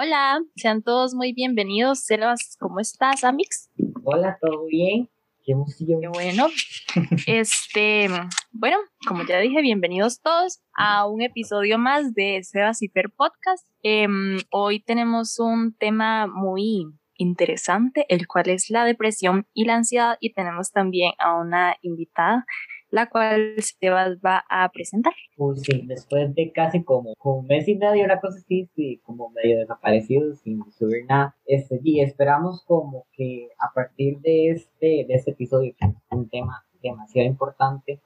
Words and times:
Hola, 0.00 0.40
sean 0.54 0.84
todos 0.84 1.12
muy 1.12 1.32
bienvenidos. 1.32 2.04
Selvas, 2.04 2.56
¿cómo 2.60 2.78
estás, 2.78 3.24
Amix? 3.24 3.68
Hola, 4.04 4.38
¿todo 4.40 4.66
bien? 4.66 5.10
Qué 5.44 5.50
emoción. 5.50 6.00
Qué 6.00 6.06
bueno. 6.06 6.46
Este, 7.26 8.06
bueno, 8.52 8.76
como 9.08 9.24
ya 9.26 9.40
dije, 9.40 9.60
bienvenidos 9.60 10.20
todos 10.20 10.60
a 10.72 11.04
un 11.08 11.20
episodio 11.20 11.78
más 11.78 12.14
de 12.14 12.44
Sebas 12.44 12.80
y 12.80 12.88
Fer 12.90 13.10
Podcast. 13.10 13.66
Em, 13.82 14.38
hoy 14.52 14.78
tenemos 14.78 15.40
un 15.40 15.74
tema 15.74 16.28
muy 16.28 16.86
interesante, 17.16 18.06
el 18.08 18.28
cual 18.28 18.50
es 18.50 18.70
la 18.70 18.84
depresión 18.84 19.48
y 19.52 19.64
la 19.64 19.74
ansiedad, 19.74 20.16
y 20.20 20.32
tenemos 20.32 20.70
también 20.70 21.14
a 21.18 21.34
una 21.34 21.74
invitada 21.82 22.46
la 22.90 23.08
cual 23.08 23.54
Sebas 23.58 24.18
va 24.24 24.44
a 24.48 24.68
presentar. 24.70 25.12
Pues 25.36 25.62
sí, 25.62 25.84
después 25.86 26.34
de 26.34 26.52
casi 26.52 26.82
como, 26.82 27.14
como 27.16 27.40
un 27.40 27.46
mes 27.46 27.68
y 27.68 27.76
medio, 27.76 28.04
una 28.04 28.20
cosa 28.20 28.38
así, 28.38 28.68
sí, 28.74 29.00
como 29.04 29.30
medio 29.30 29.58
desaparecido, 29.58 30.34
sin 30.36 30.62
subir 30.72 31.04
nada, 31.06 31.36
este, 31.46 31.80
y 31.82 32.00
esperamos 32.00 32.64
como 32.64 33.06
que 33.12 33.48
a 33.58 33.72
partir 33.72 34.18
de 34.20 34.50
este, 34.50 35.04
de 35.06 35.14
este 35.14 35.32
episodio, 35.32 35.74
que 35.78 35.86
es 35.86 35.94
un 36.10 36.28
tema 36.28 36.64
demasiado 36.82 37.28
importante, 37.28 38.00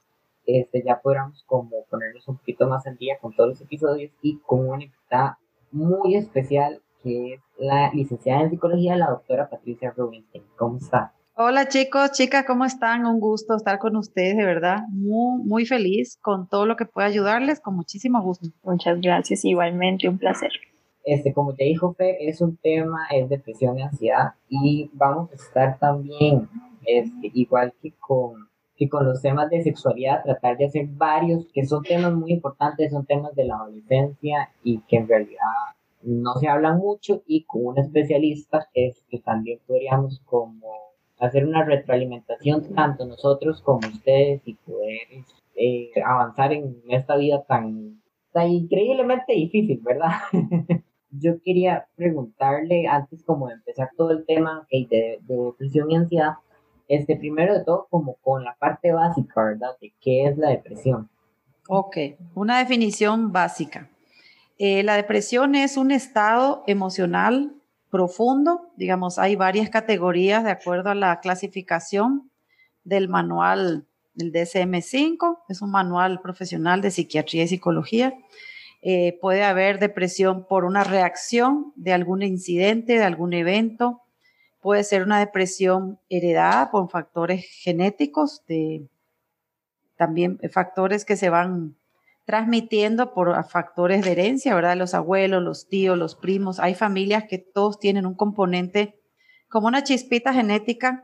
este, 0.45 0.83
ya 0.85 0.99
podamos 1.01 1.43
como 1.45 1.85
ponernos 1.89 2.27
un 2.27 2.37
poquito 2.37 2.67
más 2.67 2.85
en 2.85 2.97
día 2.97 3.17
con 3.19 3.33
todos 3.33 3.49
los 3.49 3.61
episodios 3.61 4.11
y 4.21 4.39
con 4.39 4.67
una 4.67 4.83
invitada 4.83 5.39
muy 5.71 6.15
especial 6.15 6.81
que 7.01 7.33
es 7.33 7.41
la 7.57 7.91
licenciada 7.93 8.43
en 8.43 8.49
psicología, 8.49 8.95
la 8.95 9.09
doctora 9.09 9.49
Patricia 9.49 9.93
Rubinstein. 9.95 10.43
¿Cómo 10.55 10.77
está? 10.77 11.13
Hola 11.35 11.67
chicos, 11.67 12.11
chicas, 12.11 12.45
¿cómo 12.45 12.63
están? 12.63 13.07
Un 13.07 13.19
gusto 13.19 13.55
estar 13.55 13.79
con 13.79 13.95
ustedes, 13.95 14.37
de 14.37 14.45
verdad. 14.45 14.83
Muy, 14.89 15.41
muy 15.43 15.65
feliz 15.65 16.19
con 16.21 16.47
todo 16.47 16.67
lo 16.67 16.75
que 16.75 16.85
pueda 16.85 17.07
ayudarles, 17.07 17.59
con 17.59 17.75
muchísimo 17.75 18.21
gusto. 18.21 18.49
Muchas 18.61 19.01
gracias, 19.01 19.43
igualmente, 19.43 20.07
un 20.07 20.19
placer. 20.19 20.51
Este, 21.03 21.33
como 21.33 21.55
te 21.55 21.63
dijo 21.63 21.95
Fe, 21.95 22.29
es 22.29 22.39
un 22.39 22.55
tema, 22.57 23.07
es 23.11 23.27
depresión 23.29 23.79
y 23.79 23.81
ansiedad, 23.81 24.33
y 24.47 24.91
vamos 24.93 25.31
a 25.31 25.33
estar 25.33 25.79
también, 25.79 26.47
este, 26.85 27.31
igual 27.33 27.73
que 27.81 27.93
con, 27.93 28.47
que 28.77 28.87
con 28.87 29.03
los 29.03 29.19
temas 29.19 29.49
de 29.49 29.63
sexualidad, 29.63 30.23
tratar 30.23 30.57
de 30.57 30.67
hacer 30.67 30.85
varios, 30.85 31.47
que 31.51 31.65
son 31.65 31.81
temas 31.81 32.13
muy 32.13 32.31
importantes, 32.31 32.91
son 32.91 33.07
temas 33.07 33.33
de 33.33 33.45
la 33.45 33.55
adolescencia 33.55 34.51
y 34.63 34.81
que 34.81 34.97
en 34.97 35.07
realidad 35.07 35.39
no 36.03 36.35
se 36.35 36.47
hablan 36.47 36.77
mucho, 36.77 37.23
y 37.25 37.43
con 37.45 37.65
un 37.65 37.79
especialista 37.79 38.67
es 38.75 39.03
que 39.09 39.17
también 39.17 39.57
podríamos 39.65 40.21
como 40.25 40.82
hacer 41.25 41.45
una 41.45 41.63
retroalimentación 41.63 42.73
tanto 42.75 43.05
nosotros 43.05 43.61
como 43.61 43.87
ustedes 43.87 44.41
y 44.45 44.55
poder 44.55 45.23
eh, 45.55 45.91
avanzar 46.05 46.51
en 46.51 46.75
esta 46.89 47.15
vida 47.15 47.43
tan, 47.47 48.01
tan 48.31 48.49
increíblemente 48.49 49.33
difícil, 49.33 49.79
¿verdad? 49.83 50.11
Yo 51.11 51.41
quería 51.43 51.87
preguntarle 51.95 52.87
antes 52.87 53.23
como 53.23 53.47
de 53.47 53.53
empezar 53.53 53.89
todo 53.95 54.11
el 54.11 54.25
tema 54.25 54.67
de, 54.71 55.19
depresión 55.21 55.91
y 55.91 55.95
ansiedad, 55.95 56.33
este 56.87 57.15
primero 57.15 57.53
de 57.53 57.63
todo 57.63 57.87
como 57.89 58.15
con 58.15 58.43
la 58.43 58.55
parte 58.59 58.91
básica, 58.91 59.43
¿verdad? 59.43 59.69
De 59.79 59.93
qué 60.01 60.25
es 60.25 60.37
la 60.37 60.49
depresión. 60.49 61.09
Ok, 61.69 61.97
una 62.35 62.59
definición 62.59 63.31
básica. 63.31 63.89
Eh, 64.57 64.83
la 64.83 64.95
depresión 64.95 65.55
es 65.55 65.77
un 65.77 65.91
estado 65.91 66.63
emocional 66.67 67.53
profundo. 67.93 68.71
Digamos, 68.75 69.19
hay 69.19 69.35
varias 69.35 69.69
categorías 69.69 70.43
de 70.43 70.49
acuerdo 70.49 70.89
a 70.89 70.95
la 70.95 71.19
clasificación 71.19 72.31
del 72.83 73.07
manual 73.07 73.85
del 74.15 74.33
DSM-5. 74.33 75.43
Es 75.47 75.61
un 75.61 75.69
manual 75.69 76.19
profesional 76.19 76.81
de 76.81 76.89
psiquiatría 76.89 77.43
y 77.43 77.47
psicología. 77.49 78.15
Eh, 78.81 79.19
puede 79.21 79.43
haber 79.43 79.77
depresión 79.77 80.47
por 80.47 80.65
una 80.65 80.83
reacción 80.83 81.71
de 81.75 81.93
algún 81.93 82.23
incidente, 82.23 82.93
de 82.93 83.03
algún 83.03 83.31
evento. 83.31 84.01
Puede 84.59 84.83
ser 84.83 85.03
una 85.03 85.19
depresión 85.19 85.99
heredada 86.09 86.71
por 86.71 86.89
factores 86.89 87.45
genéticos, 87.45 88.43
de, 88.47 88.87
también 89.97 90.39
factores 90.51 91.05
que 91.05 91.15
se 91.15 91.29
van 91.29 91.75
transmitiendo 92.25 93.13
por 93.13 93.43
factores 93.45 94.03
de 94.03 94.11
herencia, 94.11 94.55
¿verdad? 94.55 94.77
Los 94.77 94.93
abuelos, 94.93 95.43
los 95.43 95.67
tíos, 95.67 95.97
los 95.97 96.15
primos. 96.15 96.59
Hay 96.59 96.75
familias 96.75 97.25
que 97.27 97.37
todos 97.37 97.79
tienen 97.79 98.05
un 98.05 98.15
componente 98.15 98.99
como 99.49 99.67
una 99.67 99.83
chispita 99.83 100.33
genética 100.33 101.03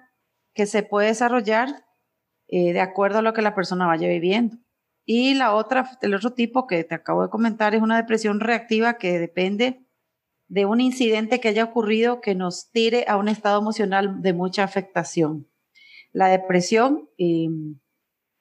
que 0.53 0.65
se 0.65 0.83
puede 0.83 1.07
desarrollar 1.07 1.85
eh, 2.47 2.73
de 2.73 2.81
acuerdo 2.81 3.19
a 3.19 3.21
lo 3.21 3.33
que 3.33 3.41
la 3.41 3.53
persona 3.53 3.85
vaya 3.85 4.07
viviendo. 4.07 4.57
Y 5.05 5.33
la 5.33 5.53
otra, 5.53 5.89
el 6.01 6.13
otro 6.13 6.33
tipo 6.33 6.67
que 6.67 6.83
te 6.83 6.95
acabo 6.95 7.23
de 7.23 7.29
comentar 7.29 7.75
es 7.75 7.81
una 7.81 7.97
depresión 7.97 8.39
reactiva 8.39 8.97
que 8.97 9.19
depende 9.19 9.85
de 10.47 10.65
un 10.65 10.81
incidente 10.81 11.39
que 11.39 11.49
haya 11.49 11.63
ocurrido 11.63 12.21
que 12.21 12.35
nos 12.35 12.71
tire 12.71 13.05
a 13.07 13.17
un 13.17 13.27
estado 13.27 13.59
emocional 13.59 14.21
de 14.21 14.33
mucha 14.33 14.63
afectación. 14.63 15.47
La 16.11 16.27
depresión 16.27 17.09
em, 17.17 17.79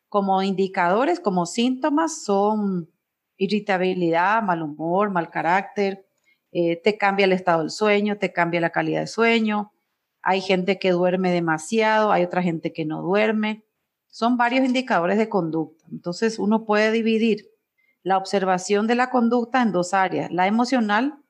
como 0.08 0.42
indicadores, 0.42 1.20
como 1.20 1.46
síntomas, 1.46 2.22
son 2.24 2.90
irritabilidad, 3.36 4.42
mal 4.42 4.62
humor, 4.62 5.10
mal 5.10 5.30
carácter, 5.30 6.06
eh, 6.50 6.80
te 6.82 6.96
cambia 6.96 7.24
el 7.24 7.32
estado 7.32 7.60
del 7.60 7.70
sueño, 7.70 8.18
te 8.18 8.32
cambia 8.32 8.60
la 8.60 8.70
calidad 8.70 9.00
de 9.00 9.06
sueño. 9.06 9.72
Hay 10.22 10.40
gente 10.40 10.78
que 10.78 10.90
duerme 10.90 11.30
demasiado, 11.30 12.10
hay 12.10 12.24
otra 12.24 12.42
gente 12.42 12.72
que 12.72 12.84
no 12.84 13.02
duerme. 13.02 13.64
Son 14.08 14.36
varios 14.36 14.64
indicadores 14.64 15.18
de 15.18 15.28
conducta. 15.28 15.84
Entonces 15.90 16.38
uno 16.38 16.64
puede 16.64 16.90
dividir 16.90 17.50
la 18.02 18.16
observación 18.16 18.86
de 18.86 18.94
la 18.94 19.10
conducta 19.10 19.62
en 19.62 19.72
dos 19.72 19.92
áreas, 19.92 20.32
la 20.32 20.46
emocional 20.46 21.22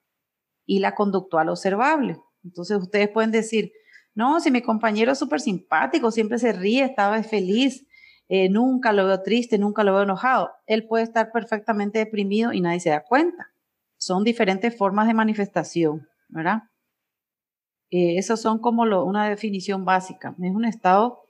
y 0.64 0.78
la 0.78 0.94
conductual 0.94 1.48
observable. 1.48 2.18
Entonces 2.44 2.78
ustedes 2.78 3.08
pueden 3.08 3.32
decir, 3.32 3.72
no, 4.14 4.40
si 4.40 4.50
mi 4.50 4.62
compañero 4.62 5.12
es 5.12 5.18
súper 5.18 5.40
simpático, 5.40 6.10
siempre 6.10 6.38
se 6.38 6.52
ríe, 6.52 6.84
estaba 6.84 7.22
feliz, 7.22 7.86
eh, 8.28 8.48
nunca 8.50 8.92
lo 8.92 9.06
veo 9.06 9.22
triste, 9.22 9.58
nunca 9.58 9.84
lo 9.84 9.94
veo 9.94 10.02
enojado. 10.02 10.50
Él 10.66 10.86
puede 10.86 11.04
estar 11.04 11.32
perfectamente 11.32 11.98
deprimido 11.98 12.52
y 12.52 12.60
nadie 12.60 12.80
se 12.80 12.90
da 12.90 13.02
cuenta. 13.02 13.48
Son 13.96 14.22
diferentes 14.22 14.76
formas 14.76 15.06
de 15.06 15.14
manifestación, 15.14 16.06
¿verdad? 16.28 16.64
Eh, 17.90 18.18
esos 18.18 18.40
son 18.40 18.58
como 18.58 18.82
una 18.82 19.28
definición 19.28 19.84
básica. 19.84 20.34
Es 20.40 20.54
un 20.54 20.66
estado 20.66 21.22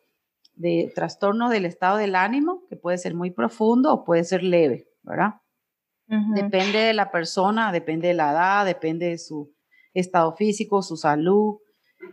de 0.55 0.91
trastorno 0.93 1.51
del 1.51 1.67
estado 1.67 1.99
del 1.99 2.17
ánimo 2.17 2.65
que 2.69 2.77
puede 2.77 2.99
ser 2.99 3.15
muy 3.15 3.31
profundo 3.31 3.93
o 3.93 4.05
puede 4.05 4.25
ser 4.25 4.43
leve, 4.43 4.89
¿verdad? 5.03 5.35
Depende 6.35 6.79
de 6.79 6.95
la 6.95 7.11
persona, 7.11 7.71
depende 7.71 8.09
de 8.09 8.15
la 8.15 8.31
edad, 8.31 8.65
depende 8.65 9.11
de 9.11 9.19
su 9.19 9.55
estado 9.93 10.35
físico, 10.35 10.81
su 10.83 10.97
salud. 10.97 11.59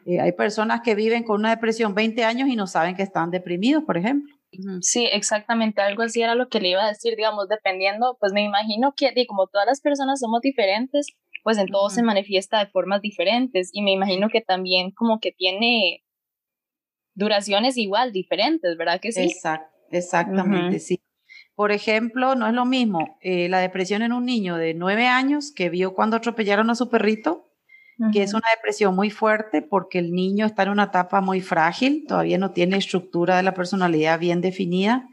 Eh, 0.06 0.19
hay 0.19 0.34
personas 0.34 0.81
que 0.81 0.96
viven 0.96 1.23
con 1.23 1.40
una 1.40 1.52
depresión 1.52 1.96
20 1.96 2.25
años 2.25 2.50
y 2.50 2.57
no 2.57 2.67
saben 2.67 2.96
que 2.96 3.03
están 3.03 3.31
deprimidos, 3.31 3.85
por 3.85 3.97
ejemplo. 3.97 4.35
Sí, 4.81 5.07
exactamente, 5.11 5.81
algo 5.81 6.03
así 6.03 6.21
era 6.21 6.35
lo 6.35 6.49
que 6.49 6.59
le 6.59 6.69
iba 6.69 6.83
a 6.83 6.89
decir, 6.89 7.16
digamos, 7.16 7.47
dependiendo, 7.49 8.17
pues 8.19 8.33
me 8.33 8.43
imagino 8.43 8.93
que 8.95 9.13
como 9.27 9.47
todas 9.47 9.67
las 9.67 9.81
personas 9.81 10.19
somos 10.19 10.41
diferentes, 10.41 11.07
pues 11.43 11.57
en 11.57 11.67
todo 11.67 11.89
se 11.89 12.01
manifiesta 12.01 12.59
de 12.59 12.67
formas 12.71 13.01
diferentes 13.01 13.69
y 13.71 13.83
me 13.83 13.91
imagino 13.91 14.29
que 14.29 14.41
también 14.41 14.91
como 14.91 15.19
que 15.19 15.31
tiene 15.31 16.03
duraciones 17.13 17.77
igual 17.77 18.11
diferentes, 18.11 18.77
¿verdad 18.77 18.99
que 18.99 19.11
sí? 19.11 19.23
exactamente, 19.91 20.79
sí. 20.79 21.01
Por 21.55 21.72
ejemplo, 21.72 22.35
no 22.35 22.47
es 22.47 22.53
lo 22.53 22.66
mismo 22.66 23.17
eh, 23.22 23.47
la 23.47 23.59
depresión 23.59 24.01
en 24.01 24.11
un 24.11 24.25
niño 24.25 24.57
de 24.57 24.73
nueve 24.73 25.07
años 25.07 25.53
que 25.53 25.69
vio 25.69 25.93
cuando 25.93 26.17
atropellaron 26.17 26.69
a 26.69 26.75
su 26.75 26.90
perrito 26.90 27.54
que 28.11 28.23
es 28.23 28.33
una 28.33 28.47
depresión 28.55 28.95
muy 28.95 29.09
fuerte 29.09 29.61
porque 29.61 29.99
el 29.99 30.11
niño 30.11 30.45
está 30.45 30.63
en 30.63 30.69
una 30.69 30.85
etapa 30.85 31.21
muy 31.21 31.41
frágil, 31.41 32.05
todavía 32.07 32.37
no 32.37 32.51
tiene 32.51 32.77
estructura 32.77 33.37
de 33.37 33.43
la 33.43 33.53
personalidad 33.53 34.19
bien 34.19 34.41
definida. 34.41 35.07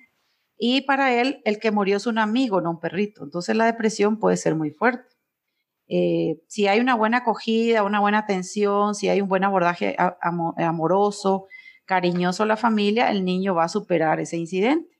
Y 0.58 0.82
para 0.82 1.14
él, 1.14 1.42
el 1.44 1.58
que 1.58 1.70
murió 1.70 1.96
es 1.96 2.06
un 2.06 2.18
amigo, 2.18 2.60
no 2.60 2.70
un 2.70 2.80
perrito. 2.80 3.24
Entonces 3.24 3.56
la 3.56 3.66
depresión 3.66 4.18
puede 4.18 4.36
ser 4.36 4.54
muy 4.54 4.70
fuerte. 4.70 5.14
Eh, 5.88 6.40
si 6.48 6.68
hay 6.68 6.80
una 6.80 6.94
buena 6.94 7.18
acogida, 7.18 7.82
una 7.82 8.00
buena 8.00 8.18
atención, 8.18 8.94
si 8.94 9.08
hay 9.08 9.20
un 9.20 9.28
buen 9.28 9.44
abordaje 9.44 9.96
amoroso, 10.56 11.46
cariñoso 11.84 12.44
a 12.44 12.46
la 12.46 12.56
familia, 12.56 13.10
el 13.10 13.24
niño 13.24 13.54
va 13.54 13.64
a 13.64 13.68
superar 13.68 14.20
ese 14.20 14.36
incidente. 14.36 14.98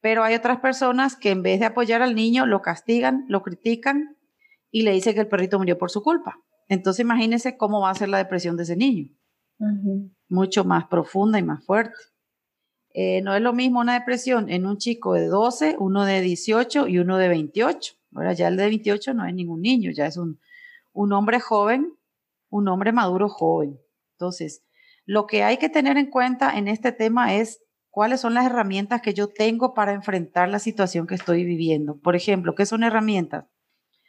Pero 0.00 0.24
hay 0.24 0.34
otras 0.34 0.60
personas 0.60 1.16
que 1.16 1.30
en 1.30 1.42
vez 1.42 1.60
de 1.60 1.66
apoyar 1.66 2.02
al 2.02 2.14
niño, 2.14 2.46
lo 2.46 2.62
castigan, 2.62 3.24
lo 3.28 3.42
critican 3.42 4.16
y 4.70 4.82
le 4.82 4.92
dicen 4.92 5.14
que 5.14 5.20
el 5.20 5.28
perrito 5.28 5.58
murió 5.58 5.76
por 5.76 5.90
su 5.90 6.02
culpa. 6.02 6.40
Entonces 6.68 7.00
imagínense 7.00 7.56
cómo 7.56 7.80
va 7.80 7.90
a 7.90 7.94
ser 7.94 8.08
la 8.08 8.18
depresión 8.18 8.56
de 8.56 8.62
ese 8.64 8.76
niño. 8.76 9.10
Mucho 10.28 10.64
más 10.64 10.86
profunda 10.86 11.38
y 11.38 11.42
más 11.42 11.64
fuerte. 11.64 11.96
Eh, 12.94 13.22
no 13.22 13.34
es 13.34 13.42
lo 13.42 13.52
mismo 13.52 13.80
una 13.80 13.94
depresión 13.94 14.48
en 14.50 14.66
un 14.66 14.78
chico 14.78 15.14
de 15.14 15.26
12, 15.26 15.76
uno 15.78 16.04
de 16.04 16.20
18 16.20 16.88
y 16.88 16.98
uno 16.98 17.16
de 17.16 17.28
28. 17.28 17.94
Ahora 18.14 18.32
ya 18.32 18.48
el 18.48 18.56
de 18.56 18.66
28 18.66 19.14
no 19.14 19.26
es 19.26 19.34
ningún 19.34 19.60
niño, 19.62 19.90
ya 19.90 20.06
es 20.06 20.16
un, 20.16 20.40
un 20.92 21.12
hombre 21.12 21.40
joven, 21.40 21.94
un 22.50 22.68
hombre 22.68 22.92
maduro 22.92 23.28
joven. 23.28 23.78
Entonces, 24.12 24.64
lo 25.04 25.26
que 25.26 25.42
hay 25.42 25.58
que 25.58 25.68
tener 25.68 25.96
en 25.96 26.10
cuenta 26.10 26.56
en 26.58 26.68
este 26.68 26.92
tema 26.92 27.34
es 27.34 27.62
cuáles 27.90 28.20
son 28.20 28.34
las 28.34 28.46
herramientas 28.46 29.00
que 29.00 29.14
yo 29.14 29.28
tengo 29.28 29.74
para 29.74 29.92
enfrentar 29.92 30.48
la 30.48 30.58
situación 30.58 31.06
que 31.06 31.14
estoy 31.14 31.44
viviendo. 31.44 31.98
Por 31.98 32.16
ejemplo, 32.16 32.54
¿qué 32.54 32.66
son 32.66 32.82
herramientas? 32.82 33.46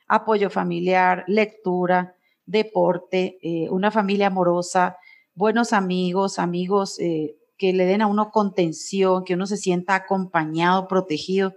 Apoyo 0.07 0.49
familiar, 0.49 1.23
lectura, 1.27 2.15
deporte, 2.49 3.37
eh, 3.41 3.69
una 3.69 3.91
familia 3.91 4.27
amorosa, 4.27 4.97
buenos 5.35 5.71
amigos, 5.71 6.39
amigos 6.39 6.99
eh, 6.99 7.35
que 7.57 7.73
le 7.73 7.85
den 7.85 8.01
a 8.01 8.07
uno 8.07 8.31
contención, 8.31 9.23
que 9.23 9.35
uno 9.35 9.45
se 9.45 9.57
sienta 9.57 9.95
acompañado, 9.95 10.87
protegido. 10.87 11.53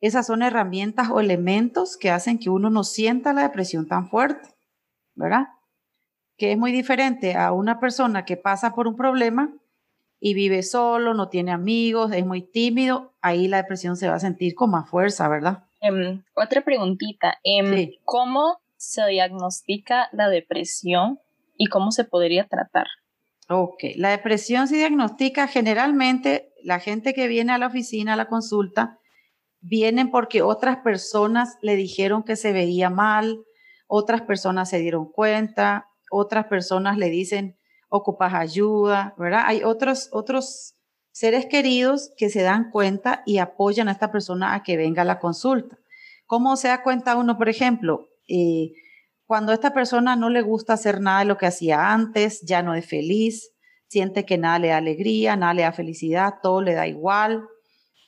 Esas 0.00 0.26
son 0.26 0.42
herramientas 0.42 1.10
o 1.10 1.20
elementos 1.20 1.96
que 1.96 2.10
hacen 2.10 2.38
que 2.38 2.50
uno 2.50 2.70
no 2.70 2.82
sienta 2.82 3.32
la 3.32 3.42
depresión 3.42 3.86
tan 3.86 4.08
fuerte, 4.08 4.48
¿verdad? 5.14 5.48
Que 6.36 6.52
es 6.52 6.58
muy 6.58 6.72
diferente 6.72 7.34
a 7.34 7.52
una 7.52 7.78
persona 7.78 8.24
que 8.24 8.36
pasa 8.36 8.74
por 8.74 8.88
un 8.88 8.96
problema 8.96 9.52
y 10.18 10.34
vive 10.34 10.62
solo, 10.62 11.14
no 11.14 11.28
tiene 11.28 11.52
amigos, 11.52 12.12
es 12.12 12.24
muy 12.24 12.42
tímido, 12.42 13.12
ahí 13.20 13.48
la 13.48 13.58
depresión 13.58 13.96
se 13.96 14.08
va 14.08 14.14
a 14.14 14.20
sentir 14.20 14.54
con 14.54 14.70
más 14.70 14.88
fuerza, 14.88 15.28
¿verdad? 15.28 15.64
Em, 15.80 16.22
otra 16.34 16.62
preguntita, 16.62 17.38
em, 17.42 17.90
¿cómo 18.04 18.61
se 18.82 19.06
diagnostica 19.06 20.08
la 20.12 20.28
depresión 20.28 21.20
y 21.56 21.66
cómo 21.66 21.92
se 21.92 22.02
podría 22.02 22.48
tratar? 22.48 22.86
Ok, 23.48 23.84
la 23.96 24.10
depresión 24.10 24.66
se 24.66 24.76
diagnostica 24.76 25.46
generalmente, 25.46 26.52
la 26.64 26.80
gente 26.80 27.14
que 27.14 27.28
viene 27.28 27.52
a 27.52 27.58
la 27.58 27.68
oficina, 27.68 28.14
a 28.14 28.16
la 28.16 28.26
consulta, 28.26 28.98
vienen 29.60 30.10
porque 30.10 30.42
otras 30.42 30.78
personas 30.78 31.56
le 31.62 31.76
dijeron 31.76 32.24
que 32.24 32.34
se 32.34 32.52
veía 32.52 32.90
mal, 32.90 33.44
otras 33.86 34.22
personas 34.22 34.68
se 34.68 34.80
dieron 34.80 35.10
cuenta, 35.12 35.86
otras 36.10 36.46
personas 36.46 36.98
le 36.98 37.08
dicen, 37.08 37.56
ocupas 37.88 38.34
ayuda, 38.34 39.14
¿verdad? 39.16 39.44
Hay 39.46 39.62
otros, 39.62 40.08
otros 40.12 40.74
seres 41.12 41.46
queridos 41.46 42.10
que 42.16 42.30
se 42.30 42.42
dan 42.42 42.70
cuenta 42.70 43.22
y 43.26 43.38
apoyan 43.38 43.88
a 43.88 43.92
esta 43.92 44.10
persona 44.10 44.54
a 44.54 44.64
que 44.64 44.76
venga 44.76 45.02
a 45.02 45.04
la 45.04 45.20
consulta. 45.20 45.78
¿Cómo 46.26 46.56
se 46.56 46.66
da 46.68 46.82
cuenta 46.82 47.16
uno, 47.16 47.38
por 47.38 47.48
ejemplo? 47.48 48.08
Eh, 48.28 48.72
cuando 49.26 49.52
a 49.52 49.54
esta 49.54 49.72
persona 49.72 50.16
no 50.16 50.30
le 50.30 50.42
gusta 50.42 50.74
hacer 50.74 51.00
nada 51.00 51.20
de 51.20 51.24
lo 51.24 51.38
que 51.38 51.46
hacía 51.46 51.92
antes, 51.92 52.42
ya 52.42 52.62
no 52.62 52.74
es 52.74 52.86
feliz, 52.86 53.52
siente 53.88 54.24
que 54.24 54.38
nada 54.38 54.58
le 54.58 54.68
da 54.68 54.76
alegría, 54.78 55.36
nada 55.36 55.54
le 55.54 55.62
da 55.62 55.72
felicidad, 55.72 56.34
todo 56.42 56.60
le 56.62 56.74
da 56.74 56.86
igual. 56.86 57.44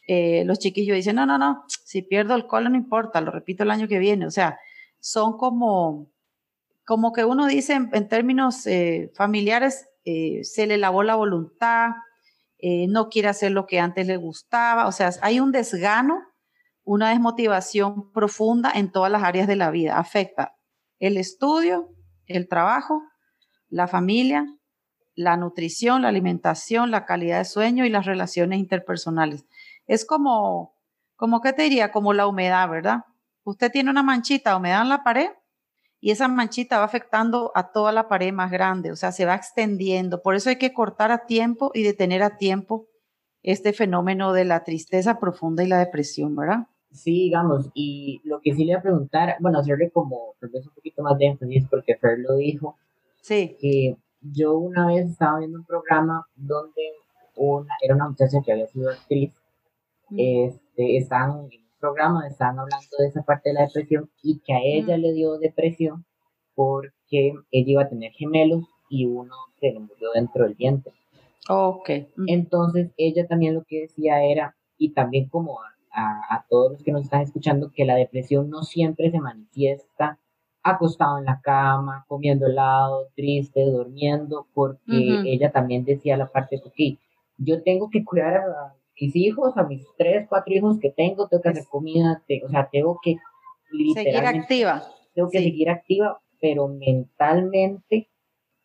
Eh, 0.07 0.45
los 0.45 0.59
chiquillos 0.59 0.97
dicen, 0.97 1.17
no, 1.17 1.25
no, 1.27 1.39
no, 1.39 1.65
si 1.67 2.03
pierdo 2.03 2.35
el 2.35 2.47
colo 2.47 2.69
no 2.69 2.77
importa, 2.77 3.21
lo 3.21 3.31
repito 3.31 3.63
el 3.63 3.71
año 3.71 3.89
que 3.89 3.99
viene. 3.99 4.27
O 4.27 4.31
sea, 4.31 4.59
son 5.01 5.37
como 5.39 6.11
como 6.87 7.15
que 7.15 7.25
uno 7.25 7.47
dice 7.47 7.73
en, 7.73 8.09
términos 8.09 8.67
eh, 8.67 9.11
familiares, 9.15 9.89
eh, 10.05 10.45
se 10.45 10.67
le 10.67 10.77
lavó 10.77 11.03
la 11.03 11.15
voluntad, 11.15 11.91
no 12.89 13.11
quiere 13.11 13.29
hacer 13.29 13.53
lo 13.53 13.67
que 13.67 13.79
antes 13.79 14.07
le 14.07 14.17
gustaba, 14.17 14.87
o 14.87 14.93
sea, 14.93 15.11
hay 15.21 15.39
un 15.39 15.53
desgano, 15.53 16.23
una 16.85 17.11
desmotivación 17.11 18.13
profunda 18.13 18.71
en 18.75 18.93
todas 18.93 19.11
las 19.11 19.23
áreas 19.23 19.49
de 19.49 19.57
la 19.57 19.71
vida, 19.71 19.99
afecta 19.99 20.57
el 20.99 21.17
estudio, 21.17 21.89
el 22.27 22.49
trabajo, 22.49 23.03
la 23.69 23.89
familia, 23.89 24.47
la 25.15 25.37
nutrición, 25.37 26.03
la 26.03 26.09
alimentación, 26.09 26.91
la 26.91 27.05
calidad 27.05 27.39
de 27.39 27.45
sueño 27.45 27.85
y 27.85 27.91
las 27.91 28.07
relaciones 28.07 28.59
interpersonales. 28.59 29.47
Es 29.87 30.05
como, 30.05 30.77
como, 31.17 31.41
¿qué 31.41 31.53
te 31.53 31.63
diría? 31.63 31.91
Como 31.91 32.13
la 32.13 32.27
humedad, 32.27 32.69
¿verdad? 32.69 33.05
Usted 33.45 33.71
tiene 33.71 33.91
una 33.91 34.03
manchita 34.03 34.51
de 34.51 34.57
humedad 34.57 34.83
en 34.83 34.89
la 34.89 35.05
pared, 35.05 35.31
y 36.05 36.11
esa 36.11 36.29
manchita 36.29 36.81
va 36.81 36.85
afectando 36.85 37.51
a 37.55 37.73
toda 37.73 37.91
la 37.91 38.09
pared 38.09 38.31
más 38.31 38.51
grande, 38.51 38.93
o 38.93 38.97
sea, 38.97 39.11
se 39.11 39.25
va 39.25 39.35
extendiendo. 39.35 40.21
Por 40.21 40.35
eso 40.35 40.51
hay 40.51 40.57
que 40.57 40.75
cortar 40.75 41.11
a 41.11 41.25
tiempo 41.25 41.71
y 41.73 41.83
detener 41.83 42.23
a 42.23 42.37
tiempo 42.37 42.89
este 43.43 43.73
fenómeno 43.73 44.35
de 44.35 44.45
la 44.45 44.65
tristeza 44.65 45.19
profunda 45.19 45.65
y 45.65 45.67
la 45.67 45.79
depresión, 45.79 46.37
¿verdad? 46.37 46.67
Sí, 46.95 47.25
digamos, 47.25 47.69
y 47.75 48.21
lo 48.25 48.41
que 48.41 48.55
sí 48.55 48.65
le 48.65 48.73
voy 48.73 48.79
a 48.79 48.83
preguntar, 48.83 49.37
bueno, 49.41 49.59
hacerle 49.59 49.91
como 49.91 50.35
tal 50.41 50.51
vez 50.51 50.65
un 50.67 50.73
poquito 50.73 51.03
más 51.03 51.19
de 51.19 51.27
énfasis 51.27 51.67
porque 51.69 51.97
Fer 51.97 52.21
lo 52.21 52.37
dijo, 52.37 52.77
sí. 53.21 53.57
que 53.61 53.97
yo 54.21 54.57
una 54.57 54.87
vez 54.87 55.11
estaba 55.11 55.41
viendo 55.41 55.59
un 55.59 55.65
programa 55.65 56.25
donde 56.37 56.83
una, 57.37 57.75
era 57.83 57.97
una 57.97 58.09
muchacha 58.09 58.39
que 58.45 58.53
había 58.53 58.69
sido 58.69 58.91
actriz, 58.91 59.33
mm. 60.09 60.17
este, 60.19 60.97
estaban 60.97 61.49
programa 61.85 62.27
estaban 62.27 62.59
hablando 62.59 62.97
de 62.99 63.09
esa 63.09 63.23
parte 63.23 63.51
de 63.51 63.55
la 63.57 63.67
depresión 63.67 64.09
y 64.23 64.39
que 64.39 64.55
a 64.55 64.61
ella 64.63 64.97
le 64.97 65.13
dio 65.13 65.37
depresión 65.37 66.07
porque 66.55 67.35
ella 67.51 67.71
iba 67.73 67.83
a 67.83 67.89
tener 67.89 68.13
gemelos 68.13 68.65
y 68.89 69.05
uno 69.05 69.35
se 69.61 69.73
le 69.73 69.81
murió 69.81 70.13
dentro 70.15 70.45
del 70.45 70.55
diente. 70.55 70.93
Ok. 71.49 71.91
Entonces 72.27 72.91
ella 72.97 73.27
también 73.27 73.55
lo 73.55 73.65
que 73.65 73.83
decía 73.83 74.25
era, 74.25 74.57
y 74.79 74.95
también 74.95 75.29
como 75.29 75.59
a, 75.95 76.35
a, 76.35 76.47
todos 76.49 76.73
los 76.73 76.83
que 76.83 76.93
nos 76.93 77.03
están 77.03 77.23
escuchando, 77.23 77.71
que 77.73 77.85
la 77.85 77.95
depresión 77.95 78.51
no 78.51 78.63
siempre 78.63 79.11
se 79.11 79.21
manifiesta 79.21 80.19
acostado 80.65 81.19
en 81.19 81.27
la 81.27 81.41
cama, 81.43 82.05
comiendo 82.09 82.47
helado, 82.47 83.09
triste, 83.15 83.65
durmiendo, 83.65 84.47
porque 84.55 85.21
ella 85.27 85.53
también 85.53 85.85
decía 85.85 86.17
la 86.17 86.27
parte 86.27 86.57
de, 86.57 86.71
que 86.75 86.99
yo 87.37 87.63
tengo 87.63 87.91
que 87.91 88.03
cuidar 88.03 88.37
a, 88.37 88.75
mis 88.99 89.15
hijos, 89.15 89.57
a 89.57 89.65
mis 89.65 89.85
tres, 89.99 90.27
cuatro 90.29 90.55
hijos 90.55 90.79
que 90.81 90.91
tengo, 90.91 91.29
tengo 91.29 91.43
que 91.43 91.49
hacer 91.51 91.65
comida, 91.69 92.23
o 92.45 92.49
sea, 92.49 92.69
tengo 92.71 92.99
que 93.03 93.17
seguir 93.93 94.17
activa. 94.17 94.83
Tengo 95.15 95.29
que 95.29 95.41
seguir 95.41 95.69
activa, 95.69 96.21
pero 96.41 96.69
mentalmente 96.69 98.09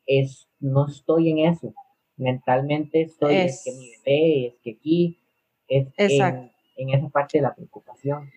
es, 0.06 0.48
no 0.60 0.88
estoy 0.88 1.32
en 1.32 1.40
eso. 1.40 1.74
Mentalmente 2.16 3.02
estoy, 3.02 3.36
es, 3.36 3.64
que 3.64 3.72
mi 3.72 3.90
bebé, 4.06 4.48
es 4.48 4.60
que 4.64 4.72
aquí, 4.72 5.20
es 5.68 5.88
en, 5.98 6.52
en, 6.82 6.90
esa 6.90 7.10
parte 7.10 7.38
de 7.38 7.44
la 7.44 7.54
preocupación. 7.54 8.32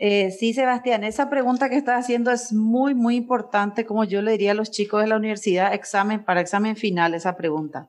Eh, 0.00 0.30
sí, 0.30 0.52
Sebastián, 0.54 1.02
esa 1.02 1.28
pregunta 1.28 1.68
que 1.68 1.76
estás 1.76 2.04
haciendo 2.04 2.30
es 2.30 2.52
muy, 2.52 2.94
muy 2.94 3.16
importante, 3.16 3.84
como 3.84 4.04
yo 4.04 4.22
le 4.22 4.32
diría 4.32 4.52
a 4.52 4.54
los 4.54 4.70
chicos 4.70 5.02
de 5.02 5.08
la 5.08 5.16
universidad, 5.16 5.74
examen 5.74 6.24
para 6.24 6.40
examen 6.40 6.76
final, 6.76 7.14
esa 7.14 7.36
pregunta. 7.36 7.88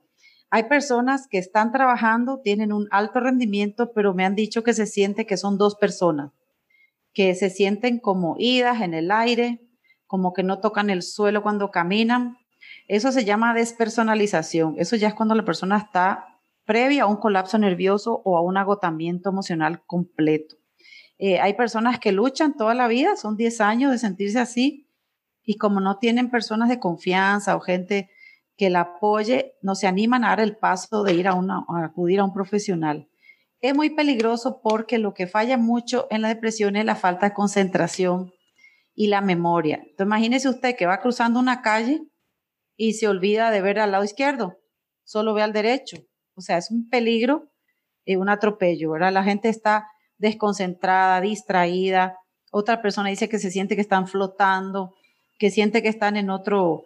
Hay 0.49 0.63
personas 0.63 1.27
que 1.27 1.37
están 1.37 1.71
trabajando, 1.71 2.39
tienen 2.39 2.73
un 2.73 2.87
alto 2.89 3.19
rendimiento, 3.19 3.91
pero 3.93 4.15
me 4.15 4.25
han 4.25 4.33
dicho 4.33 4.63
que 4.63 4.73
se 4.73 4.87
siente 4.87 5.27
que 5.27 5.37
son 5.37 5.59
dos 5.59 5.75
personas, 5.75 6.31
que 7.13 7.35
se 7.35 7.51
sienten 7.51 7.99
como 7.99 8.35
idas 8.39 8.81
en 8.81 8.95
el 8.95 9.11
aire, 9.11 9.61
como 10.07 10.33
que 10.33 10.41
no 10.41 10.59
tocan 10.59 10.89
el 10.89 11.03
suelo 11.03 11.43
cuando 11.43 11.69
caminan. 11.69 12.37
Eso 12.87 13.11
se 13.11 13.25
llama 13.25 13.53
despersonalización. 13.53 14.73
Eso 14.79 14.95
ya 14.95 15.09
es 15.09 15.13
cuando 15.13 15.35
la 15.35 15.45
persona 15.45 15.77
está 15.77 16.28
previa 16.69 17.01
a 17.01 17.07
un 17.07 17.15
colapso 17.15 17.57
nervioso 17.57 18.21
o 18.23 18.37
a 18.37 18.43
un 18.43 18.55
agotamiento 18.55 19.29
emocional 19.29 19.83
completo. 19.87 20.55
Eh, 21.17 21.39
hay 21.39 21.55
personas 21.55 21.99
que 21.99 22.11
luchan 22.11 22.55
toda 22.55 22.75
la 22.75 22.87
vida, 22.87 23.15
son 23.15 23.37
10 23.37 23.59
años 23.61 23.91
de 23.91 23.97
sentirse 23.97 24.37
así, 24.37 24.87
y 25.43 25.57
como 25.57 25.81
no 25.81 25.97
tienen 25.97 26.29
personas 26.29 26.69
de 26.69 26.79
confianza 26.79 27.55
o 27.55 27.59
gente 27.59 28.11
que 28.55 28.69
la 28.69 28.81
apoye, 28.81 29.55
no 29.63 29.73
se 29.73 29.87
animan 29.87 30.23
a 30.23 30.27
dar 30.27 30.41
el 30.41 30.57
paso 30.57 31.01
de 31.01 31.15
ir 31.15 31.27
a, 31.27 31.33
una, 31.33 31.65
acudir 31.83 32.19
a 32.19 32.23
un 32.23 32.33
profesional. 32.35 33.09
Es 33.61 33.73
muy 33.73 33.89
peligroso 33.89 34.61
porque 34.61 34.99
lo 34.99 35.15
que 35.15 35.25
falla 35.25 35.57
mucho 35.57 36.05
en 36.11 36.21
la 36.21 36.27
depresión 36.27 36.75
es 36.75 36.85
la 36.85 36.95
falta 36.95 37.29
de 37.29 37.33
concentración 37.33 38.31
y 38.93 39.07
la 39.07 39.21
memoria. 39.21 39.77
Entonces, 39.77 40.05
imagínese 40.05 40.49
usted 40.49 40.75
que 40.75 40.85
va 40.85 41.01
cruzando 41.01 41.39
una 41.39 41.63
calle 41.63 42.03
y 42.77 42.93
se 42.93 43.07
olvida 43.07 43.49
de 43.49 43.61
ver 43.61 43.79
al 43.79 43.91
lado 43.91 44.03
izquierdo, 44.03 44.59
solo 45.03 45.33
ve 45.33 45.41
al 45.41 45.51
derecho. 45.51 45.97
O 46.39 46.41
sea, 46.41 46.57
es 46.57 46.71
un 46.71 46.89
peligro, 46.89 47.49
y 48.09 48.15
un 48.15 48.27
atropello, 48.27 48.89
¿verdad? 48.89 49.13
La 49.13 49.23
gente 49.23 49.49
está 49.49 49.87
desconcentrada, 50.17 51.21
distraída. 51.21 52.17
Otra 52.51 52.81
persona 52.81 53.09
dice 53.09 53.29
que 53.29 53.37
se 53.37 53.51
siente 53.51 53.75
que 53.75 53.81
están 53.81 54.07
flotando, 54.07 54.95
que 55.37 55.51
siente 55.51 55.83
que 55.83 55.89
están 55.89 56.17
en 56.17 56.31
otro, 56.31 56.85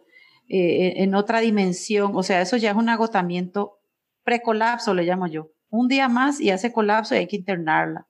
eh, 0.50 0.96
en 0.98 1.16
otra 1.16 1.40
dimensión, 1.40 2.12
o 2.14 2.24
sea, 2.24 2.42
eso 2.42 2.58
ya 2.58 2.72
es 2.72 2.76
un 2.76 2.90
agotamiento 2.90 3.80
precolapso, 4.26 4.94
le 4.94 5.04
llamo 5.04 5.28
yo. 5.28 5.48
Un 5.70 5.88
día 5.88 6.10
más 6.10 6.42
y 6.42 6.52
hace 6.52 6.74
colapso 6.74 7.16
y 7.16 7.20
hay 7.20 7.28
que 7.28 7.38
internarla. 7.38 8.06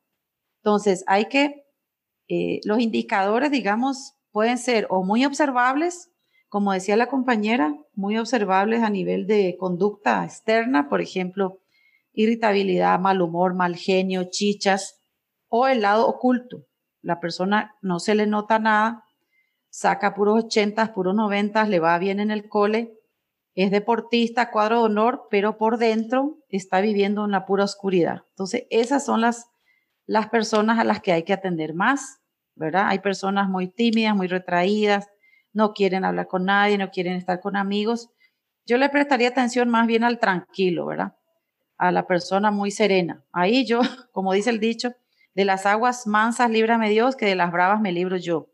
Entonces, 0.64 1.04
hay 1.06 1.26
que, 1.26 1.66
eh, 2.30 2.62
los 2.64 2.80
indicadores, 2.80 3.52
digamos, 3.52 4.16
pueden 4.32 4.58
ser 4.58 4.88
o 4.90 5.04
muy 5.04 5.24
observables, 5.24 6.10
como 6.54 6.72
decía 6.72 6.96
la 6.98 7.08
compañera, 7.08 7.76
muy 7.96 8.16
observables 8.20 8.84
a 8.84 8.92
nivel 8.92 9.26
de 9.26 9.58
conducta 9.60 10.24
externa, 10.24 10.88
por 10.88 11.02
ejemplo, 11.02 11.58
irritabilidad, 12.12 13.00
mal 13.00 13.24
humor, 13.24 13.56
mal 13.56 13.76
genio, 13.76 14.26
chichas, 14.30 15.02
o 15.48 15.68
el 15.68 15.82
lado 15.82 16.08
oculto. 16.08 16.68
La 17.02 17.20
persona 17.20 17.74
no 17.82 18.00
se 18.00 18.14
le 18.14 18.28
nota 18.28 18.60
nada, 18.60 19.04
saca 19.72 20.14
puros 20.14 20.44
ochentas, 20.44 20.92
puros 20.92 21.16
noventas, 21.16 21.70
le 21.70 21.80
va 21.80 21.98
bien 21.98 22.20
en 22.20 22.30
el 22.30 22.48
cole, 22.48 23.00
es 23.56 23.72
deportista, 23.72 24.52
cuadro 24.52 24.78
de 24.78 24.84
honor, 24.84 25.24
pero 25.32 25.58
por 25.58 25.80
dentro 25.80 26.38
está 26.50 26.82
viviendo 26.82 27.26
en 27.26 27.32
la 27.32 27.48
pura 27.48 27.64
oscuridad. 27.64 28.26
Entonces, 28.30 28.68
esas 28.70 29.04
son 29.04 29.22
las, 29.22 29.48
las 30.06 30.30
personas 30.30 30.78
a 30.78 30.84
las 30.84 31.02
que 31.02 31.14
hay 31.14 31.24
que 31.24 31.34
atender 31.34 31.74
más, 31.74 32.20
¿verdad? 32.54 32.90
Hay 32.90 33.00
personas 33.00 33.50
muy 33.50 33.70
tímidas, 33.70 34.16
muy 34.16 34.28
retraídas, 34.28 35.08
no 35.54 35.74
quieren 35.74 36.04
hablar 36.04 36.28
con 36.28 36.46
nadie, 36.46 36.78
no 36.78 36.90
quieren 36.92 37.14
estar 37.14 37.40
con 37.40 37.56
amigos. 37.56 38.10
Yo 38.66 38.78
le 38.78 38.90
prestaría 38.90 39.30
atención 39.30 39.70
más 39.70 39.88
bien 39.88 40.04
al 40.04 40.20
tranquilo, 40.20 40.86
¿verdad? 40.86 41.16
A 41.78 41.92
la 41.92 42.08
persona 42.08 42.52
muy 42.52 42.72
serena. 42.72 43.24
Ahí 43.32 43.66
yo, 43.66 43.80
como 44.12 44.34
dice 44.34 44.50
el 44.50 44.60
dicho, 44.60 44.94
de 45.36 45.46
las 45.46 45.66
aguas 45.66 46.08
mansas 46.08 46.50
líbrame 46.50 46.90
Dios, 46.90 47.16
que 47.16 47.26
de 47.26 47.36
las 47.36 47.52
bravas 47.52 47.82
me 47.82 47.92
libro 47.92 48.18
yo. 48.18 48.50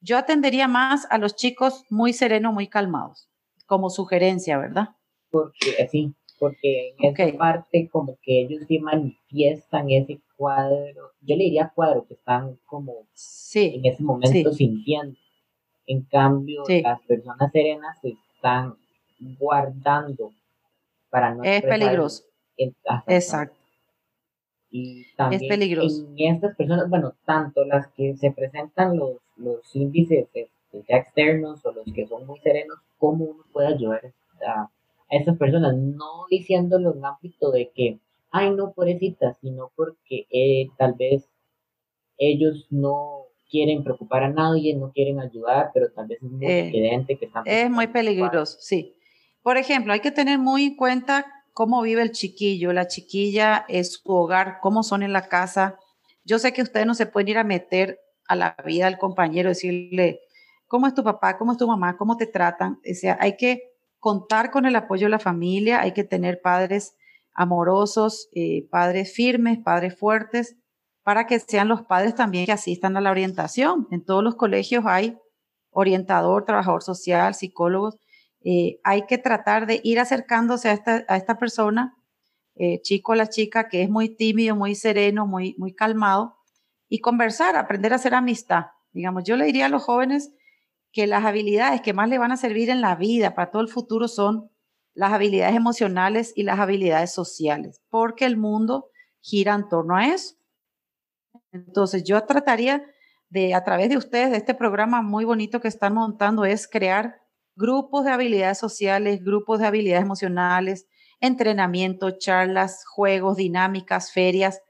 Yo 0.00 0.16
atendería 0.16 0.66
más 0.66 1.06
a 1.10 1.18
los 1.18 1.36
chicos 1.36 1.84
muy 1.90 2.12
serenos, 2.12 2.54
muy 2.54 2.68
calmados, 2.68 3.28
como 3.66 3.90
sugerencia, 3.90 4.56
¿verdad? 4.58 4.90
Porque 5.30 5.88
sí, 5.90 6.14
porque 6.38 6.94
en 6.98 7.14
esa 7.14 7.36
parte 7.36 7.88
como 7.90 8.18
que 8.22 8.40
ellos 8.40 8.64
sí 8.66 8.78
manifiestan 8.78 9.90
ese 9.90 10.20
cuadro, 10.36 11.12
yo 11.20 11.36
le 11.36 11.44
diría 11.44 11.70
cuadro, 11.74 12.06
que 12.06 12.14
están 12.14 12.58
como 12.64 13.06
en 13.54 13.84
ese 13.84 14.02
momento 14.02 14.52
sintiendo. 14.52 15.18
En 15.86 16.02
cambio, 16.02 16.64
las 16.82 17.00
personas 17.02 17.50
serenas 17.52 17.98
se 18.00 18.10
están 18.10 18.76
guardando 19.38 20.32
para 21.10 21.34
no... 21.34 21.42
Es 21.42 21.62
peligroso. 21.62 22.24
Exacto. 23.06 23.56
Y 24.70 25.04
también 25.16 25.42
es 25.42 25.48
peligroso. 25.48 26.06
en 26.16 26.34
estas 26.34 26.54
personas, 26.56 26.88
bueno, 26.88 27.14
tanto 27.24 27.64
las 27.64 27.88
que 27.88 28.16
se 28.16 28.30
presentan 28.30 28.96
los, 28.96 29.16
los 29.36 29.74
índices 29.74 30.28
este, 30.32 30.50
ya 30.88 30.98
externos 30.98 31.64
o 31.66 31.72
los 31.72 31.84
que 31.92 32.06
son 32.06 32.26
muy 32.26 32.38
serenos, 32.38 32.78
cómo 32.98 33.24
uno 33.24 33.44
puede 33.52 33.74
ayudar 33.74 34.12
a, 34.46 34.62
a 34.62 34.70
estas 35.10 35.36
personas, 35.36 35.76
no 35.76 36.26
diciéndolo 36.30 36.94
en 36.94 37.04
ámbito 37.04 37.50
de 37.50 37.70
que, 37.74 37.98
ay, 38.30 38.50
no, 38.52 38.72
pobrecita, 38.72 39.34
sino 39.40 39.72
porque 39.74 40.26
eh, 40.30 40.68
tal 40.78 40.94
vez 40.94 41.28
ellos 42.16 42.66
no 42.70 43.24
quieren 43.50 43.82
preocupar 43.82 44.22
a 44.22 44.28
nadie, 44.28 44.74
no 44.76 44.92
quieren 44.92 45.20
ayudar, 45.20 45.70
pero 45.74 45.90
tal 45.90 46.06
vez 46.06 46.18
es 46.22 46.30
muy 46.30 46.46
eh, 46.46 46.68
evidente 46.68 47.18
que 47.18 47.26
están... 47.26 47.42
Es 47.46 47.70
muy 47.70 47.88
peligroso, 47.88 48.58
sí. 48.60 48.94
Por 49.42 49.56
ejemplo, 49.56 49.92
hay 49.92 50.00
que 50.00 50.10
tener 50.10 50.38
muy 50.38 50.64
en 50.64 50.76
cuenta 50.76 51.26
cómo 51.52 51.82
vive 51.82 52.02
el 52.02 52.12
chiquillo, 52.12 52.72
la 52.72 52.86
chiquilla 52.86 53.64
es 53.68 53.94
su 53.94 54.12
hogar, 54.12 54.58
cómo 54.62 54.82
son 54.82 55.02
en 55.02 55.12
la 55.12 55.28
casa. 55.28 55.78
Yo 56.24 56.38
sé 56.38 56.52
que 56.52 56.62
ustedes 56.62 56.86
no 56.86 56.94
se 56.94 57.06
pueden 57.06 57.28
ir 57.28 57.38
a 57.38 57.44
meter 57.44 57.98
a 58.28 58.36
la 58.36 58.56
vida 58.64 58.84
del 58.84 58.98
compañero, 58.98 59.48
decirle, 59.48 60.20
¿cómo 60.68 60.86
es 60.86 60.94
tu 60.94 61.02
papá? 61.02 61.36
¿Cómo 61.36 61.52
es 61.52 61.58
tu 61.58 61.66
mamá? 61.66 61.96
¿Cómo 61.96 62.16
te 62.16 62.26
tratan? 62.26 62.78
O 62.88 62.94
sea, 62.94 63.18
hay 63.20 63.36
que 63.36 63.72
contar 63.98 64.50
con 64.50 64.66
el 64.66 64.76
apoyo 64.76 65.06
de 65.06 65.10
la 65.10 65.18
familia, 65.18 65.80
hay 65.80 65.92
que 65.92 66.04
tener 66.04 66.40
padres 66.40 66.94
amorosos, 67.34 68.28
eh, 68.34 68.68
padres 68.70 69.12
firmes, 69.12 69.58
padres 69.58 69.98
fuertes, 69.98 70.56
para 71.02 71.26
que 71.26 71.38
sean 71.40 71.68
los 71.68 71.82
padres 71.82 72.14
también 72.14 72.46
que 72.46 72.52
asistan 72.52 72.96
a 72.96 73.00
la 73.00 73.10
orientación. 73.10 73.88
En 73.90 74.04
todos 74.04 74.22
los 74.22 74.36
colegios 74.36 74.84
hay 74.86 75.18
orientador, 75.70 76.44
trabajador 76.44 76.82
social, 76.82 77.34
psicólogos, 77.34 77.96
eh, 78.42 78.80
hay 78.84 79.06
que 79.06 79.18
tratar 79.18 79.66
de 79.66 79.80
ir 79.84 80.00
acercándose 80.00 80.68
a 80.68 80.72
esta, 80.72 81.04
a 81.08 81.16
esta 81.16 81.38
persona, 81.38 81.94
eh, 82.56 82.80
chico 82.82 83.12
o 83.12 83.14
la 83.14 83.28
chica, 83.28 83.68
que 83.68 83.82
es 83.82 83.90
muy 83.90 84.08
tímido, 84.08 84.56
muy 84.56 84.74
sereno, 84.74 85.26
muy, 85.26 85.54
muy 85.58 85.74
calmado, 85.74 86.36
y 86.88 87.00
conversar, 87.00 87.56
aprender 87.56 87.92
a 87.92 87.96
hacer 87.96 88.14
amistad. 88.14 88.66
Digamos, 88.92 89.24
yo 89.24 89.36
le 89.36 89.44
diría 89.44 89.66
a 89.66 89.68
los 89.68 89.82
jóvenes 89.82 90.32
que 90.92 91.06
las 91.06 91.24
habilidades 91.24 91.82
que 91.82 91.92
más 91.92 92.08
le 92.08 92.18
van 92.18 92.32
a 92.32 92.36
servir 92.36 92.68
en 92.68 92.80
la 92.80 92.96
vida 92.96 93.34
para 93.34 93.50
todo 93.50 93.62
el 93.62 93.68
futuro 93.68 94.08
son 94.08 94.50
las 94.94 95.12
habilidades 95.12 95.54
emocionales 95.54 96.32
y 96.34 96.42
las 96.42 96.58
habilidades 96.58 97.12
sociales, 97.12 97.80
porque 97.90 98.24
el 98.24 98.36
mundo 98.36 98.88
gira 99.20 99.54
en 99.54 99.68
torno 99.68 99.96
a 99.96 100.08
eso. 100.08 100.34
Entonces, 101.52 102.04
yo 102.04 102.22
trataría 102.24 102.84
de, 103.28 103.54
a 103.54 103.64
través 103.64 103.88
de 103.88 103.96
ustedes, 103.96 104.30
de 104.30 104.36
este 104.38 104.54
programa 104.54 105.02
muy 105.02 105.24
bonito 105.24 105.60
que 105.60 105.68
están 105.68 105.94
montando, 105.94 106.44
es 106.44 106.68
crear 106.68 107.20
grupos 107.56 108.04
de 108.04 108.12
habilidades 108.12 108.58
sociales, 108.58 109.22
grupos 109.22 109.60
de 109.60 109.66
habilidades 109.66 110.04
emocionales, 110.04 110.86
entrenamiento, 111.20 112.18
charlas, 112.18 112.84
juegos, 112.86 113.36
dinámicas, 113.36 114.12
ferias, 114.12 114.60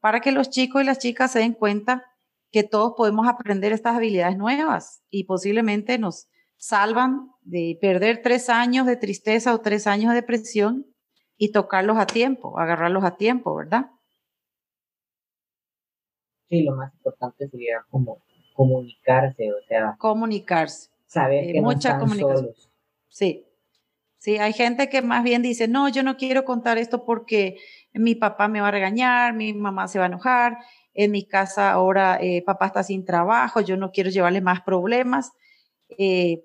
para 0.00 0.20
que 0.20 0.32
los 0.32 0.50
chicos 0.50 0.82
y 0.82 0.84
las 0.86 0.98
chicas 0.98 1.32
se 1.32 1.40
den 1.40 1.52
cuenta 1.52 2.04
que 2.50 2.62
todos 2.62 2.94
podemos 2.96 3.28
aprender 3.28 3.72
estas 3.72 3.96
habilidades 3.96 4.38
nuevas 4.38 5.02
y 5.10 5.24
posiblemente 5.24 5.98
nos 5.98 6.28
salvan 6.56 7.30
de 7.42 7.78
perder 7.80 8.22
tres 8.22 8.48
años 8.48 8.86
de 8.86 8.96
tristeza 8.96 9.54
o 9.54 9.60
tres 9.60 9.86
años 9.86 10.10
de 10.10 10.16
depresión 10.16 10.86
y 11.36 11.52
tocarlos 11.52 11.98
a 11.98 12.06
tiempo, 12.06 12.58
agarrarlos 12.58 13.04
a 13.04 13.16
tiempo, 13.16 13.54
¿verdad? 13.54 13.90
Sí, 16.48 16.62
lo 16.62 16.74
más 16.76 16.92
importante 16.94 17.48
sería 17.48 17.84
como 17.90 18.22
comunicarse, 18.54 19.52
o 19.52 19.66
sea. 19.68 19.96
Comunicarse 19.98 20.90
saber 21.08 21.44
eh, 21.44 21.52
que 21.54 21.60
mucha 21.60 21.94
no 21.94 22.00
comunicación. 22.00 22.50
Sí. 23.08 23.44
Sí, 24.18 24.36
hay 24.36 24.52
gente 24.52 24.88
que 24.88 25.00
más 25.00 25.22
bien 25.22 25.42
dice, 25.42 25.68
no, 25.68 25.88
yo 25.88 26.02
no 26.02 26.16
quiero 26.16 26.44
contar 26.44 26.76
esto 26.76 27.04
porque 27.04 27.56
mi 27.92 28.16
papá 28.16 28.48
me 28.48 28.60
va 28.60 28.68
a 28.68 28.72
regañar, 28.72 29.32
mi 29.32 29.54
mamá 29.54 29.86
se 29.86 30.00
va 30.00 30.06
a 30.06 30.08
enojar, 30.08 30.58
en 30.92 31.12
mi 31.12 31.24
casa 31.24 31.70
ahora 31.70 32.18
eh, 32.20 32.42
papá 32.44 32.66
está 32.66 32.82
sin 32.82 33.04
trabajo, 33.04 33.60
yo 33.60 33.76
no 33.76 33.92
quiero 33.92 34.10
llevarle 34.10 34.40
más 34.40 34.62
problemas. 34.62 35.30
Eh, 35.98 36.42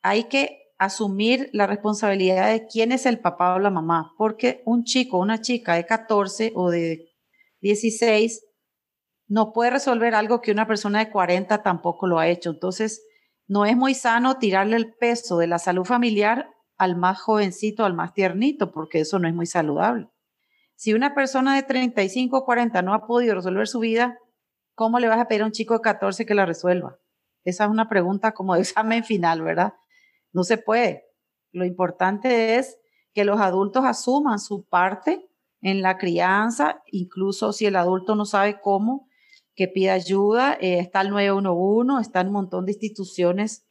hay 0.00 0.24
que 0.24 0.72
asumir 0.78 1.50
la 1.52 1.66
responsabilidad 1.66 2.50
de 2.50 2.66
quién 2.66 2.90
es 2.90 3.04
el 3.04 3.20
papá 3.20 3.54
o 3.54 3.58
la 3.58 3.70
mamá, 3.70 4.14
porque 4.16 4.62
un 4.64 4.84
chico 4.84 5.18
una 5.18 5.42
chica 5.42 5.74
de 5.74 5.84
14 5.84 6.52
o 6.54 6.70
de 6.70 7.10
16 7.60 8.46
no 9.32 9.54
puede 9.54 9.70
resolver 9.70 10.14
algo 10.14 10.42
que 10.42 10.52
una 10.52 10.66
persona 10.66 10.98
de 10.98 11.10
40 11.10 11.62
tampoco 11.62 12.06
lo 12.06 12.18
ha 12.18 12.28
hecho. 12.28 12.50
Entonces, 12.50 13.02
no 13.48 13.64
es 13.64 13.74
muy 13.74 13.94
sano 13.94 14.36
tirarle 14.36 14.76
el 14.76 14.92
peso 14.92 15.38
de 15.38 15.46
la 15.46 15.58
salud 15.58 15.86
familiar 15.86 16.50
al 16.76 16.96
más 16.96 17.18
jovencito, 17.18 17.86
al 17.86 17.94
más 17.94 18.12
tiernito, 18.12 18.72
porque 18.72 19.00
eso 19.00 19.18
no 19.18 19.26
es 19.26 19.34
muy 19.34 19.46
saludable. 19.46 20.10
Si 20.74 20.92
una 20.92 21.14
persona 21.14 21.56
de 21.56 21.62
35 21.62 22.36
o 22.36 22.44
40 22.44 22.82
no 22.82 22.92
ha 22.92 23.06
podido 23.06 23.34
resolver 23.34 23.66
su 23.66 23.78
vida, 23.78 24.18
¿cómo 24.74 24.98
le 24.98 25.08
vas 25.08 25.18
a 25.18 25.28
pedir 25.28 25.40
a 25.40 25.46
un 25.46 25.52
chico 25.52 25.72
de 25.72 25.80
14 25.80 26.26
que 26.26 26.34
la 26.34 26.44
resuelva? 26.44 26.98
Esa 27.42 27.64
es 27.64 27.70
una 27.70 27.88
pregunta 27.88 28.32
como 28.32 28.52
de 28.52 28.60
examen 28.60 29.02
final, 29.02 29.40
¿verdad? 29.40 29.72
No 30.34 30.44
se 30.44 30.58
puede. 30.58 31.06
Lo 31.52 31.64
importante 31.64 32.56
es 32.56 32.76
que 33.14 33.24
los 33.24 33.40
adultos 33.40 33.86
asuman 33.86 34.38
su 34.38 34.66
parte 34.66 35.26
en 35.62 35.80
la 35.80 35.96
crianza, 35.96 36.82
incluso 36.88 37.54
si 37.54 37.64
el 37.64 37.76
adulto 37.76 38.14
no 38.14 38.26
sabe 38.26 38.60
cómo, 38.60 39.08
que 39.54 39.68
pide 39.68 39.90
ayuda. 39.90 40.56
Eh, 40.60 40.78
está 40.78 41.00
el 41.00 41.10
911, 41.10 42.00
están 42.02 42.28
un 42.28 42.32
montón 42.34 42.66
de 42.66 42.72
instituciones 42.72 43.66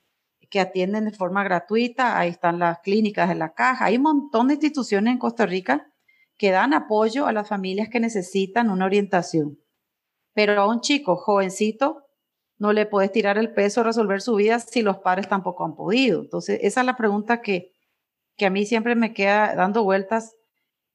que 0.49 0.59
atienden 0.59 1.05
de 1.05 1.11
forma 1.11 1.43
gratuita. 1.43 2.19
Ahí 2.19 2.29
están 2.29 2.59
las 2.59 2.79
clínicas 2.79 3.29
de 3.29 3.35
la 3.35 3.53
caja. 3.53 3.85
Hay 3.85 3.97
un 3.97 4.03
montón 4.03 4.47
de 4.47 4.55
instituciones 4.55 5.13
en 5.13 5.19
Costa 5.19 5.45
Rica 5.45 5.87
que 6.37 6.51
dan 6.51 6.73
apoyo 6.73 7.27
a 7.27 7.33
las 7.33 7.47
familias 7.47 7.89
que 7.89 7.99
necesitan 7.99 8.69
una 8.69 8.85
orientación. 8.85 9.59
Pero 10.33 10.59
a 10.61 10.67
un 10.67 10.81
chico 10.81 11.15
jovencito 11.15 12.05
no 12.57 12.73
le 12.73 12.85
puedes 12.85 13.11
tirar 13.11 13.37
el 13.37 13.53
peso 13.53 13.83
resolver 13.83 14.21
su 14.21 14.35
vida 14.35 14.59
si 14.59 14.81
los 14.81 14.99
padres 14.99 15.27
tampoco 15.27 15.65
han 15.65 15.75
podido. 15.75 16.21
Entonces, 16.21 16.59
esa 16.61 16.81
es 16.81 16.85
la 16.85 16.95
pregunta 16.95 17.41
que, 17.41 17.73
que 18.37 18.45
a 18.45 18.49
mí 18.49 18.65
siempre 18.65 18.95
me 18.95 19.13
queda 19.13 19.55
dando 19.55 19.83
vueltas 19.83 20.35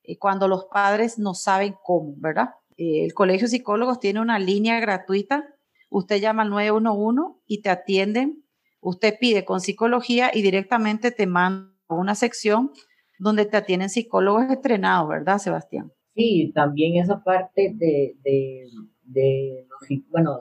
eh, 0.04 0.18
cuando 0.18 0.48
los 0.48 0.66
padres 0.66 1.18
no 1.18 1.34
saben 1.34 1.74
cómo, 1.82 2.14
¿verdad? 2.18 2.50
Eh, 2.76 3.04
el 3.04 3.14
Colegio 3.14 3.46
de 3.46 3.50
Psicólogos 3.50 4.00
tiene 4.00 4.20
una 4.20 4.38
línea 4.38 4.80
gratuita. 4.80 5.44
Usted 5.90 6.20
llama 6.20 6.42
al 6.42 6.50
911 6.50 7.40
y 7.46 7.62
te 7.62 7.70
atienden. 7.70 8.44
Usted 8.80 9.14
pide 9.20 9.44
con 9.44 9.60
psicología 9.60 10.30
y 10.32 10.42
directamente 10.42 11.10
te 11.10 11.26
manda 11.26 11.72
una 11.88 12.14
sección 12.14 12.70
donde 13.18 13.46
te 13.46 13.56
atienden 13.56 13.88
psicólogos 13.88 14.44
entrenados, 14.50 15.08
¿verdad, 15.08 15.38
Sebastián? 15.38 15.92
Sí, 16.14 16.52
también 16.54 16.96
esa 16.96 17.22
parte 17.22 17.72
de, 17.74 18.16
de, 18.22 18.68
de 19.04 19.66
bueno, 20.10 20.40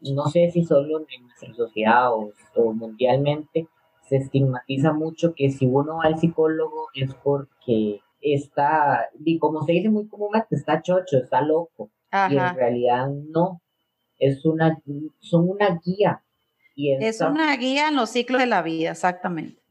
no 0.00 0.26
sé 0.28 0.50
si 0.50 0.64
solo 0.64 1.00
en 1.00 1.22
nuestra 1.22 1.54
sociedad 1.54 2.12
o, 2.12 2.32
o 2.54 2.72
mundialmente 2.72 3.68
se 4.08 4.16
estigmatiza 4.16 4.92
mucho 4.92 5.34
que 5.34 5.50
si 5.50 5.66
uno 5.66 5.96
va 5.96 6.04
al 6.04 6.18
psicólogo 6.18 6.88
es 6.94 7.12
porque 7.14 8.00
está, 8.34 9.08
y 9.24 9.38
como 9.38 9.62
se 9.64 9.72
dice 9.72 9.88
muy 9.88 10.08
comúnmente, 10.08 10.56
está 10.56 10.82
chocho, 10.82 11.18
está 11.18 11.42
loco. 11.42 11.90
Y 12.12 12.36
en 12.36 12.54
realidad 12.54 13.08
no. 13.08 13.60
Es 14.18 14.44
una, 14.46 14.78
son 15.20 15.48
una 15.48 15.78
guía. 15.84 16.22
Y 16.74 16.92
es 16.92 17.20
una 17.20 17.54
guía 17.56 17.88
en 17.88 17.96
los 17.96 18.10
ciclos 18.10 18.40
de 18.40 18.46
la 18.46 18.62
vida, 18.62 18.90
exactamente. 18.90 19.62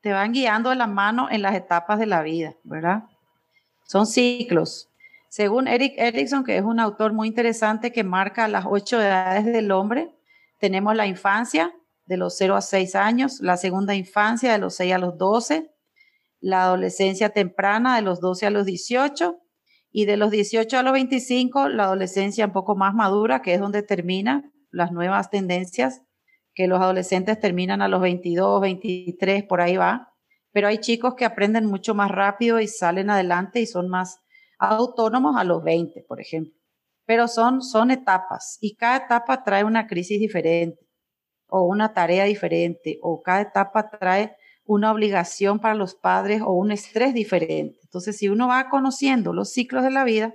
Te 0.00 0.12
van 0.12 0.32
guiando 0.32 0.70
de 0.70 0.76
la 0.76 0.86
mano 0.86 1.28
en 1.30 1.42
las 1.42 1.54
etapas 1.54 1.98
de 1.98 2.06
la 2.06 2.22
vida, 2.22 2.54
¿verdad? 2.62 3.04
Son 3.86 4.06
ciclos. 4.06 4.90
Según 5.28 5.66
Eric 5.66 5.94
Erickson, 5.96 6.44
que 6.44 6.56
es 6.56 6.62
un 6.62 6.78
autor 6.78 7.12
muy 7.12 7.28
interesante 7.28 7.90
que 7.90 8.04
marca 8.04 8.46
las 8.48 8.66
ocho 8.68 9.00
edades 9.00 9.44
del 9.44 9.72
hombre, 9.72 10.14
tenemos 10.60 10.94
la 10.94 11.06
infancia 11.06 11.74
de 12.06 12.16
los 12.16 12.36
0 12.36 12.56
a 12.56 12.60
6 12.60 12.94
años, 12.94 13.40
la 13.40 13.56
segunda 13.56 13.94
infancia 13.94 14.52
de 14.52 14.58
los 14.58 14.74
6 14.76 14.94
a 14.94 14.98
los 14.98 15.18
12, 15.18 15.73
la 16.44 16.64
adolescencia 16.64 17.30
temprana 17.30 17.96
de 17.96 18.02
los 18.02 18.20
12 18.20 18.44
a 18.44 18.50
los 18.50 18.66
18 18.66 19.38
y 19.90 20.04
de 20.04 20.18
los 20.18 20.30
18 20.30 20.78
a 20.78 20.82
los 20.82 20.92
25 20.92 21.70
la 21.70 21.84
adolescencia 21.84 22.44
un 22.44 22.52
poco 22.52 22.76
más 22.76 22.92
madura, 22.94 23.40
que 23.40 23.54
es 23.54 23.60
donde 23.60 23.82
terminan 23.82 24.52
las 24.70 24.92
nuevas 24.92 25.30
tendencias, 25.30 26.02
que 26.52 26.66
los 26.66 26.82
adolescentes 26.82 27.40
terminan 27.40 27.80
a 27.80 27.88
los 27.88 28.02
22, 28.02 28.60
23, 28.60 29.44
por 29.44 29.62
ahí 29.62 29.78
va. 29.78 30.12
Pero 30.52 30.68
hay 30.68 30.78
chicos 30.78 31.14
que 31.14 31.24
aprenden 31.24 31.64
mucho 31.64 31.94
más 31.94 32.10
rápido 32.10 32.60
y 32.60 32.68
salen 32.68 33.08
adelante 33.08 33.60
y 33.60 33.66
son 33.66 33.88
más 33.88 34.18
autónomos 34.58 35.36
a 35.38 35.44
los 35.44 35.64
20, 35.64 36.04
por 36.06 36.20
ejemplo. 36.20 36.52
Pero 37.06 37.26
son, 37.26 37.62
son 37.62 37.90
etapas 37.90 38.58
y 38.60 38.76
cada 38.76 39.06
etapa 39.06 39.44
trae 39.44 39.64
una 39.64 39.86
crisis 39.86 40.20
diferente. 40.20 40.78
o 41.46 41.62
una 41.62 41.94
tarea 41.94 42.24
diferente 42.24 42.98
o 43.00 43.22
cada 43.22 43.40
etapa 43.42 43.88
trae 43.88 44.36
una 44.66 44.92
obligación 44.92 45.58
para 45.58 45.74
los 45.74 45.94
padres 45.94 46.40
o 46.42 46.52
un 46.52 46.72
estrés 46.72 47.14
diferente. 47.14 47.78
Entonces, 47.82 48.16
si 48.16 48.28
uno 48.28 48.48
va 48.48 48.70
conociendo 48.70 49.32
los 49.32 49.52
ciclos 49.52 49.82
de 49.82 49.90
la 49.90 50.04
vida, 50.04 50.34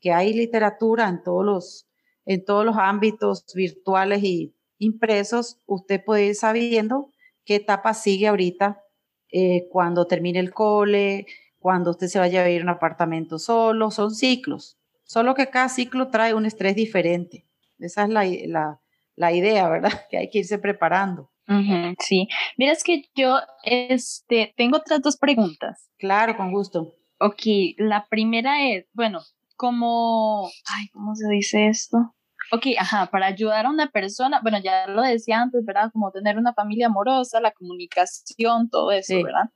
que 0.00 0.12
hay 0.12 0.32
literatura 0.32 1.08
en 1.08 1.22
todos 1.22 1.44
los, 1.44 1.86
en 2.24 2.44
todos 2.44 2.64
los 2.64 2.76
ámbitos 2.76 3.44
virtuales 3.54 4.22
y 4.24 4.54
impresos, 4.78 5.58
usted 5.66 6.02
puede 6.04 6.26
ir 6.26 6.34
sabiendo 6.34 7.10
qué 7.44 7.56
etapa 7.56 7.94
sigue 7.94 8.28
ahorita 8.28 8.82
eh, 9.30 9.68
cuando 9.70 10.06
termine 10.06 10.40
el 10.40 10.52
cole, 10.52 11.26
cuando 11.58 11.90
usted 11.90 12.08
se 12.08 12.18
vaya 12.18 12.40
a 12.40 12.44
vivir 12.44 12.62
en 12.62 12.68
un 12.68 12.74
apartamento 12.74 13.38
solo, 13.38 13.90
son 13.90 14.14
ciclos. 14.14 14.78
Solo 15.04 15.34
que 15.34 15.48
cada 15.48 15.68
ciclo 15.68 16.08
trae 16.08 16.34
un 16.34 16.46
estrés 16.46 16.74
diferente. 16.74 17.44
Esa 17.78 18.04
es 18.04 18.10
la, 18.10 18.24
la, 18.24 18.80
la 19.16 19.32
idea, 19.32 19.68
¿verdad? 19.68 19.92
Que 20.10 20.18
hay 20.18 20.30
que 20.30 20.38
irse 20.38 20.58
preparando. 20.58 21.29
Sí, 21.98 22.28
mira, 22.56 22.72
es 22.72 22.84
que 22.84 23.04
yo 23.14 23.38
este, 23.64 24.54
tengo 24.56 24.78
otras 24.78 25.02
dos 25.02 25.16
preguntas. 25.16 25.90
Claro, 25.98 26.36
con 26.36 26.52
gusto. 26.52 26.94
Ok, 27.18 27.42
la 27.76 28.06
primera 28.08 28.68
es, 28.70 28.86
bueno, 28.92 29.20
como, 29.56 30.46
ay, 30.46 30.88
¿cómo 30.92 31.14
se 31.14 31.28
dice 31.28 31.68
esto? 31.68 32.14
Ok, 32.52 32.66
ajá, 32.78 33.06
para 33.10 33.26
ayudar 33.26 33.66
a 33.66 33.70
una 33.70 33.90
persona, 33.90 34.40
bueno, 34.42 34.58
ya 34.58 34.86
lo 34.86 35.02
decía 35.02 35.40
antes, 35.40 35.64
¿verdad? 35.64 35.90
Como 35.92 36.10
tener 36.10 36.38
una 36.38 36.54
familia 36.54 36.86
amorosa, 36.86 37.40
la 37.40 37.52
comunicación, 37.52 38.70
todo 38.70 38.90
eso, 38.90 39.14
¿verdad? 39.22 39.50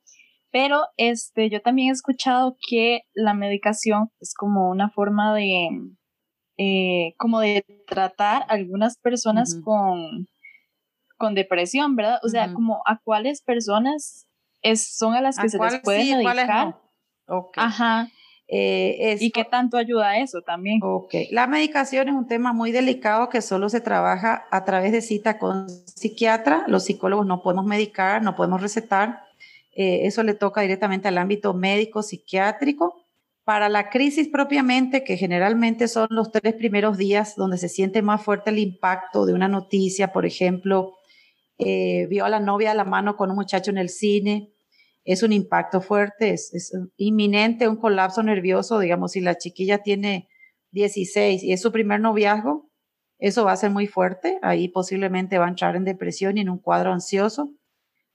Pero 0.52 0.82
este, 0.96 1.50
yo 1.50 1.60
también 1.62 1.88
he 1.88 1.92
escuchado 1.92 2.56
que 2.68 3.02
la 3.14 3.34
medicación 3.34 4.10
es 4.20 4.34
como 4.34 4.70
una 4.70 4.90
forma 4.90 5.34
de, 5.34 5.70
eh, 6.56 7.14
como 7.18 7.40
de 7.40 7.64
tratar 7.88 8.42
a 8.42 8.54
algunas 8.54 8.98
personas 8.98 9.58
con, 9.64 10.28
con 11.24 11.34
depresión, 11.34 11.96
¿verdad? 11.96 12.18
O 12.22 12.28
sea, 12.28 12.52
como 12.52 12.82
a 12.84 12.98
cuáles 13.02 13.40
personas 13.40 14.26
es, 14.60 14.94
son 14.94 15.14
a 15.14 15.22
las 15.22 15.38
que 15.38 15.48
se 15.48 15.58
les 15.58 15.80
puede 15.80 16.16
medicar. 16.16 16.76
Ajá. 17.56 18.08
Eh, 18.46 19.16
¿Y 19.20 19.30
qué 19.30 19.44
tanto 19.44 19.78
ayuda 19.78 20.18
eso 20.18 20.42
también? 20.42 20.80
Ok, 20.82 21.14
la 21.30 21.46
medicación 21.46 22.10
es 22.10 22.14
un 22.14 22.26
tema 22.26 22.52
muy 22.52 22.72
delicado 22.72 23.30
que 23.30 23.40
solo 23.40 23.70
se 23.70 23.80
trabaja 23.80 24.44
a 24.50 24.66
través 24.66 24.92
de 24.92 25.00
cita 25.00 25.38
con 25.38 25.66
psiquiatra. 25.70 26.64
Los 26.66 26.84
psicólogos 26.84 27.24
no 27.24 27.40
podemos 27.40 27.64
medicar, 27.64 28.20
no 28.20 28.36
podemos 28.36 28.60
recetar. 28.60 29.22
Eh, 29.74 30.00
eso 30.02 30.22
le 30.24 30.34
toca 30.34 30.60
directamente 30.60 31.08
al 31.08 31.16
ámbito 31.16 31.54
médico 31.54 32.02
psiquiátrico. 32.02 33.00
Para 33.44 33.70
la 33.70 33.88
crisis 33.88 34.28
propiamente, 34.28 35.04
que 35.04 35.16
generalmente 35.16 35.88
son 35.88 36.08
los 36.10 36.30
tres 36.30 36.52
primeros 36.52 36.98
días 36.98 37.34
donde 37.36 37.56
se 37.56 37.70
siente 37.70 38.02
más 38.02 38.22
fuerte 38.22 38.50
el 38.50 38.58
impacto 38.58 39.24
de 39.24 39.32
una 39.32 39.48
noticia, 39.48 40.12
por 40.12 40.26
ejemplo, 40.26 40.94
eh, 41.58 42.06
vio 42.08 42.24
a 42.24 42.28
la 42.28 42.40
novia 42.40 42.72
a 42.72 42.74
la 42.74 42.84
mano 42.84 43.16
con 43.16 43.30
un 43.30 43.36
muchacho 43.36 43.70
en 43.70 43.78
el 43.78 43.88
cine, 43.88 44.52
es 45.04 45.22
un 45.22 45.32
impacto 45.32 45.80
fuerte, 45.80 46.32
es, 46.32 46.72
inminente 46.96 47.68
un 47.68 47.76
colapso 47.76 48.22
nervioso, 48.22 48.78
digamos, 48.78 49.12
si 49.12 49.20
la 49.20 49.36
chiquilla 49.36 49.78
tiene 49.78 50.28
16 50.72 51.42
y 51.42 51.52
es 51.52 51.60
su 51.60 51.70
primer 51.72 52.00
noviazgo, 52.00 52.70
eso 53.18 53.44
va 53.44 53.52
a 53.52 53.56
ser 53.56 53.70
muy 53.70 53.86
fuerte, 53.86 54.38
ahí 54.42 54.68
posiblemente 54.68 55.38
va 55.38 55.46
a 55.46 55.50
entrar 55.50 55.76
en 55.76 55.84
depresión 55.84 56.36
y 56.36 56.40
en 56.40 56.50
un 56.50 56.58
cuadro 56.58 56.92
ansioso. 56.92 57.52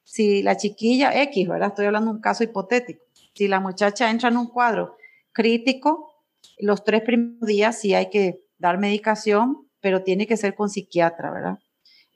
Si 0.03 0.43
la 0.43 0.58
chiquilla 0.58 1.22
X, 1.24 1.48
¿verdad? 1.48 1.69
Estoy 1.69 1.86
hablando 1.86 2.12
de 2.12 2.17
un 2.17 2.22
caso 2.22 2.43
hipotético. 2.43 3.06
Si 3.34 3.47
la 3.47 3.60
muchacha 3.60 4.10
entra 4.10 4.30
en 4.30 4.38
un 4.38 4.47
cuadro 4.47 4.97
crítico, 5.32 6.25
los 6.58 6.84
tres 6.84 7.02
primeros 7.04 7.47
días 7.47 7.80
sí 7.80 7.93
hay 7.93 8.10
que 8.10 8.43
dar 8.58 8.78
medicación, 8.78 9.69
pero 9.80 10.04
tiene 10.04 10.28
que 10.28 10.38
ser 10.38 10.56
con 10.56 10.69
psiquiatra, 10.69 11.32
¿verdad? 11.32 11.60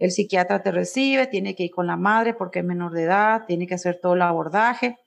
El 0.04 0.12
psiquiatra 0.12 0.62
te 0.62 0.70
recibe, 0.74 1.28
tiene 1.28 1.56
que 1.56 1.64
ir 1.64 1.72
con 1.72 1.88
la 1.88 1.96
madre 1.96 2.34
porque 2.34 2.60
es 2.60 2.66
menor 2.66 2.92
de 2.92 3.04
edad, 3.04 3.46
tiene 3.48 3.68
que 3.68 3.76
hacer 3.76 4.02
todo 4.02 4.16
el 4.16 4.22
abordaje 4.22 4.98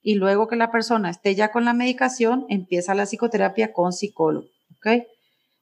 y 0.00 0.14
luego 0.14 0.48
que 0.48 0.56
la 0.56 0.70
persona 0.70 1.10
esté 1.10 1.34
ya 1.34 1.52
con 1.52 1.66
la 1.66 1.74
medicación, 1.74 2.46
empieza 2.48 2.94
la 2.94 3.04
psicoterapia 3.04 3.74
con 3.74 3.92
psicólogo, 3.92 4.46
¿ok? 4.78 5.04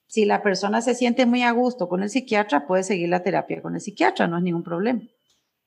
Si 0.07 0.25
la 0.25 0.41
persona 0.41 0.83
se 0.83 0.95
siente 0.95 1.27
muy 1.27 1.43
a 1.43 1.51
gusto 1.51 1.89
con 1.89 2.05
el 2.05 2.11
psiquiatra, 2.11 2.69
puede 2.69 2.85
seguir 2.85 3.09
la 3.09 3.25
terapia 3.25 3.61
con 3.61 3.75
el 3.75 3.81
psiquiatra, 3.81 4.29
no 4.29 4.37
es 4.37 4.45
ningún 4.45 4.63
problema. 4.63 5.03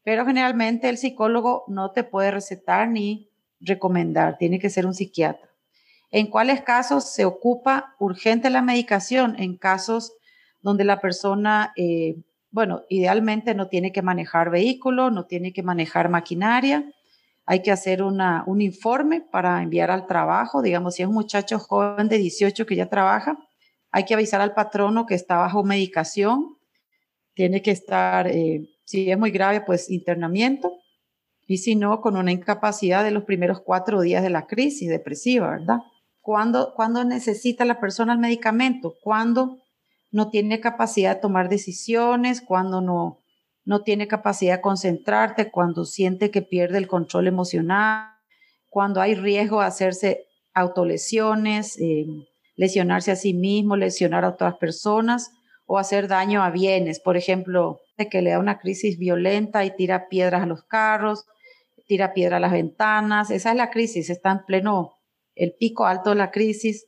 Pero 0.01 0.25
generalmente 0.25 0.88
el 0.88 0.97
psicólogo 0.97 1.65
no 1.67 1.91
te 1.91 2.05
puede 2.05 2.32
recetar 2.32 2.88
ni 2.88 3.29
recomendar, 3.60 4.38
tiene 4.38 4.60
que 4.60 4.69
ser 4.69 4.86
un 4.86 4.93
psiquiatra. 4.93 5.49
¿En 6.10 6.27
cuáles 6.27 6.62
casos 6.62 7.12
se 7.12 7.25
ocupa 7.25 7.97
urgente 7.99 8.49
la 8.49 8.62
medicación? 8.62 9.36
En 9.38 9.58
casos 9.58 10.13
donde 10.62 10.86
la 10.86 11.01
persona 11.01 11.73
eh, 11.75 12.15
bueno, 12.51 12.83
idealmente 12.89 13.53
no 13.53 13.67
tiene 13.67 13.91
que 13.91 14.01
manejar 14.01 14.49
vehículo, 14.49 15.12
no 15.12 15.25
tiene 15.25 15.53
que 15.53 15.63
manejar 15.63 16.09
maquinaria. 16.09 16.91
Hay 17.45 17.62
que 17.62 17.71
hacer 17.71 18.03
una, 18.03 18.43
un 18.47 18.62
informe 18.62 19.21
para 19.21 19.62
enviar 19.62 19.91
al 19.91 20.07
trabajo. 20.07 20.62
Digamos, 20.62 20.95
si 20.95 21.03
es 21.03 21.07
un 21.07 21.15
muchacho 21.15 21.59
joven 21.59 22.09
de 22.09 22.17
18 22.17 22.65
que 22.65 22.75
ya 22.75 22.89
trabaja, 22.89 23.38
hay 23.91 24.05
que 24.05 24.13
avisar 24.13 24.41
al 24.41 24.53
patrono 24.53 25.05
que 25.05 25.15
está 25.15 25.38
bajo 25.38 25.63
medicación. 25.63 26.57
Tiene 27.33 27.62
que 27.62 27.71
estar, 27.71 28.27
eh, 28.27 28.67
si 28.85 29.09
es 29.09 29.17
muy 29.17 29.31
grave, 29.31 29.62
pues 29.62 29.89
internamiento. 29.89 30.71
Y 31.47 31.57
si 31.57 31.75
no, 31.75 32.01
con 32.01 32.17
una 32.17 32.31
incapacidad 32.31 33.03
de 33.03 33.12
los 33.12 33.23
primeros 33.23 33.62
cuatro 33.62 34.01
días 34.01 34.21
de 34.21 34.29
la 34.29 34.45
crisis 34.45 34.89
depresiva, 34.89 35.51
¿verdad? 35.51 35.79
¿Cuándo, 36.21 36.73
¿cuándo 36.75 37.03
necesita 37.03 37.65
la 37.65 37.79
persona 37.79 38.13
el 38.13 38.19
medicamento? 38.19 38.95
¿Cuándo 39.01 39.57
no 40.12 40.30
tiene 40.30 40.60
capacidad 40.60 41.15
de 41.15 41.22
tomar 41.22 41.50
decisiones, 41.50 42.41
cuando 42.41 42.82
no, 42.82 43.22
no 43.65 43.84
tiene 43.84 44.08
capacidad 44.08 44.58
de 44.58 44.62
concentrarte, 44.62 45.52
cuando 45.52 45.86
siente 45.86 46.32
que 46.32 46.41
pierde 46.41 46.78
el 46.78 46.88
control 46.88 47.28
emocional, 47.28 48.10
cuando 48.69 49.02
hay 49.02 49.15
riesgo 49.15 49.62
de 49.62 49.67
hacerse 49.67 50.26
autolesiones, 50.54 51.80
eh, 51.80 52.06
lesionarse 52.56 53.12
a 53.12 53.15
sí 53.15 53.34
mismo, 53.34 53.76
lesionar 53.76 54.26
a 54.26 54.30
otras 54.30 54.56
personas 54.58 55.32
o 55.65 55.78
hacer 55.78 56.08
daño 56.08 56.43
a 56.43 56.50
bienes. 56.50 57.00
Por 57.00 57.15
ejemplo, 57.15 57.80
de 57.98 58.10
que 58.10 58.22
le 58.22 58.32
da 58.32 58.39
una 58.39 58.60
crisis 58.60 58.98
violenta 58.98 59.63
y 59.65 59.76
tira 59.76 60.08
piedras 60.10 60.43
a 60.43 60.48
los 60.48 60.63
carros, 60.63 61.26
tira 61.88 62.13
piedra 62.13 62.38
a 62.38 62.39
las 62.39 62.52
ventanas. 62.52 63.32
Esa 63.32 63.52
es 63.52 63.56
la 63.56 63.69
crisis, 63.69 64.10
está 64.10 64.32
en 64.32 64.45
pleno, 64.45 64.95
el 65.36 65.54
pico 65.58 65.86
alto 65.86 66.10
de 66.10 66.17
la 66.17 66.32
crisis 66.32 66.86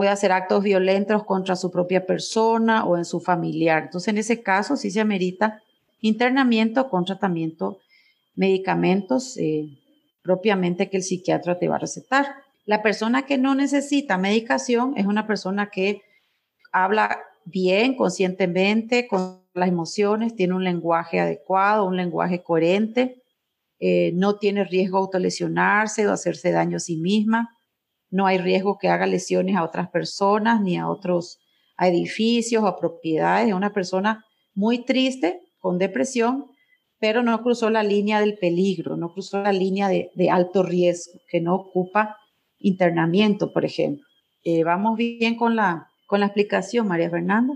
puede 0.00 0.12
hacer 0.12 0.32
actos 0.32 0.64
violentos 0.64 1.24
contra 1.24 1.56
su 1.56 1.70
propia 1.70 2.06
persona 2.06 2.86
o 2.86 2.96
en 2.96 3.04
su 3.04 3.20
familiar. 3.20 3.82
Entonces, 3.82 4.08
en 4.08 4.16
ese 4.16 4.42
caso, 4.42 4.78
sí 4.78 4.90
se 4.90 4.98
amerita 4.98 5.62
internamiento 6.00 6.88
con 6.88 7.04
tratamiento, 7.04 7.80
medicamentos 8.34 9.36
eh, 9.36 9.68
propiamente 10.22 10.88
que 10.88 10.96
el 10.96 11.02
psiquiatra 11.02 11.58
te 11.58 11.68
va 11.68 11.76
a 11.76 11.80
recetar. 11.80 12.28
La 12.64 12.82
persona 12.82 13.26
que 13.26 13.36
no 13.36 13.54
necesita 13.54 14.16
medicación 14.16 14.94
es 14.96 15.04
una 15.04 15.26
persona 15.26 15.68
que 15.68 16.00
habla 16.72 17.18
bien, 17.44 17.94
conscientemente, 17.94 19.06
con 19.06 19.42
las 19.52 19.68
emociones, 19.68 20.34
tiene 20.34 20.54
un 20.54 20.64
lenguaje 20.64 21.20
adecuado, 21.20 21.84
un 21.84 21.98
lenguaje 21.98 22.42
coherente, 22.42 23.22
eh, 23.80 24.12
no 24.14 24.36
tiene 24.36 24.64
riesgo 24.64 24.96
de 24.96 25.02
autolesionarse 25.02 26.06
o 26.06 26.12
hacerse 26.12 26.52
daño 26.52 26.78
a 26.78 26.80
sí 26.80 26.96
misma 26.96 27.54
no 28.10 28.26
hay 28.26 28.38
riesgo 28.38 28.78
que 28.78 28.88
haga 28.88 29.06
lesiones 29.06 29.56
a 29.56 29.64
otras 29.64 29.88
personas 29.90 30.60
ni 30.60 30.76
a 30.76 30.88
otros 30.88 31.38
edificios 31.78 32.62
o 32.62 32.66
a 32.66 32.78
propiedades. 32.78 33.48
Es 33.48 33.54
una 33.54 33.72
persona 33.72 34.24
muy 34.54 34.84
triste, 34.84 35.40
con 35.58 35.78
depresión, 35.78 36.46
pero 36.98 37.22
no 37.22 37.42
cruzó 37.42 37.70
la 37.70 37.82
línea 37.82 38.20
del 38.20 38.36
peligro, 38.38 38.96
no 38.96 39.12
cruzó 39.12 39.42
la 39.42 39.52
línea 39.52 39.88
de, 39.88 40.30
alto 40.30 40.62
riesgo, 40.62 41.18
que 41.28 41.40
no 41.40 41.54
ocupa 41.54 42.16
internamiento, 42.58 43.52
por 43.52 43.64
ejemplo. 43.64 44.04
Eh, 44.44 44.64
¿Vamos 44.64 44.96
bien 44.96 45.36
con 45.36 45.56
la, 45.56 45.88
con 46.06 46.20
la 46.20 46.26
explicación, 46.26 46.88
María 46.88 47.10
Fernanda? 47.10 47.54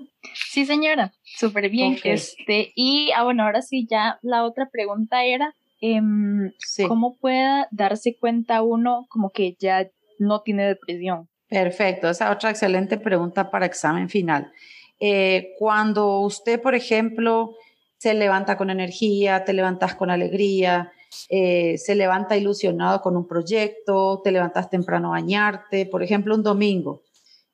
Sí, 0.50 0.64
señora, 0.64 1.12
súper 1.24 1.68
bien. 1.68 1.98
Este, 2.04 2.72
y 2.74 3.10
ah, 3.16 3.24
bueno, 3.24 3.44
ahora 3.44 3.62
sí, 3.62 3.86
ya 3.88 4.18
la 4.22 4.44
otra 4.44 4.68
pregunta 4.70 5.24
era, 5.24 5.54
em, 5.80 6.50
¿cómo 6.88 7.16
puede 7.16 7.66
darse 7.70 8.16
cuenta 8.18 8.62
uno 8.62 9.06
como 9.10 9.30
que 9.30 9.56
ya 9.58 9.90
no 10.18 10.42
tiene 10.42 10.66
depresión? 10.66 11.28
Perfecto, 11.48 12.08
esa 12.08 12.30
otra 12.30 12.50
excelente 12.50 12.98
pregunta 12.98 13.50
para 13.50 13.66
examen 13.66 14.08
final. 14.08 14.50
Eh, 14.98 15.54
cuando 15.58 16.20
usted, 16.20 16.60
por 16.60 16.74
ejemplo, 16.74 17.54
se 17.98 18.14
levanta 18.14 18.56
con 18.56 18.70
energía, 18.70 19.44
te 19.44 19.52
levantas 19.52 19.94
con 19.94 20.10
alegría, 20.10 20.92
eh, 21.28 21.78
se 21.78 21.94
levanta 21.94 22.36
ilusionado 22.36 23.00
con 23.00 23.16
un 23.16 23.26
proyecto, 23.26 24.20
te 24.22 24.32
levantas 24.32 24.68
temprano 24.70 25.08
a 25.08 25.20
bañarte, 25.20 25.86
por 25.86 26.02
ejemplo, 26.02 26.34
un 26.34 26.42
domingo, 26.42 27.02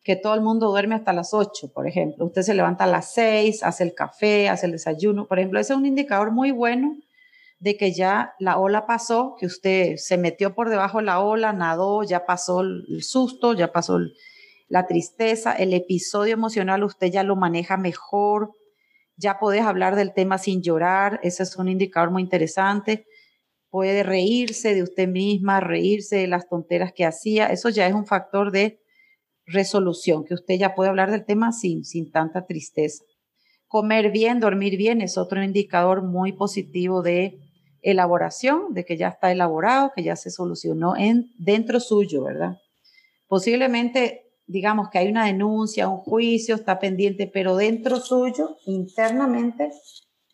que 0.03 0.17
todo 0.17 0.35
el 0.35 0.41
mundo 0.41 0.71
duerme 0.71 0.95
hasta 0.95 1.13
las 1.13 1.35
8, 1.35 1.73
por 1.73 1.87
ejemplo, 1.87 2.25
usted 2.25 2.43
se 2.43 2.55
levanta 2.55 2.85
a 2.85 2.87
las 2.87 3.13
6, 3.13 3.63
hace 3.63 3.85
el 3.85 3.95
café, 3.95 4.49
hace 4.49 4.67
el 4.67 4.73
desayuno, 4.73 5.27
por 5.27 5.39
ejemplo, 5.39 5.61
ese 5.61 5.73
es 5.73 5.79
un 5.79 5.87
indicador 5.87 6.31
muy 6.31 6.51
bueno 6.53 6.97
de 7.61 7.77
que 7.77 7.93
ya 7.93 8.35
la 8.39 8.59
ola 8.59 8.87
pasó, 8.87 9.37
que 9.39 9.47
usted 9.47 9.97
se 9.97 10.17
metió 10.17 10.55
por 10.55 10.71
debajo 10.71 10.99
de 10.99 11.05
la 11.05 11.21
ola, 11.21 11.53
nadó, 11.53 12.03
ya 12.03 12.25
pasó 12.25 12.63
el 12.63 13.03
susto, 13.03 13.53
ya 13.53 13.71
pasó 13.71 13.99
la 14.69 14.87
tristeza, 14.87 15.53
el 15.53 15.75
episodio 15.75 16.33
emocional 16.33 16.83
usted 16.85 17.09
ya 17.09 17.23
lo 17.23 17.37
maneja 17.37 17.77
mejor, 17.77 18.53
ya 19.17 19.39
puedes 19.39 19.63
hablar 19.63 19.95
del 19.95 20.15
tema 20.15 20.39
sin 20.39 20.63
llorar, 20.63 21.21
ese 21.23 21.43
es 21.43 21.57
un 21.57 21.69
indicador 21.69 22.11
muy 22.11 22.23
interesante. 22.23 23.07
Puede 23.69 24.03
reírse 24.03 24.75
de 24.75 24.83
usted 24.83 25.07
misma, 25.07 25.61
reírse 25.61 26.17
de 26.17 26.27
las 26.29 26.49
tonteras 26.49 26.93
que 26.95 27.05
hacía, 27.05 27.49
eso 27.49 27.69
ya 27.69 27.87
es 27.87 27.93
un 27.93 28.07
factor 28.07 28.53
de 28.53 28.81
resolución, 29.45 30.25
que 30.25 30.33
usted 30.35 30.55
ya 30.55 30.75
puede 30.75 30.89
hablar 30.89 31.11
del 31.11 31.27
tema 31.27 31.53
sin, 31.53 31.85
sin 31.85 32.11
tanta 32.11 32.47
tristeza. 32.47 33.05
Comer 33.67 34.11
bien, 34.11 34.41
dormir 34.41 34.79
bien 34.79 35.03
es 35.03 35.19
otro 35.19 35.43
indicador 35.45 36.03
muy 36.03 36.33
positivo 36.33 37.03
de 37.03 37.39
elaboración, 37.83 38.75
de 38.75 38.85
que 38.85 38.97
ya 38.97 39.09
está 39.09 39.33
elaborado, 39.33 39.93
que 39.95 40.03
ya 40.03 40.17
se 40.17 40.31
solucionó 40.31 40.97
en, 40.97 41.33
dentro 41.39 41.81
suyo, 41.81 42.25
¿verdad? 42.25 42.59
Posiblemente 43.29 44.31
digamos 44.51 44.91
que 44.91 44.99
hay 44.99 45.09
una 45.09 45.27
denuncia, 45.27 45.89
un 45.89 45.99
juicio, 45.99 46.57
está 46.57 46.81
pendiente, 46.81 47.31
pero 47.33 47.55
dentro 47.55 48.01
suyo, 48.01 48.57
internamente, 48.67 49.71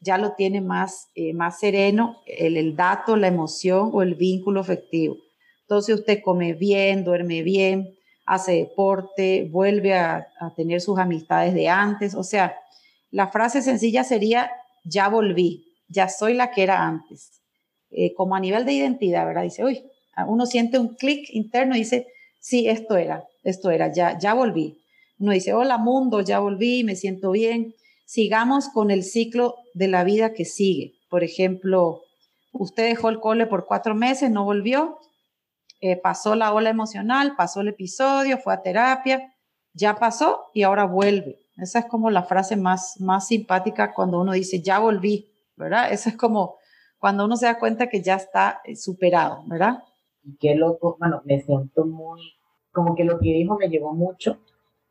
ya 0.00 0.16
lo 0.16 0.32
tiene 0.32 0.62
más, 0.62 1.08
eh, 1.14 1.34
más 1.34 1.60
sereno 1.60 2.16
el, 2.26 2.56
el, 2.56 2.76
dato, 2.76 3.16
la 3.16 3.28
emoción 3.28 3.90
o 3.92 4.00
el 4.00 4.14
vínculo 4.14 4.60
afectivo. 4.60 5.16
Entonces 5.62 5.96
usted 5.96 6.20
come 6.24 6.54
bien, 6.54 7.04
duerme 7.04 7.42
bien, 7.42 7.94
hace 8.24 8.52
deporte, 8.52 9.48
vuelve 9.50 9.94
a, 9.94 10.28
a 10.40 10.54
tener 10.54 10.80
sus 10.80 10.98
amistades 10.98 11.52
de 11.52 11.68
antes. 11.68 12.14
O 12.14 12.22
sea, 12.22 12.56
la 13.10 13.28
frase 13.28 13.60
sencilla 13.60 14.02
sería, 14.02 14.50
ya 14.84 15.08
volví, 15.10 15.65
ya 15.88 16.08
soy 16.08 16.34
la 16.34 16.50
que 16.50 16.62
era 16.62 16.86
antes. 16.86 17.42
Eh, 17.90 18.14
como 18.14 18.34
a 18.34 18.40
nivel 18.40 18.64
de 18.64 18.72
identidad, 18.72 19.26
¿verdad? 19.26 19.42
Dice, 19.42 19.64
uy, 19.64 19.84
uno 20.26 20.46
siente 20.46 20.78
un 20.78 20.94
clic 20.96 21.28
interno 21.30 21.76
y 21.76 21.80
dice, 21.80 22.06
sí, 22.40 22.68
esto 22.68 22.96
era, 22.96 23.24
esto 23.42 23.70
era, 23.70 23.92
ya, 23.92 24.18
ya 24.18 24.34
volví. 24.34 24.78
Uno 25.18 25.32
dice, 25.32 25.54
hola 25.54 25.78
mundo, 25.78 26.20
ya 26.20 26.40
volví, 26.40 26.84
me 26.84 26.96
siento 26.96 27.30
bien. 27.30 27.74
Sigamos 28.04 28.68
con 28.68 28.90
el 28.90 29.02
ciclo 29.02 29.56
de 29.74 29.88
la 29.88 30.04
vida 30.04 30.32
que 30.32 30.44
sigue. 30.44 30.94
Por 31.08 31.24
ejemplo, 31.24 32.02
usted 32.52 32.88
dejó 32.88 33.08
el 33.08 33.20
cole 33.20 33.46
por 33.46 33.66
cuatro 33.66 33.94
meses, 33.94 34.30
no 34.30 34.44
volvió, 34.44 34.98
eh, 35.80 35.96
pasó 35.96 36.34
la 36.34 36.52
ola 36.52 36.70
emocional, 36.70 37.34
pasó 37.36 37.60
el 37.60 37.68
episodio, 37.68 38.38
fue 38.38 38.54
a 38.54 38.62
terapia, 38.62 39.34
ya 39.72 39.96
pasó 39.96 40.46
y 40.54 40.62
ahora 40.62 40.84
vuelve. 40.84 41.38
Esa 41.56 41.80
es 41.80 41.84
como 41.86 42.10
la 42.10 42.22
frase 42.22 42.56
más, 42.56 43.00
más 43.00 43.28
simpática 43.28 43.94
cuando 43.94 44.20
uno 44.20 44.32
dice, 44.32 44.60
ya 44.60 44.78
volví, 44.78 45.30
¿verdad? 45.56 45.92
Esa 45.92 46.10
es 46.10 46.16
como 46.16 46.56
cuando 46.98 47.24
uno 47.24 47.36
se 47.36 47.46
da 47.46 47.58
cuenta 47.58 47.88
que 47.88 48.02
ya 48.02 48.14
está 48.14 48.60
eh, 48.64 48.76
superado, 48.76 49.42
¿verdad? 49.46 49.82
Y 50.22 50.36
qué 50.36 50.54
loco, 50.54 50.96
bueno, 50.98 51.22
me 51.24 51.40
siento 51.40 51.84
muy 51.84 52.20
como 52.72 52.94
que 52.94 53.04
lo 53.04 53.18
que 53.18 53.32
dijo 53.32 53.56
me 53.56 53.68
llegó 53.68 53.92
mucho. 53.94 54.38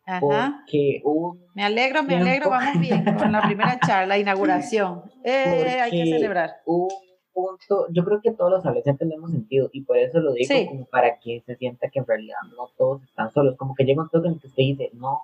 Ajá. 0.06 0.20
Porque 0.20 1.02
un 1.04 1.46
me 1.56 1.64
alegro, 1.64 2.04
me 2.04 2.16
alegro, 2.16 2.50
vamos 2.50 2.80
bien 2.80 3.04
con 3.18 3.32
la 3.32 3.42
primera 3.42 3.80
charla, 3.80 4.18
inauguración. 4.18 5.04
Eh, 5.24 5.80
hay 5.82 5.92
que 5.92 6.06
celebrar. 6.06 6.58
Un 6.66 6.90
punto, 7.34 7.88
yo 7.92 8.04
creo 8.06 8.22
que 8.22 8.32
todos 8.32 8.52
los 8.52 8.66
adolescentes 8.66 9.08
tenemos 9.08 9.32
sentido 9.32 9.70
y 9.74 9.82
por 9.82 9.98
eso 9.98 10.20
lo 10.20 10.34
digo 10.34 10.54
como 10.70 10.86
para 10.86 11.20
que 11.20 11.44
se 11.46 11.56
sienta 11.58 11.90
que 11.90 12.00
en 12.00 12.08
realidad 12.08 12.38
no 12.56 12.70
todos 12.78 13.04
están 13.04 13.32
solos, 13.34 13.56
como 13.58 13.76
que 13.76 13.84
llega 13.84 14.02
un 14.02 14.10
toque 14.10 14.28
en 14.28 14.40
que 14.40 14.48
usted 14.48 14.64
dice, 14.64 14.92
no, 14.94 15.24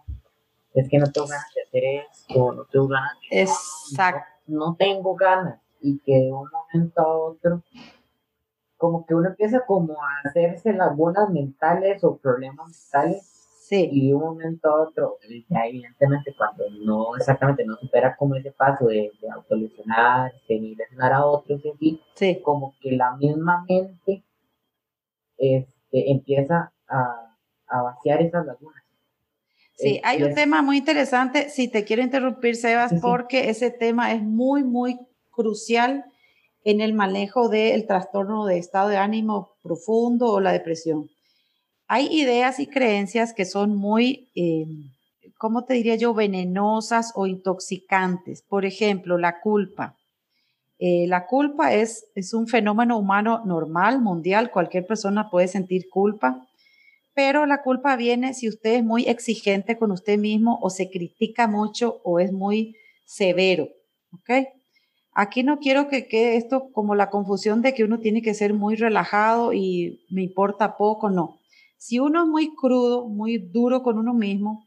es 0.74 0.90
que 0.90 0.98
no 0.98 1.12
tengo 1.12 1.28
ganas 1.28 1.54
de 1.56 1.62
hacer 1.62 1.84
esto, 2.10 2.52
no 2.54 2.66
tengo 2.66 2.88
ganas 2.88 3.14
de 3.30 3.42
Exacto. 3.42 4.41
No, 4.48 4.76
tengo 4.78 5.16
ganas 5.16 5.62
y 5.82 6.00
que 6.00 6.14
de 6.14 6.32
un 6.32 6.48
momento 6.50 7.02
a 7.02 7.18
otro 7.18 7.64
como 8.78 9.06
que 9.06 9.14
uno 9.14 9.30
empieza 9.30 9.64
como 9.66 9.94
a 10.02 10.28
hacerse 10.28 10.74
lagunas 10.74 11.30
mentales 11.30 12.04
o 12.04 12.18
problemas 12.18 12.68
mentales 12.68 13.24
sí. 13.62 13.88
y 13.92 14.08
de 14.08 14.16
un 14.16 14.22
momento 14.22 14.70
a 14.70 14.82
otro, 14.82 15.18
ya 15.50 15.68
evidentemente 15.68 16.34
cuando 16.36 16.64
no 16.84 17.16
exactamente 17.16 17.64
no 17.64 17.76
supera 17.78 18.16
como 18.16 18.36
ese 18.36 18.52
paso 18.52 18.88
de, 18.88 19.12
de 19.22 19.30
autolesionarse 19.30 20.60
ni 20.60 20.76
lesionar 20.76 21.14
a 21.14 21.26
otros 21.26 21.62
y 21.80 22.02
sí. 22.16 22.42
como 22.42 22.74
que 22.82 22.94
la 22.94 23.16
misma 23.18 23.64
mente 23.70 24.24
este, 25.38 26.12
empieza 26.12 26.74
a, 26.88 27.38
a 27.68 27.82
vaciar 27.84 28.22
esas 28.22 28.46
lagunas. 28.46 28.81
Sí, 29.82 30.02
hay 30.04 30.24
un 30.24 30.34
tema 30.36 30.62
muy 30.62 30.78
interesante, 30.78 31.50
si 31.50 31.68
te 31.68 31.84
quiero 31.84 32.02
interrumpir, 32.02 32.56
Sebas, 32.56 32.90
sí, 32.90 32.96
sí. 32.98 33.02
porque 33.02 33.50
ese 33.50 33.72
tema 33.72 34.14
es 34.14 34.22
muy, 34.22 34.64
muy 34.64 35.00
crucial 35.32 36.06
en 36.64 36.82
el 36.82 36.94
manejo 36.94 37.50
del 37.50 37.88
trastorno 37.88 38.46
de 38.46 38.58
estado 38.58 38.90
de 38.90 38.98
ánimo 38.98 39.56
profundo 39.64 40.32
o 40.32 40.40
la 40.40 40.52
depresión. 40.52 41.10
Hay 41.88 42.08
ideas 42.12 42.60
y 42.60 42.68
creencias 42.68 43.34
que 43.34 43.46
son 43.46 43.76
muy, 43.76 44.30
eh, 44.36 44.66
¿cómo 45.38 45.66
te 45.66 45.74
diría 45.74 45.96
yo?, 45.96 46.14
venenosas 46.14 47.12
o 47.16 47.26
intoxicantes. 47.26 48.44
Por 48.44 48.66
ejemplo, 48.66 49.18
la 49.18 49.42
culpa. 49.42 49.98
Eh, 50.80 51.06
la 51.08 51.26
culpa 51.28 51.74
es, 51.74 52.06
es 52.16 52.34
un 52.34 52.48
fenómeno 52.48 52.98
humano 52.98 53.44
normal, 53.46 54.02
mundial, 54.02 54.52
cualquier 54.52 54.86
persona 54.88 55.30
puede 55.30 55.48
sentir 55.48 55.90
culpa, 55.90 56.48
pero 57.24 57.46
la 57.46 57.62
culpa 57.62 57.96
viene 57.98 58.34
si 58.34 58.50
usted 58.50 58.78
es 58.78 58.84
muy 58.84 59.04
exigente 59.04 59.78
con 59.78 59.92
usted 59.92 60.18
mismo 60.18 60.58
o 60.60 60.72
se 60.72 60.90
critica 60.90 61.48
mucho 61.48 62.02
o 62.04 62.20
es 62.20 62.32
muy 62.32 62.76
severo, 63.06 63.68
¿ok? 64.12 64.48
Aquí 65.14 65.44
no 65.44 65.60
quiero 65.60 65.88
que 65.88 66.08
quede 66.08 66.38
esto 66.38 66.72
como 66.72 66.96
la 66.96 67.12
confusión 67.12 67.62
de 67.62 67.76
que 67.76 67.84
uno 67.84 68.00
tiene 68.00 68.24
que 68.24 68.34
ser 68.34 68.56
muy 68.56 68.76
relajado 68.76 69.54
y 69.54 70.04
me 70.10 70.24
importa 70.24 70.78
poco, 70.78 71.12
no. 71.12 71.42
Si 71.78 72.00
uno 72.00 72.24
es 72.24 72.28
muy 72.28 72.56
crudo, 72.56 73.08
muy 73.08 73.38
duro 73.38 73.84
con 73.84 74.00
uno 74.00 74.16
mismo, 74.16 74.66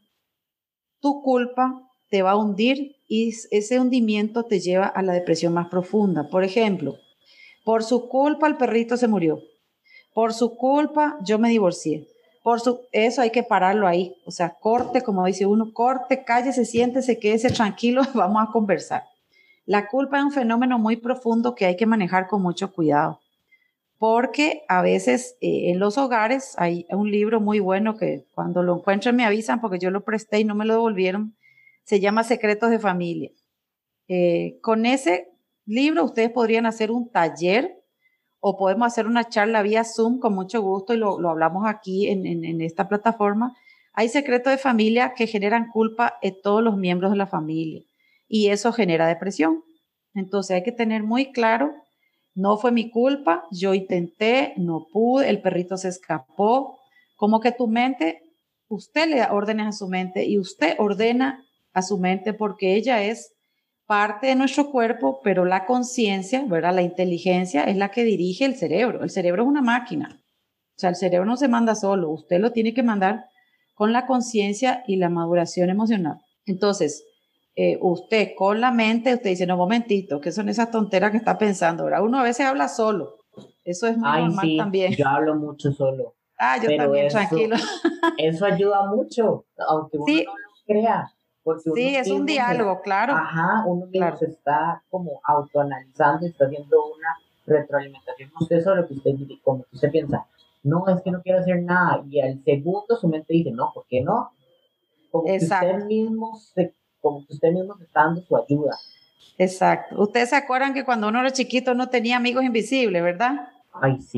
tu 1.01 1.21
culpa 1.23 1.81
te 2.09 2.21
va 2.21 2.31
a 2.31 2.37
hundir 2.37 2.95
y 3.09 3.33
ese 3.51 3.81
hundimiento 3.81 4.43
te 4.43 4.61
lleva 4.61 4.85
a 4.85 5.01
la 5.01 5.11
depresión 5.11 5.51
más 5.51 5.67
profunda. 5.67 6.29
Por 6.29 6.45
ejemplo, 6.45 6.95
por 7.65 7.83
su 7.83 8.07
culpa 8.07 8.47
el 8.47 8.55
perrito 8.55 8.95
se 8.95 9.09
murió. 9.09 9.41
Por 10.13 10.33
su 10.33 10.55
culpa 10.55 11.17
yo 11.25 11.37
me 11.37 11.49
divorcié. 11.49 12.14
Por 12.45 12.61
su, 12.61 12.81
eso 12.91 13.23
hay 13.23 13.31
que 13.31 13.41
pararlo 13.41 13.87
ahí. 13.87 14.17
O 14.23 14.29
sea, 14.29 14.51
corte, 14.59 15.01
como 15.01 15.25
dice 15.25 15.47
uno, 15.47 15.73
corte, 15.73 16.23
cállese, 16.23 16.63
siéntese, 16.63 17.17
quédese 17.17 17.49
tranquilo, 17.49 18.03
vamos 18.13 18.47
a 18.47 18.51
conversar. 18.51 19.01
La 19.65 19.87
culpa 19.87 20.19
es 20.19 20.25
un 20.25 20.31
fenómeno 20.31 20.77
muy 20.77 20.95
profundo 20.95 21.55
que 21.55 21.65
hay 21.65 21.75
que 21.75 21.87
manejar 21.87 22.27
con 22.27 22.43
mucho 22.43 22.71
cuidado, 22.71 23.19
porque 23.97 24.61
a 24.67 24.83
veces 24.83 25.37
eh, 25.41 25.71
en 25.71 25.79
los 25.79 25.97
hogares 25.97 26.53
hay 26.59 26.85
un 26.91 27.09
libro 27.09 27.41
muy 27.41 27.59
bueno 27.59 27.97
que 27.97 28.27
cuando 28.35 28.61
lo 28.61 28.75
encuentren 28.75 29.15
me 29.15 29.25
avisan 29.25 29.59
porque 29.59 29.79
yo 29.79 29.89
lo 29.89 30.03
presté 30.03 30.41
y 30.41 30.43
no 30.43 30.53
me 30.53 30.65
lo 30.65 30.75
devolvieron, 30.75 31.35
se 31.83 31.99
llama 31.99 32.23
Secretos 32.23 32.69
de 32.69 32.77
Familia. 32.77 33.31
Eh, 34.07 34.59
con 34.61 34.85
ese 34.85 35.31
libro 35.65 36.05
ustedes 36.05 36.29
podrían 36.29 36.67
hacer 36.67 36.91
un 36.91 37.09
taller 37.09 37.74
o 38.47 38.57
podemos 38.57 38.85
hacer 38.85 39.07
una 39.07 39.27
charla 39.27 39.63
vía 39.63 39.83
Zoom 39.83 40.19
con 40.19 40.35
mucho 40.35 40.61
gusto 40.61 40.93
y 40.93 40.97
lo, 40.97 41.19
lo 41.19 41.31
hablamos 41.31 41.63
aquí 41.65 42.09
en, 42.09 42.27
en, 42.27 42.45
en 42.45 42.61
esta 42.61 42.87
plataforma. 42.87 43.55
Hay 43.91 44.07
secretos 44.07 44.51
de 44.51 44.59
familia 44.59 45.15
que 45.15 45.25
generan 45.25 45.71
culpa 45.71 46.19
en 46.21 46.35
todos 46.43 46.61
los 46.61 46.77
miembros 46.77 47.09
de 47.09 47.17
la 47.17 47.25
familia 47.25 47.81
y 48.27 48.49
eso 48.49 48.71
genera 48.71 49.07
depresión. 49.07 49.63
Entonces 50.13 50.57
hay 50.57 50.61
que 50.61 50.71
tener 50.71 51.01
muy 51.01 51.31
claro, 51.31 51.73
no 52.35 52.57
fue 52.57 52.71
mi 52.71 52.91
culpa, 52.91 53.45
yo 53.49 53.73
intenté, 53.73 54.53
no 54.57 54.85
pude, 54.93 55.27
el 55.27 55.41
perrito 55.41 55.75
se 55.75 55.87
escapó, 55.87 56.77
como 57.15 57.39
que 57.39 57.51
tu 57.51 57.67
mente, 57.67 58.21
usted 58.67 59.09
le 59.09 59.17
da 59.17 59.33
órdenes 59.33 59.65
a 59.65 59.71
su 59.71 59.87
mente 59.87 60.23
y 60.23 60.37
usted 60.37 60.75
ordena 60.77 61.43
a 61.73 61.81
su 61.81 61.97
mente 61.97 62.35
porque 62.35 62.75
ella 62.75 63.01
es 63.01 63.33
parte 63.85 64.27
de 64.27 64.35
nuestro 64.35 64.71
cuerpo, 64.71 65.19
pero 65.23 65.45
la 65.45 65.65
conciencia, 65.65 66.43
¿verdad? 66.47 66.73
La 66.73 66.81
inteligencia 66.81 67.63
es 67.63 67.77
la 67.77 67.89
que 67.91 68.03
dirige 68.03 68.45
el 68.45 68.55
cerebro. 68.55 69.03
El 69.03 69.09
cerebro 69.09 69.43
es 69.43 69.47
una 69.49 69.61
máquina. 69.61 70.21
O 70.75 70.79
sea, 70.79 70.89
el 70.89 70.95
cerebro 70.95 71.25
no 71.25 71.37
se 71.37 71.47
manda 71.47 71.75
solo, 71.75 72.09
usted 72.09 72.39
lo 72.39 72.51
tiene 72.51 72.73
que 72.73 72.83
mandar 72.83 73.25
con 73.75 73.93
la 73.93 74.05
conciencia 74.05 74.83
y 74.87 74.97
la 74.97 75.09
maduración 75.09 75.69
emocional. 75.69 76.17
Entonces, 76.45 77.05
eh, 77.55 77.77
usted 77.81 78.31
con 78.37 78.59
la 78.59 78.71
mente, 78.71 79.13
usted 79.13 79.29
dice, 79.29 79.45
no, 79.45 79.55
momentito, 79.55 80.19
¿qué 80.19 80.31
son 80.31 80.49
esas 80.49 80.71
tonteras 80.71 81.11
que 81.11 81.17
está 81.17 81.37
pensando? 81.37 81.83
Ahora, 81.83 82.01
uno 82.01 82.19
a 82.19 82.23
veces 82.23 82.45
habla 82.45 82.67
solo. 82.67 83.19
Eso 83.63 83.87
es 83.87 83.97
muy 83.97 84.07
Ay, 84.09 84.23
normal 84.25 84.45
sí, 84.45 84.57
también. 84.57 84.93
Yo 84.95 85.07
hablo 85.07 85.35
mucho 85.35 85.71
solo. 85.71 86.15
Ah, 86.37 86.57
yo 86.61 86.75
también, 86.75 87.05
eso, 87.05 87.17
tranquilo. 87.17 87.55
Eso 88.17 88.45
ayuda 88.45 88.85
mucho, 88.87 89.45
aunque 89.69 89.97
uno 89.97 90.05
Sí. 90.07 90.25
no 90.25 90.33
lo 90.33 90.49
crea. 90.65 91.11
Porque 91.45 91.69
uno 91.69 91.75
Sí, 91.75 91.95
es 91.95 92.09
un 92.09 92.25
se- 92.27 92.33
diálogo, 92.33 92.81
claro. 92.81 93.13
Ajá, 93.13 93.63
uno 93.67 93.85
mismo 93.85 93.91
Claro. 93.99 94.17
se 94.17 94.25
está 94.25 94.83
como 94.89 95.21
autoanalizando 95.23 96.25
y 96.25 96.29
está 96.31 96.45
haciendo 96.47 96.83
una 96.87 97.07
retroalimentación 97.45 98.31
con 98.31 98.43
usted 98.43 98.61
sobre 98.63 98.81
lo 98.81 98.87
que 98.87 98.93
usted, 98.95 99.11
como 99.43 99.63
que 99.63 99.75
usted 99.75 99.91
piensa, 99.91 100.25
no, 100.63 100.87
es 100.89 101.01
que 101.03 101.11
no 101.11 101.21
quiero 101.21 101.39
hacer 101.39 101.61
nada. 101.61 102.03
Y 102.09 102.19
al 102.19 102.43
segundo 102.43 102.97
su 102.99 103.07
mente 103.07 103.31
dice, 103.31 103.51
no, 103.51 103.71
¿por 103.73 103.85
qué 103.87 104.01
no? 104.01 104.31
Como 105.11 105.27
Exacto. 105.29 105.67
que 105.67 105.73
usted 105.75 105.85
mismo 105.87 106.35
se, 106.35 106.73
como 106.99 107.25
que 107.27 107.33
usted 107.33 107.51
mismo 107.51 107.77
se 107.77 107.83
está 107.83 108.05
dando 108.05 108.21
su 108.21 108.35
ayuda. 108.35 108.75
Exacto. 109.37 110.01
Ustedes 110.01 110.29
se 110.31 110.35
acuerdan 110.35 110.73
que 110.73 110.83
cuando 110.83 111.07
uno 111.09 111.19
era 111.19 111.29
chiquito 111.31 111.75
no 111.75 111.89
tenía 111.89 112.17
amigos 112.17 112.43
invisibles, 112.43 113.03
¿verdad? 113.03 113.49
Ay, 113.73 114.01
sí. 114.01 114.17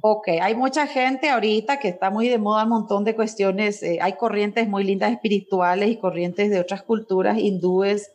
Ok, 0.00 0.28
hay 0.40 0.54
mucha 0.54 0.86
gente 0.86 1.28
ahorita 1.28 1.78
que 1.78 1.88
está 1.88 2.10
muy 2.10 2.28
de 2.28 2.38
moda 2.38 2.64
un 2.64 2.70
montón 2.70 3.04
de 3.04 3.14
cuestiones. 3.14 3.82
eh, 3.82 3.98
hay 4.00 4.14
corrientes 4.14 4.68
muy 4.68 4.84
lindas 4.84 5.12
espirituales 5.12 5.88
y 5.90 5.96
corrientes 5.96 6.50
de 6.50 6.60
otras 6.60 6.82
culturas 6.82 7.38
hindúes, 7.38 8.10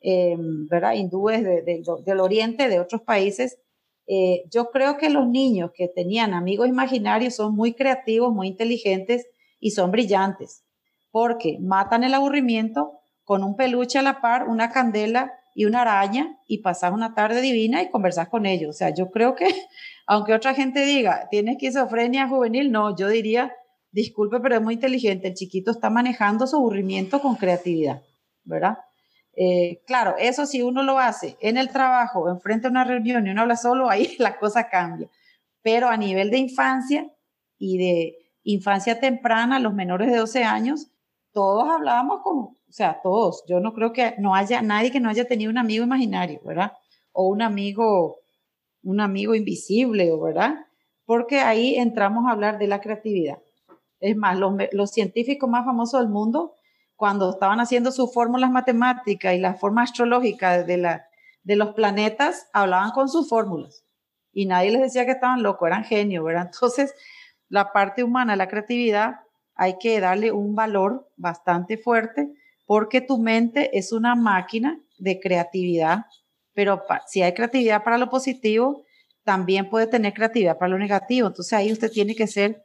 em, 0.00 0.66
¿verdad? 0.68 0.94
Hindúes 0.94 1.42
del 1.42 2.20
oriente, 2.20 2.68
de 2.68 2.80
otros 2.80 3.02
países. 3.02 3.58
Eh, 4.06 4.44
yo 4.50 4.70
creo 4.70 4.96
que 4.98 5.08
los 5.08 5.26
niños 5.26 5.70
que 5.74 5.88
tenían 5.88 6.34
amigos 6.34 6.68
imaginarios 6.68 7.34
son 7.36 7.54
muy 7.54 7.74
creativos, 7.74 8.32
muy 8.34 8.48
inteligentes 8.48 9.26
y 9.60 9.70
son 9.70 9.90
brillantes, 9.90 10.62
porque 11.10 11.58
matan 11.60 12.04
el 12.04 12.14
aburrimiento 12.14 12.92
con 13.24 13.42
un 13.44 13.56
peluche 13.56 13.98
a 13.98 14.02
la 14.02 14.20
par, 14.20 14.48
una 14.48 14.70
candela 14.70 15.32
y 15.54 15.64
una 15.64 15.82
araña 15.82 16.38
y 16.46 16.58
pasas 16.58 16.92
una 16.92 17.14
tarde 17.14 17.40
divina 17.40 17.82
y 17.82 17.90
conversas 17.90 18.28
con 18.28 18.44
ellos. 18.44 18.70
O 18.70 18.72
sea, 18.78 18.90
yo 18.90 19.10
creo 19.10 19.34
que, 19.34 19.46
aunque 20.06 20.34
otra 20.34 20.54
gente 20.54 20.84
diga, 20.84 21.28
tiene 21.30 21.52
esquizofrenia 21.52 22.28
juvenil, 22.28 22.70
no, 22.70 22.96
yo 22.96 23.08
diría, 23.08 23.52
disculpe, 23.90 24.40
pero 24.40 24.56
es 24.56 24.62
muy 24.62 24.74
inteligente, 24.74 25.28
el 25.28 25.34
chiquito 25.34 25.70
está 25.70 25.90
manejando 25.90 26.46
su 26.46 26.56
aburrimiento 26.56 27.20
con 27.20 27.36
creatividad, 27.36 28.02
¿verdad? 28.44 28.78
Eh, 29.36 29.82
claro, 29.86 30.14
eso 30.18 30.46
si 30.46 30.62
uno 30.62 30.82
lo 30.82 30.98
hace 30.98 31.36
en 31.40 31.56
el 31.56 31.70
trabajo, 31.70 32.28
enfrente 32.28 32.66
a 32.66 32.70
una 32.70 32.84
reunión 32.84 33.26
y 33.26 33.30
uno 33.30 33.42
habla 33.42 33.56
solo, 33.56 33.90
ahí 33.90 34.14
la 34.18 34.38
cosa 34.38 34.68
cambia. 34.68 35.08
Pero 35.62 35.88
a 35.88 35.96
nivel 35.96 36.30
de 36.30 36.38
infancia 36.38 37.10
y 37.58 37.78
de 37.78 38.16
infancia 38.44 39.00
temprana, 39.00 39.58
los 39.58 39.74
menores 39.74 40.10
de 40.10 40.18
12 40.18 40.44
años, 40.44 40.88
todos 41.32 41.68
hablábamos 41.68 42.20
como, 42.22 42.56
o 42.68 42.72
sea, 42.72 43.00
todos. 43.02 43.44
Yo 43.48 43.60
no 43.60 43.72
creo 43.72 43.92
que 43.92 44.14
no 44.18 44.34
haya 44.34 44.62
nadie 44.62 44.90
que 44.90 45.00
no 45.00 45.08
haya 45.08 45.26
tenido 45.26 45.50
un 45.50 45.58
amigo 45.58 45.84
imaginario, 45.84 46.40
¿verdad? 46.44 46.72
O 47.12 47.28
un 47.28 47.42
amigo, 47.42 48.18
un 48.84 49.00
amigo 49.00 49.34
invisible, 49.34 50.10
¿verdad? 50.16 50.66
Porque 51.04 51.40
ahí 51.40 51.74
entramos 51.76 52.26
a 52.26 52.32
hablar 52.32 52.58
de 52.58 52.68
la 52.68 52.80
creatividad. 52.80 53.38
Es 54.00 54.16
más, 54.16 54.38
los, 54.38 54.90
científicos 54.90 55.48
más 55.48 55.64
famosos 55.64 56.00
del 56.00 56.10
mundo, 56.10 56.54
cuando 56.94 57.30
estaban 57.30 57.60
haciendo 57.60 57.90
sus 57.90 58.12
fórmulas 58.12 58.50
matemáticas 58.50 59.34
y 59.34 59.38
la 59.38 59.54
forma 59.54 59.82
astrológica 59.82 60.62
de, 60.62 61.00
de 61.42 61.56
los 61.56 61.74
planetas, 61.74 62.48
hablaban 62.52 62.90
con 62.92 63.08
sus 63.08 63.28
fórmulas. 63.28 63.84
Y 64.32 64.46
nadie 64.46 64.72
les 64.72 64.82
decía 64.82 65.06
que 65.06 65.12
estaban 65.12 65.42
locos, 65.42 65.66
eran 65.66 65.84
genios, 65.84 66.24
¿verdad? 66.24 66.50
Entonces, 66.52 66.94
la 67.48 67.72
parte 67.72 68.04
humana, 68.04 68.36
la 68.36 68.48
creatividad, 68.48 69.20
hay 69.54 69.78
que 69.78 70.00
darle 70.00 70.32
un 70.32 70.54
valor 70.54 71.08
bastante 71.16 71.78
fuerte 71.78 72.32
porque 72.66 73.00
tu 73.00 73.18
mente 73.18 73.76
es 73.78 73.92
una 73.92 74.14
máquina 74.14 74.80
de 74.98 75.20
creatividad, 75.20 76.06
pero 76.54 76.82
si 77.06 77.22
hay 77.22 77.34
creatividad 77.34 77.82
para 77.82 77.98
lo 77.98 78.08
positivo, 78.08 78.84
también 79.24 79.68
puede 79.68 79.86
tener 79.86 80.14
creatividad 80.14 80.58
para 80.58 80.70
lo 80.70 80.78
negativo. 80.78 81.28
Entonces 81.28 81.52
ahí 81.52 81.72
usted 81.72 81.90
tiene 81.90 82.14
que 82.14 82.26
ser 82.26 82.64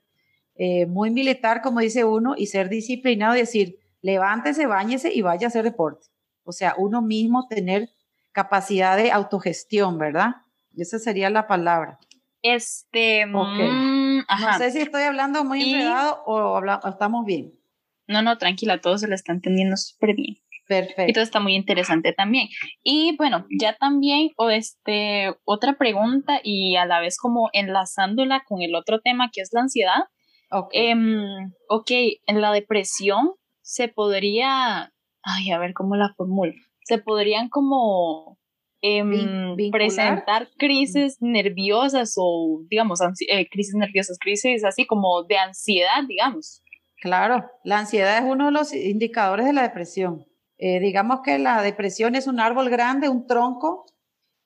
eh, 0.55 0.85
muy 0.85 1.09
militar, 1.09 1.61
como 1.61 1.79
dice 1.79 2.03
uno, 2.03 2.35
y 2.37 2.47
ser 2.47 2.69
disciplinado 2.69 3.35
y 3.35 3.39
decir, 3.39 3.79
levántese, 4.01 4.67
bañese 4.67 5.13
y 5.13 5.21
vaya 5.21 5.47
a 5.47 5.49
hacer 5.49 5.63
deporte. 5.63 6.07
O 6.43 6.51
sea, 6.51 6.75
uno 6.77 7.01
mismo 7.01 7.47
tener 7.47 7.89
capacidad 8.31 8.97
de 8.97 9.11
autogestión, 9.11 9.97
¿verdad? 9.97 10.35
Esa 10.77 10.99
sería 10.99 11.29
la 11.29 11.47
palabra. 11.47 11.99
Este, 12.41 13.25
mm, 13.25 13.31
no 13.31 14.57
sé 14.57 14.71
si 14.71 14.79
estoy 14.79 15.03
hablando 15.03 15.43
muy 15.43 15.61
enredado 15.61 16.23
o 16.25 16.61
estamos 16.87 17.25
bien. 17.25 17.53
No, 18.07 18.21
no, 18.21 18.37
tranquila, 18.37 18.81
todo 18.81 18.97
se 18.97 19.07
lo 19.07 19.15
está 19.15 19.33
entendiendo 19.33 19.77
súper 19.77 20.15
bien. 20.15 20.37
Perfecto. 20.69 21.05
Y 21.07 21.13
todo 21.13 21.23
está 21.23 21.39
muy 21.39 21.55
interesante 21.55 22.13
también. 22.13 22.47
Y 22.83 23.15
bueno, 23.17 23.47
ya 23.59 23.75
también, 23.75 24.29
o 24.37 24.51
este, 24.51 25.33
otra 25.43 25.79
pregunta 25.79 26.41
y 26.43 26.75
a 26.75 26.85
la 26.85 26.99
vez 26.99 27.17
como 27.17 27.49
enlazándola 27.53 28.43
con 28.47 28.61
el 28.61 28.75
otro 28.75 28.99
tema 29.01 29.31
que 29.33 29.41
es 29.41 29.49
la 29.51 29.61
ansiedad. 29.61 30.03
Ok. 30.51 30.69
Em, 30.73 31.51
ok, 31.69 31.89
en 32.27 32.41
la 32.41 32.51
depresión 32.51 33.31
se 33.63 33.87
podría, 33.87 34.93
ay, 35.23 35.51
a 35.51 35.57
ver 35.57 35.73
cómo 35.73 35.95
la 35.95 36.13
formulo. 36.15 36.53
Se 36.83 36.99
podrían 36.99 37.49
como 37.49 38.37
em, 38.81 39.55
presentar 39.71 40.49
crisis 40.55 41.17
nerviosas 41.19 42.13
o, 42.15 42.61
digamos, 42.69 42.99
eh, 43.27 43.49
crisis 43.49 43.73
nerviosas, 43.73 44.19
crisis 44.19 44.63
así 44.63 44.85
como 44.85 45.23
de 45.23 45.37
ansiedad, 45.39 46.03
digamos. 46.07 46.61
Claro, 47.01 47.49
la 47.63 47.79
ansiedad 47.79 48.19
es 48.19 48.23
uno 48.23 48.45
de 48.45 48.51
los 48.51 48.71
indicadores 48.71 49.47
de 49.47 49.53
la 49.53 49.63
depresión. 49.63 50.28
Eh, 50.59 50.79
digamos 50.79 51.21
que 51.21 51.39
la 51.39 51.61
depresión 51.63 52.15
es 52.15 52.27
un 52.27 52.39
árbol 52.39 52.69
grande, 52.69 53.09
un 53.09 53.25
tronco, 53.25 53.85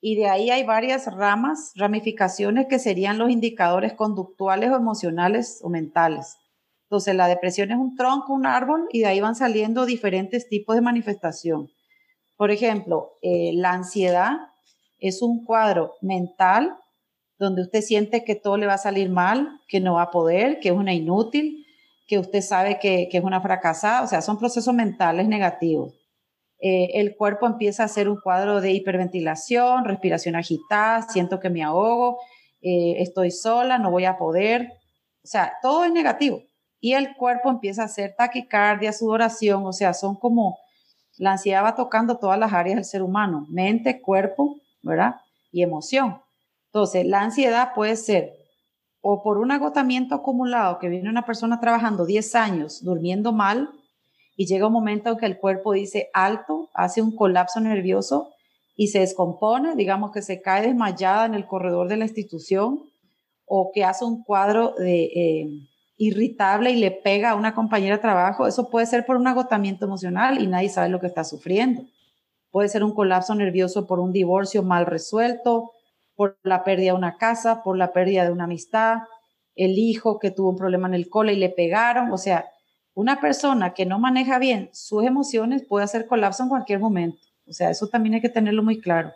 y 0.00 0.16
de 0.16 0.28
ahí 0.28 0.50
hay 0.50 0.64
varias 0.64 1.12
ramas, 1.12 1.72
ramificaciones 1.76 2.66
que 2.68 2.78
serían 2.78 3.18
los 3.18 3.30
indicadores 3.30 3.94
conductuales 3.94 4.70
o 4.70 4.76
emocionales 4.76 5.60
o 5.62 5.68
mentales. 5.68 6.36
Entonces, 6.84 7.16
la 7.16 7.26
depresión 7.26 7.72
es 7.72 7.78
un 7.78 7.96
tronco, 7.96 8.32
un 8.32 8.46
árbol, 8.46 8.86
y 8.92 9.00
de 9.00 9.06
ahí 9.06 9.20
van 9.20 9.34
saliendo 9.34 9.86
diferentes 9.86 10.48
tipos 10.48 10.76
de 10.76 10.82
manifestación. 10.82 11.68
Por 12.36 12.50
ejemplo, 12.50 13.18
eh, 13.22 13.52
la 13.54 13.72
ansiedad 13.72 14.36
es 14.98 15.20
un 15.20 15.44
cuadro 15.44 15.94
mental 16.00 16.76
donde 17.38 17.62
usted 17.62 17.80
siente 17.80 18.24
que 18.24 18.36
todo 18.36 18.56
le 18.56 18.66
va 18.66 18.74
a 18.74 18.78
salir 18.78 19.10
mal, 19.10 19.60
que 19.66 19.80
no 19.80 19.94
va 19.94 20.02
a 20.02 20.10
poder, 20.10 20.60
que 20.60 20.68
es 20.68 20.74
una 20.74 20.94
inútil, 20.94 21.66
que 22.06 22.18
usted 22.18 22.40
sabe 22.40 22.78
que, 22.78 23.08
es 23.10 23.24
una 23.24 23.40
fracasada, 23.40 24.02
o 24.02 24.06
sea, 24.06 24.22
son 24.22 24.38
procesos 24.38 24.74
mentales 24.74 25.26
negativos. 25.26 26.03
Eh, 26.66 26.98
el 26.98 27.14
cuerpo 27.14 27.46
empieza 27.46 27.82
a 27.82 27.86
hacer 27.86 28.08
un 28.08 28.18
cuadro 28.18 28.62
de 28.62 28.72
hiperventilación, 28.72 29.84
respiración 29.84 30.34
agitada, 30.34 31.02
siento 31.02 31.38
que 31.38 31.50
me 31.50 31.62
ahogo, 31.62 32.16
eh, 32.62 33.02
estoy 33.02 33.32
sola, 33.32 33.76
no 33.76 33.90
voy 33.90 34.06
a 34.06 34.16
poder, 34.16 34.72
o 35.22 35.26
sea, 35.26 35.52
todo 35.60 35.84
es 35.84 35.92
negativo. 35.92 36.40
Y 36.80 36.94
el 36.94 37.16
cuerpo 37.16 37.50
empieza 37.50 37.82
a 37.82 37.84
hacer 37.84 38.14
taquicardia, 38.16 38.94
sudoración, 38.94 39.66
o 39.66 39.74
sea, 39.74 39.92
son 39.92 40.16
como, 40.16 40.56
la 41.18 41.32
ansiedad 41.32 41.64
va 41.64 41.74
tocando 41.74 42.16
todas 42.16 42.38
las 42.38 42.54
áreas 42.54 42.76
del 42.76 42.86
ser 42.86 43.02
humano, 43.02 43.44
mente, 43.50 44.00
cuerpo, 44.00 44.56
¿verdad? 44.80 45.16
Y 45.52 45.62
emoción. 45.62 46.22
Entonces, 46.68 47.04
la 47.04 47.20
ansiedad 47.20 47.74
puede 47.74 47.96
ser 47.96 48.32
o 49.02 49.22
por 49.22 49.36
un 49.36 49.50
agotamiento 49.50 50.14
acumulado 50.14 50.78
que 50.78 50.88
viene 50.88 51.10
una 51.10 51.26
persona 51.26 51.60
trabajando 51.60 52.06
10 52.06 52.34
años 52.36 52.82
durmiendo 52.82 53.32
mal 53.32 53.68
y 54.36 54.46
llega 54.46 54.66
un 54.66 54.72
momento 54.72 55.10
en 55.10 55.18
que 55.18 55.26
el 55.26 55.38
cuerpo 55.38 55.72
dice 55.72 56.10
alto, 56.12 56.70
hace 56.74 57.02
un 57.02 57.14
colapso 57.14 57.60
nervioso 57.60 58.30
y 58.76 58.88
se 58.88 59.00
descompone, 59.00 59.76
digamos 59.76 60.10
que 60.10 60.22
se 60.22 60.42
cae 60.42 60.66
desmayada 60.66 61.26
en 61.26 61.34
el 61.34 61.46
corredor 61.46 61.88
de 61.88 61.96
la 61.96 62.04
institución 62.04 62.82
o 63.46 63.70
que 63.72 63.84
hace 63.84 64.04
un 64.04 64.24
cuadro 64.24 64.74
de, 64.76 65.04
eh, 65.04 65.48
irritable 65.96 66.70
y 66.70 66.76
le 66.76 66.90
pega 66.90 67.30
a 67.30 67.34
una 67.36 67.54
compañera 67.54 67.96
de 67.96 68.02
trabajo, 68.02 68.46
eso 68.46 68.68
puede 68.68 68.86
ser 68.86 69.06
por 69.06 69.16
un 69.16 69.26
agotamiento 69.26 69.84
emocional 69.84 70.42
y 70.42 70.46
nadie 70.46 70.68
sabe 70.68 70.88
lo 70.88 71.00
que 71.00 71.06
está 71.06 71.24
sufriendo. 71.24 71.84
Puede 72.50 72.68
ser 72.68 72.84
un 72.84 72.94
colapso 72.94 73.34
nervioso 73.34 73.86
por 73.86 74.00
un 74.00 74.12
divorcio 74.12 74.62
mal 74.62 74.86
resuelto, 74.86 75.72
por 76.16 76.38
la 76.42 76.64
pérdida 76.64 76.92
de 76.92 76.98
una 76.98 77.16
casa, 77.16 77.62
por 77.62 77.76
la 77.76 77.92
pérdida 77.92 78.24
de 78.24 78.32
una 78.32 78.44
amistad, 78.44 78.98
el 79.56 79.78
hijo 79.78 80.18
que 80.18 80.30
tuvo 80.30 80.50
un 80.50 80.56
problema 80.56 80.88
en 80.88 80.94
el 80.94 81.08
cole 81.08 81.32
y 81.34 81.36
le 81.36 81.48
pegaron, 81.48 82.10
o 82.12 82.18
sea, 82.18 82.46
una 82.94 83.20
persona 83.20 83.74
que 83.74 83.86
no 83.86 83.98
maneja 83.98 84.38
bien 84.38 84.70
sus 84.72 85.04
emociones 85.04 85.64
puede 85.66 85.84
hacer 85.84 86.06
colapso 86.06 86.44
en 86.44 86.48
cualquier 86.48 86.78
momento. 86.78 87.18
O 87.46 87.52
sea, 87.52 87.70
eso 87.70 87.88
también 87.88 88.14
hay 88.14 88.20
que 88.20 88.28
tenerlo 88.28 88.62
muy 88.62 88.80
claro. 88.80 89.12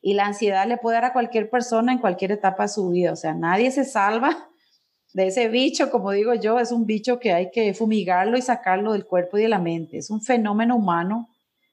Y 0.00 0.14
la 0.14 0.26
ansiedad 0.26 0.66
le 0.66 0.78
puede 0.78 0.96
dar 0.96 1.04
a 1.04 1.12
cualquier 1.12 1.48
persona 1.48 1.92
en 1.92 1.98
cualquier 1.98 2.32
etapa 2.32 2.64
de 2.64 2.68
su 2.70 2.90
vida. 2.90 3.12
O 3.12 3.16
sea, 3.16 3.34
nadie 3.34 3.70
se 3.70 3.84
salva 3.84 4.48
de 5.14 5.28
ese 5.28 5.48
bicho, 5.48 5.90
como 5.90 6.10
digo 6.10 6.34
yo, 6.34 6.58
es 6.58 6.72
un 6.72 6.86
bicho 6.86 7.20
que 7.20 7.32
hay 7.32 7.50
que 7.50 7.72
fumigarlo 7.74 8.36
y 8.36 8.42
sacarlo 8.42 8.92
del 8.92 9.06
cuerpo 9.06 9.38
y 9.38 9.42
de 9.42 9.48
la 9.48 9.58
mente. 9.58 9.98
Es 9.98 10.10
un 10.10 10.22
fenómeno 10.22 10.76
humano, 10.76 11.28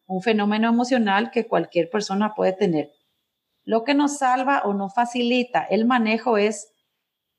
un 0.06 0.22
fenómeno 0.22 0.68
emocional 0.68 1.32
que 1.32 1.48
cualquier 1.48 1.90
persona 1.90 2.36
puede 2.36 2.54
tener. 2.54 2.92
Lo 3.64 3.84
que 3.84 3.94
nos 3.94 4.18
salva 4.18 4.64
o 4.66 4.74
nos 4.74 4.94
facilita 4.94 5.64
el 5.64 5.86
manejo 5.86 6.38
es 6.38 6.74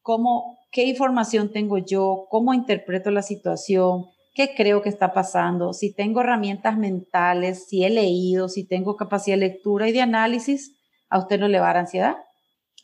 cómo, 0.01 0.60
qué 0.71 0.85
información 0.85 1.53
tengo 1.53 1.79
yo, 1.79 2.27
cómo 2.31 2.55
interpreto 2.55 3.11
la 3.11 3.23
situación, 3.23 4.07
qué 4.35 4.55
creo 4.55 4.83
que 4.83 4.89
está 4.89 5.13
pasando, 5.13 5.73
si 5.73 5.93
tengo 5.95 6.21
herramientas 6.21 6.79
mentales, 6.79 7.67
si 7.69 7.85
he 7.85 7.91
leído, 7.91 8.49
si 8.49 8.67
tengo 8.67 8.97
capacidad 8.97 9.37
de 9.37 9.49
lectura 9.49 9.89
y 9.89 9.93
de 9.93 10.03
análisis, 10.03 10.77
a 11.09 11.19
usted 11.19 11.41
no 11.41 11.49
le 11.49 11.59
va 11.59 11.67
a 11.67 11.69
dar 11.75 11.79
ansiedad. 11.79 12.17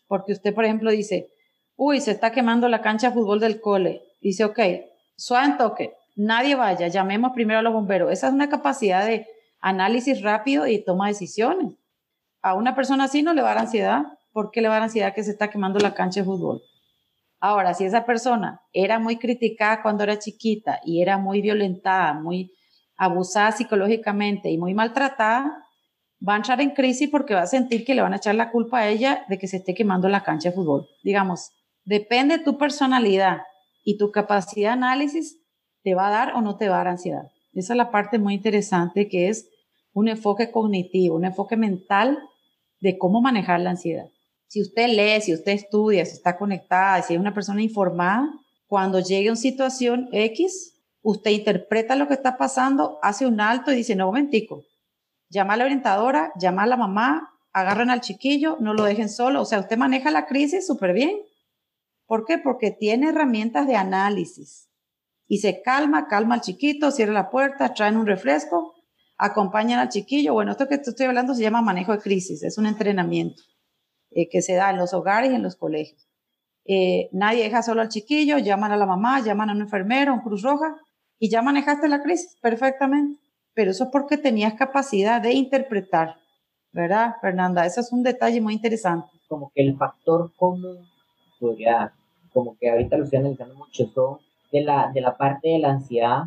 Porque 0.09 0.33
usted, 0.33 0.55
por 0.55 0.65
ejemplo, 0.65 0.91
dice, 0.91 1.29
uy, 1.77 2.01
se 2.01 2.11
está 2.11 2.33
quemando 2.33 2.69
la 2.69 2.83
cancha 2.83 3.09
de 3.09 3.15
fútbol 3.15 3.41
del 3.41 3.61
cole. 3.61 4.03
Dice, 4.21 4.45
ok, 4.45 4.59
suave 5.17 5.55
toque, 5.57 5.95
nadie 6.17 6.57
vaya, 6.57 6.89
llamemos 6.89 7.33
primero 7.33 7.61
a 7.61 7.63
los 7.63 7.73
bomberos. 7.73 8.13
Esa 8.13 8.29
es 8.29 8.33
una 8.33 8.49
capacidad 8.49 9.07
de 9.07 9.27
análisis 9.61 10.23
rápido 10.23 10.67
y 10.67 10.85
toma 10.85 11.09
decisiones. 11.09 11.75
A 12.43 12.55
una 12.55 12.75
persona 12.75 13.05
así 13.05 13.23
no 13.23 13.33
le 13.35 13.43
va 13.43 13.53
a 13.53 13.55
dar 13.55 13.65
ansiedad. 13.65 14.03
¿Por 14.33 14.51
qué 14.51 14.61
le 14.61 14.69
va 14.69 14.75
a 14.75 14.79
dar 14.79 14.85
ansiedad 14.85 15.15
que 15.15 15.25
se 15.25 15.31
está 15.31 15.51
quemando 15.51 15.79
la 15.79 15.95
cancha 15.95 16.21
de 16.21 16.27
fútbol? 16.27 16.63
Ahora, 17.41 17.75
si 17.75 17.85
esa 17.85 18.05
persona 18.05 18.61
era 18.73 18.99
muy 18.99 19.17
criticada 19.17 19.83
cuando 19.83 20.05
era 20.05 20.19
chiquita 20.19 20.81
y 20.85 21.03
era 21.03 21.19
muy 21.19 21.43
violentada, 21.43 22.15
muy 22.15 22.53
abusada 22.97 23.53
psicológicamente 23.53 24.51
y 24.51 24.59
muy 24.59 24.75
maltratada, 24.75 25.67
va 26.27 26.35
a 26.35 26.37
entrar 26.37 26.61
en 26.61 26.71
crisis 26.71 27.11
porque 27.11 27.35
va 27.35 27.43
a 27.43 27.47
sentir 27.47 27.85
que 27.85 27.95
le 27.95 28.03
van 28.03 28.15
a 28.15 28.17
echar 28.17 28.35
la 28.35 28.51
culpa 28.51 28.79
a 28.79 28.89
ella 28.89 29.25
de 29.29 29.39
que 29.39 29.49
se 29.49 29.59
esté 29.59 29.75
quemando 29.75 30.09
la 30.09 30.23
cancha 30.23 30.49
de 30.49 30.55
fútbol. 30.55 30.89
Digamos, 31.03 31.51
depende 31.85 32.39
de 32.39 32.45
tu 32.45 32.57
personalidad 32.57 33.43
y 33.85 33.99
tu 33.99 34.11
capacidad 34.11 34.71
de 34.71 34.75
análisis, 34.75 35.39
te 35.83 35.95
va 35.95 36.09
a 36.09 36.11
dar 36.11 36.35
o 36.35 36.41
no 36.41 36.57
te 36.57 36.69
va 36.69 36.77
a 36.77 36.79
dar 36.79 36.89
ansiedad. 36.89 37.31
Esa 37.53 37.75
es 37.75 37.77
la 37.77 37.91
parte 37.91 38.19
muy 38.19 38.35
interesante 38.35 39.09
que 39.09 39.29
es 39.29 39.49
un 39.93 40.09
enfoque 40.09 40.51
cognitivo, 40.51 41.17
un 41.17 41.25
enfoque 41.25 41.57
mental 41.57 42.19
de 42.81 42.99
cómo 42.99 43.21
manejar 43.21 43.61
la 43.61 43.71
ansiedad. 43.71 44.09
Si 44.49 44.63
usted 44.63 44.89
lee, 44.89 45.21
si 45.21 45.35
usted 45.35 45.53
estudia, 45.53 46.05
si 46.05 46.13
está 46.13 46.37
conectada, 46.37 47.03
si 47.03 47.15
es 47.15 47.21
una 47.21 47.35
persona 47.35 47.63
informada, 47.63 48.31
cuando 48.67 49.01
llegue 49.01 49.29
a 49.29 49.33
una 49.33 49.41
situación 49.41 50.09
X, 50.13 50.81
usted 51.03 51.33
interpreta 51.33 51.97
lo 51.97 52.09
que 52.09 52.15
está 52.15 52.37
pasando, 52.37 52.99
hace 53.03 53.27
un 53.27 53.41
alto 53.41 53.73
y 53.73 53.77
dice, 53.77 53.97
no, 53.97 54.07
momentico, 54.07 54.63
llama 55.29 55.55
a 55.55 55.57
la 55.57 55.65
orientadora, 55.65 56.33
llama 56.39 56.63
a 56.63 56.67
la 56.67 56.77
mamá, 56.77 57.31
agarran 57.53 57.91
al 57.91 58.01
chiquillo, 58.01 58.57
no 58.61 58.75
lo 58.75 58.85
dejen 58.85 59.09
solo. 59.09 59.41
O 59.41 59.45
sea, 59.45 59.61
usted 59.61 59.77
maneja 59.77 60.11
la 60.11 60.27
crisis 60.27 60.67
súper 60.67 60.93
bien. 60.93 61.17
¿Por 62.07 62.25
qué? 62.25 62.39
Porque 62.39 62.71
tiene 62.71 63.09
herramientas 63.09 63.67
de 63.67 63.77
análisis. 63.77 64.69
Y 65.27 65.39
se 65.39 65.61
calma, 65.63 66.07
calma 66.07 66.37
al 66.37 66.41
chiquito, 66.41 66.93
cierra 66.93 67.13
la 67.13 67.31
puerta, 67.31 67.75
traen 67.75 67.97
un 67.97 68.07
refresco, 68.07 68.75
acompañan 69.17 69.81
al 69.81 69.89
chiquillo. 69.89 70.35
Bueno, 70.35 70.53
esto 70.53 70.69
que 70.69 70.77
estoy 70.77 71.07
hablando 71.07 71.35
se 71.35 71.43
llama 71.43 71.63
manejo 71.63 71.93
de 71.93 71.99
crisis, 71.99 72.45
es 72.45 72.59
un 72.59 72.67
entrenamiento 72.67 73.43
eh, 74.11 74.29
que 74.29 74.43
se 74.43 74.55
da 74.55 74.71
en 74.71 74.77
los 74.77 74.95
hogares 74.95 75.31
y 75.31 75.35
en 75.35 75.43
los 75.43 75.57
colegios. 75.57 76.09
Eh, 76.65 77.09
nadie 77.13 77.45
deja 77.45 77.63
solo 77.63 77.81
al 77.81 77.89
chiquillo, 77.89 78.39
llaman 78.39 78.73
a 78.73 78.77
la 78.77 78.87
mamá, 78.87 79.21
llaman 79.21 79.51
a 79.51 79.53
un 79.53 79.61
enfermero, 79.63 80.13
a 80.13 80.15
un 80.15 80.21
Cruz 80.21 80.43
Roja, 80.43 80.77
y 81.19 81.31
ya 81.31 81.43
manejaste 81.43 81.89
la 81.89 82.03
crisis 82.03 82.37
perfectamente. 82.41 83.21
Pero 83.55 83.71
eso 83.71 83.85
es 83.85 83.91
porque 83.91 84.19
tenías 84.19 84.55
capacidad 84.55 85.21
de 85.21 85.33
interpretar, 85.33 86.17
¿verdad, 86.73 87.15
Fernanda? 87.21 87.65
Ese 87.65 87.81
es 87.81 87.93
un 87.93 88.03
detalle 88.03 88.41
muy 88.41 88.55
interesante. 88.55 89.09
Como 89.29 89.51
que 89.55 89.63
el 89.63 89.77
factor 89.77 90.33
común, 90.37 90.87
podría, 91.39 91.93
como 92.33 92.57
que 92.59 92.71
ahorita 92.71 92.97
lo 92.97 93.05
estoy 93.05 93.21
analizando 93.21 93.55
mucho, 93.55 94.21
de 94.53 94.61
la, 94.61 94.91
de 94.93 95.01
la 95.01 95.17
parte 95.17 95.49
de 95.49 95.59
la 95.59 95.71
ansiedad, 95.71 96.25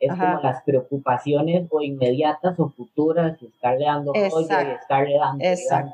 es 0.00 0.10
como 0.10 0.40
las 0.40 0.62
preocupaciones 0.62 1.68
o 1.70 1.82
inmediatas 1.82 2.58
o 2.58 2.70
futuras, 2.70 3.36
y 3.40 3.46
estarle 3.46 3.84
dando 3.84 4.12
rollo 4.14 4.40
y 4.40 4.74
estarle 4.74 5.18
dando, 5.18 5.44
dando 5.68 5.92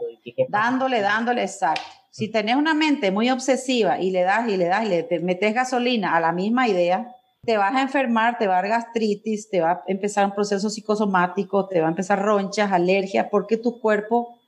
dándole, 0.49 1.01
dándole, 1.01 1.42
exacto. 1.42 1.83
Si 2.11 2.31
tenés 2.31 2.57
una 2.57 2.73
mente 2.73 3.11
muy 3.11 3.29
obsesiva 3.31 4.01
y 4.01 4.11
le 4.11 4.23
das 4.23 4.49
y 4.49 4.57
le 4.57 4.66
das 4.66 4.87
y 4.87 4.88
le 4.88 5.21
metes 5.21 5.53
gasolina 5.53 6.16
a 6.16 6.21
la 6.21 6.33
misma 6.33 6.69
idea, 6.69 7.12
te 7.42 7.57
vas 7.57 7.75
a 7.75 7.83
enfermar, 7.83 8.38
te 8.38 8.47
va 8.47 8.59
a 8.59 8.62
dar 8.62 8.71
gastritis, 8.71 9.49
te 9.51 9.61
va 9.61 9.71
a 9.71 9.83
empezar 9.87 10.25
un 10.25 10.33
proceso 10.33 10.71
psicosomático, 10.71 11.69
te 11.69 11.81
va 11.81 11.87
a 11.87 11.90
empezar 11.90 12.23
ronchas, 12.23 12.73
alergias, 12.73 13.29
porque 13.31 13.57
tu 13.57 13.81
cuerpo 13.81 14.38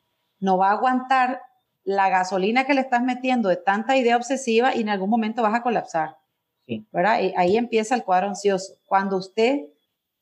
no 0.41 0.57
va 0.59 0.71
a 0.71 0.73
aguantar 0.73 1.43
la 1.85 2.09
gasolina 2.11 2.65
que 2.65 2.75
le 2.75 2.83
estás 2.83 3.03
metiendo 3.03 3.49
de 3.49 3.57
tanta 3.57 3.97
idea 3.97 4.17
obsesiva 4.17 4.75
y 4.75 4.83
en 4.83 4.89
algún 4.89 5.11
momento 5.11 5.43
vas 5.43 5.55
a 5.55 5.63
colapsar. 5.63 6.18
Sí. 6.69 6.87
¿verdad? 6.93 7.21
ahí 7.37 7.57
empieza 7.57 7.95
el 7.95 8.05
cuadro 8.05 8.29
ansioso. 8.29 8.75
Cuando 8.85 9.17
usted 9.17 9.61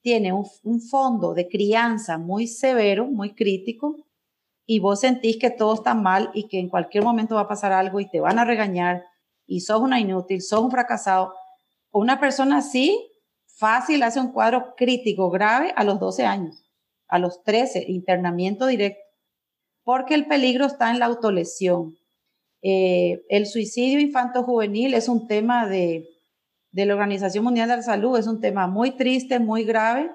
tiene 0.00 0.32
un, 0.32 0.46
un, 0.62 0.80
fondo 0.80 1.34
de 1.34 1.48
crianza 1.48 2.18
muy 2.18 2.46
severo, 2.46 3.06
muy 3.06 3.34
crítico, 3.34 3.96
y 4.64 4.78
vos 4.78 5.00
sentís 5.00 5.38
que 5.38 5.50
todo 5.50 5.74
está 5.74 5.94
mal 5.94 6.30
y 6.34 6.46
que 6.46 6.60
en 6.60 6.68
cualquier 6.68 7.02
momento 7.02 7.34
va 7.34 7.42
a 7.42 7.48
pasar 7.48 7.72
algo 7.72 7.98
y 7.98 8.08
te 8.08 8.20
van 8.20 8.38
a 8.38 8.44
regañar 8.44 9.04
y 9.44 9.60
sos 9.60 9.80
una 9.80 9.98
inútil, 9.98 10.40
sos 10.40 10.60
un 10.60 10.70
fracasado, 10.70 11.34
una 11.90 12.20
persona 12.20 12.58
así, 12.58 13.10
fácil, 13.46 14.04
hace 14.04 14.20
un 14.20 14.32
cuadro 14.32 14.74
crítico 14.76 15.30
grave 15.30 15.72
a 15.74 15.82
los 15.82 15.98
12 15.98 16.24
años, 16.24 16.64
a 17.08 17.18
los 17.18 17.42
13, 17.42 17.86
internamiento 17.88 18.66
directo, 18.66 19.00
porque 19.82 20.14
el 20.14 20.26
peligro 20.26 20.66
está 20.66 20.90
en 20.92 21.00
la 21.00 21.06
autolesión. 21.06 21.96
Eh, 22.62 23.24
el 23.28 23.46
suicidio 23.46 24.00
infanto-juvenil 24.00 24.94
es 24.94 25.08
un 25.08 25.26
tema 25.26 25.66
de, 25.66 26.08
de 26.76 26.84
la 26.84 26.92
Organización 26.92 27.42
Mundial 27.42 27.70
de 27.70 27.76
la 27.76 27.82
Salud, 27.82 28.18
es 28.18 28.26
un 28.26 28.38
tema 28.38 28.66
muy 28.66 28.90
triste, 28.90 29.38
muy 29.38 29.64
grave, 29.64 30.10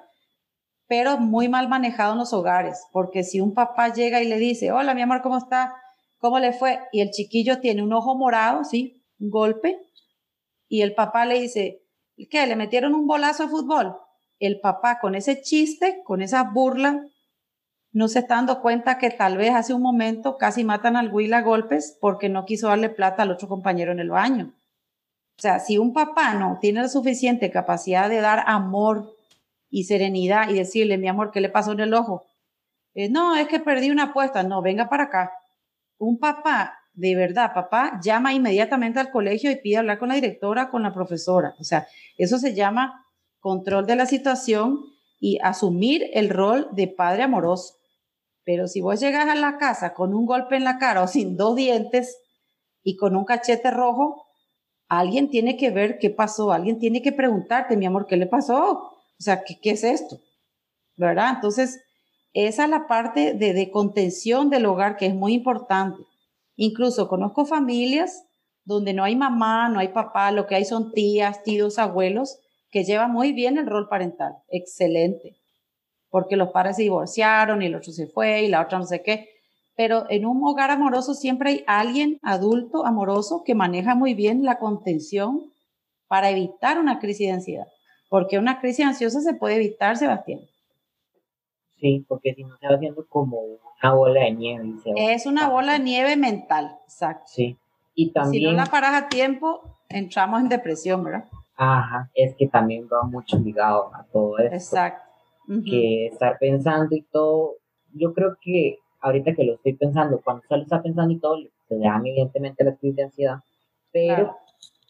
pero 0.88 1.18
muy 1.18 1.50
mal 1.50 1.68
manejado 1.68 2.14
en 2.14 2.20
los 2.20 2.34
hogares, 2.34 2.86
porque 2.92 3.24
si 3.24 3.42
un 3.42 3.56
papá 3.56 3.92
llega 3.92 4.22
y 4.22 4.28
le 4.28 4.38
dice, 4.38 4.72
hola 4.72 4.94
mi 4.94 5.02
amor, 5.02 5.24
¿cómo 5.24 5.40
está? 5.40 5.74
¿Cómo 6.20 6.38
le 6.38 6.54
fue? 6.54 6.80
Y 6.92 7.02
el 7.02 7.10
chiquillo 7.10 7.62
tiene 7.62 7.82
un 7.82 7.92
ojo 7.94 8.16
morado, 8.16 8.64
¿sí? 8.64 9.04
Un 9.20 9.32
golpe, 9.32 9.80
y 10.68 10.84
el 10.84 10.94
papá 10.94 11.26
le 11.26 11.42
dice, 11.42 11.82
¿qué? 12.30 12.46
¿Le 12.46 12.56
metieron 12.56 12.94
un 12.94 13.08
bolazo 13.08 13.42
de 13.42 13.50
fútbol? 13.50 13.98
El 14.38 14.60
papá 14.60 15.00
con 15.00 15.16
ese 15.16 15.42
chiste, 15.42 16.04
con 16.04 16.22
esa 16.22 16.44
burla, 16.44 17.08
no 17.92 18.08
se 18.08 18.20
está 18.20 18.36
dando 18.36 18.62
cuenta 18.62 19.00
que 19.00 19.10
tal 19.10 19.36
vez 19.36 19.50
hace 19.56 19.74
un 19.74 19.82
momento 19.82 20.38
casi 20.38 20.64
matan 20.64 20.96
al 20.96 21.12
Will 21.12 21.34
a 21.34 21.42
golpes 21.42 21.98
porque 22.00 22.30
no 22.30 22.46
quiso 22.46 22.68
darle 22.68 22.90
plata 22.90 23.24
al 23.24 23.32
otro 23.32 23.48
compañero 23.48 23.92
en 23.92 24.00
el 24.00 24.12
baño. 24.12 24.54
O 25.42 25.44
sea, 25.44 25.58
si 25.58 25.80
un 25.80 25.92
papá 25.92 26.36
no 26.36 26.60
tiene 26.62 26.84
la 26.84 26.88
suficiente 26.88 27.50
capacidad 27.50 28.10
de 28.10 28.22
dar 28.22 28.44
amor 28.46 29.16
y 29.72 29.86
serenidad 29.86 30.48
y 30.50 30.54
decirle, 30.54 31.00
mi 31.00 31.08
amor, 31.08 31.32
¿qué 31.32 31.42
le 31.42 31.50
pasó 31.50 31.72
en 31.72 31.80
el 31.80 31.96
ojo? 31.96 32.28
Eh, 32.94 33.10
no, 33.10 33.36
es 33.36 33.48
que 33.48 33.60
perdí 33.60 33.90
una 33.90 34.04
apuesta. 34.04 34.44
No, 34.44 34.62
venga 34.62 34.88
para 34.88 35.06
acá. 35.06 35.32
Un 35.98 36.20
papá 36.20 36.78
de 36.94 37.16
verdad, 37.16 37.56
papá 37.56 38.00
llama 38.04 38.36
inmediatamente 38.36 39.00
al 39.00 39.10
colegio 39.10 39.50
y 39.50 39.56
pide 39.56 39.78
hablar 39.78 39.98
con 39.98 40.10
la 40.10 40.14
directora, 40.14 40.70
con 40.70 40.84
la 40.84 40.94
profesora. 40.94 41.56
O 41.60 41.64
sea, 41.64 41.88
eso 42.20 42.38
se 42.38 42.54
llama 42.54 43.08
control 43.40 43.88
de 43.88 43.96
la 43.96 44.06
situación 44.06 44.78
y 45.20 45.40
asumir 45.42 46.06
el 46.14 46.30
rol 46.30 46.70
de 46.74 46.88
padre 46.88 47.24
amoroso. 47.24 47.80
Pero 48.44 48.68
si 48.68 48.80
vos 48.80 49.00
llegas 49.00 49.28
a 49.28 49.34
la 49.34 49.58
casa 49.58 49.96
con 49.96 50.14
un 50.14 50.28
golpe 50.28 50.56
en 50.56 50.66
la 50.66 50.78
cara 50.78 51.02
o 51.02 51.08
sin 51.08 51.36
dos 51.36 51.56
dientes 51.56 52.20
y 52.84 52.96
con 52.96 53.16
un 53.16 53.26
cachete 53.26 53.72
rojo, 53.72 54.28
alguien 54.92 55.30
tiene 55.30 55.56
que 55.56 55.70
ver 55.70 56.00
qué 56.00 56.10
pasó, 56.10 56.52
alguien 56.52 56.78
tiene 56.78 57.02
que 57.02 57.14
preguntarte, 57.14 57.78
mi 57.78 57.86
amor, 57.86 58.08
¿qué 58.08 58.18
le 58.18 58.28
pasó? 58.28 58.72
O 58.74 59.24
sea, 59.24 59.46
¿qué, 59.46 59.58
qué 59.58 59.72
es 59.72 59.86
esto? 59.86 60.20
¿Verdad? 60.98 61.32
Entonces, 61.36 61.82
esa 62.34 62.66
es 62.66 62.70
la 62.70 62.88
parte 62.88 63.34
de, 63.34 63.54
de 63.54 63.72
contención 63.72 64.50
del 64.50 64.66
hogar 64.66 64.98
que 64.98 65.06
es 65.06 65.16
muy 65.16 65.34
importante. 65.34 66.04
Incluso 66.58 67.08
conozco 67.08 67.46
familias 67.46 68.26
donde 68.66 68.92
no 68.92 69.06
hay 69.06 69.16
mamá, 69.16 69.70
no 69.70 69.80
hay 69.80 69.88
papá, 69.88 70.30
lo 70.34 70.46
que 70.46 70.56
hay 70.56 70.66
son 70.66 70.92
tías, 70.92 71.42
tíos, 71.42 71.80
abuelos, 71.80 72.40
que 72.70 72.84
llevan 72.84 73.14
muy 73.14 73.32
bien 73.32 73.58
el 73.58 73.68
rol 73.68 73.88
parental. 73.88 74.34
Excelente. 74.50 75.38
Porque 76.10 76.36
los 76.36 76.50
padres 76.50 76.76
se 76.76 76.82
divorciaron 76.82 77.62
y 77.62 77.68
el 77.68 77.76
otro 77.76 77.94
se 77.94 78.08
fue 78.08 78.42
y 78.42 78.50
la 78.50 78.62
otra 78.62 78.78
no 78.78 78.86
sé 78.86 79.02
qué. 79.02 79.30
Pero 79.76 80.06
en 80.10 80.26
un 80.26 80.44
hogar 80.44 80.70
amoroso 80.70 81.14
siempre 81.14 81.50
hay 81.50 81.64
alguien 81.68 82.20
adulto 82.22 82.86
amoroso 82.86 83.44
que 83.46 83.56
maneja 83.56 83.96
muy 83.96 84.14
bien 84.14 84.44
la 84.44 84.60
contención 84.60 85.52
para 86.08 86.30
evitar 86.30 86.78
una 86.78 87.00
crisis 87.00 87.28
de 87.28 87.34
ansiedad. 87.34 87.68
Porque 88.10 88.38
una 88.38 88.60
crisis 88.60 88.86
ansiosa 88.86 89.22
se 89.22 89.34
puede 89.34 89.56
evitar, 89.56 89.96
Sebastián. 89.96 90.42
Sí, 91.80 92.06
porque 92.08 92.34
si 92.36 92.44
no 92.44 92.58
se 92.58 92.68
va 92.68 92.76
haciendo 92.76 93.06
como 93.08 93.40
una 93.40 93.94
bola 93.94 94.22
de 94.22 94.32
nieve. 94.34 94.76
es 94.96 95.26
una 95.26 95.50
bola 95.50 95.74
de 95.74 95.80
nieve 95.80 96.16
mental, 96.18 96.78
exacto. 96.84 97.26
Sí. 97.28 97.58
Y 97.96 98.12
también... 98.12 98.44
Si 98.44 98.50
no 98.50 98.54
la 98.54 98.66
paras 98.66 98.94
a 98.94 99.10
tiempo, 99.10 99.62
entramos 99.90 100.42
en 100.42 100.50
depresión, 100.50 101.04
¿verdad? 101.04 101.26
Ajá, 101.56 102.10
es 102.14 102.36
que 102.36 102.48
también 102.48 102.88
va 102.92 103.04
mucho 103.04 103.38
ligado 103.40 103.94
a 103.96 104.04
todo 104.12 104.38
eso. 104.40 104.54
Exacto. 104.54 105.10
Que 105.66 106.08
estar 106.08 106.38
pensando 106.40 106.96
y 106.96 107.02
todo, 107.04 107.56
yo 107.94 108.14
creo 108.14 108.38
que 108.42 108.78
ahorita 109.02 109.34
que 109.34 109.44
lo 109.44 109.56
estoy 109.56 109.74
pensando, 109.74 110.22
cuando 110.24 110.42
usted 110.42 110.56
lo 110.56 110.64
está 110.64 110.82
pensando 110.82 111.14
y 111.14 111.20
todo, 111.20 111.38
se 111.68 111.76
le 111.76 111.86
dan 111.86 112.06
evidentemente 112.06 112.64
la 112.64 112.76
crisis 112.76 112.96
de 112.96 113.04
ansiedad, 113.04 113.40
pero 113.92 114.38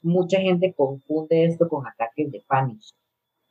mucha 0.04 0.40
gente 0.40 0.74
confunde 0.74 1.46
esto 1.46 1.68
con 1.68 1.88
ataques 1.88 2.32
de 2.32 2.42
pánico 2.46 2.82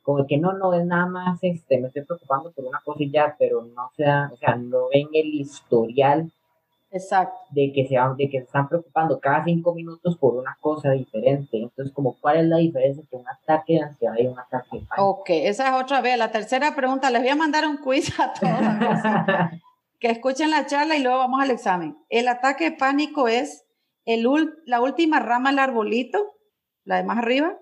como 0.03 0.25
que 0.25 0.37
no, 0.37 0.53
no 0.53 0.73
es 0.73 0.85
nada 0.85 1.05
más, 1.05 1.39
este, 1.43 1.79
me 1.79 1.87
estoy 1.87 2.03
preocupando 2.03 2.51
por 2.51 2.65
una 2.65 2.81
cosa 2.83 3.03
y 3.03 3.11
ya, 3.11 3.35
pero 3.37 3.63
no 3.63 3.91
se 3.95 4.03
o 4.03 4.35
sea, 4.37 4.55
no 4.55 4.89
ven 4.91 5.07
el 5.13 5.33
historial 5.33 6.31
Exacto. 6.91 7.37
de 7.51 7.71
que 7.71 7.87
se 7.87 7.95
de 8.17 8.29
que 8.29 8.39
se 8.39 8.45
están 8.45 8.67
preocupando 8.67 9.19
cada 9.19 9.43
cinco 9.45 9.73
minutos 9.73 10.17
por 10.17 10.35
una 10.35 10.57
cosa 10.59 10.91
diferente. 10.91 11.57
Entonces, 11.57 11.93
como 11.93 12.17
cuál 12.19 12.37
es 12.37 12.45
la 12.47 12.57
diferencia 12.57 13.01
entre 13.01 13.19
un 13.19 13.27
ataque 13.27 13.73
de 13.73 13.81
ansiedad 13.81 14.15
y 14.17 14.27
un 14.27 14.37
ataque 14.37 14.79
de 14.79 14.85
pánico. 14.85 15.09
Ok, 15.09 15.29
esa 15.29 15.69
es 15.69 15.83
otra 15.83 16.01
vez. 16.01 16.17
La 16.17 16.31
tercera 16.31 16.75
pregunta, 16.75 17.09
les 17.09 17.21
voy 17.21 17.29
a 17.29 17.35
mandar 17.35 17.65
un 17.65 17.77
quiz 17.77 18.19
a 18.19 18.33
todos. 18.33 18.51
que 20.01 20.09
escuchen 20.09 20.49
la 20.49 20.65
charla 20.65 20.97
y 20.97 21.03
luego 21.03 21.19
vamos 21.19 21.41
al 21.41 21.51
examen. 21.51 21.95
El 22.09 22.27
ataque 22.27 22.71
de 22.71 22.75
pánico 22.75 23.27
es 23.27 23.65
el, 24.03 24.27
la 24.65 24.81
última 24.81 25.19
rama 25.19 25.51
del 25.51 25.59
arbolito, 25.59 26.17
la 26.83 26.97
de 26.97 27.03
más 27.03 27.19
arriba, 27.19 27.55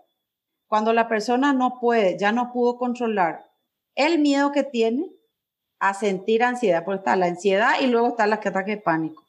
cuando 0.65 0.93
la 0.93 1.09
persona 1.09 1.51
no 1.51 1.79
puede, 1.81 2.17
ya 2.17 2.31
no 2.31 2.53
pudo 2.53 2.77
controlar 2.77 3.45
el 3.93 4.19
miedo 4.19 4.53
que 4.53 4.63
tiene 4.63 5.11
a 5.79 5.93
sentir 5.93 6.43
ansiedad, 6.43 6.85
porque 6.85 6.99
está 6.99 7.17
la 7.17 7.25
ansiedad 7.25 7.73
y 7.81 7.87
luego 7.87 8.09
está 8.09 8.23
el 8.23 8.33
ataque 8.33 8.71
de 8.71 8.81
pánico. 8.81 9.25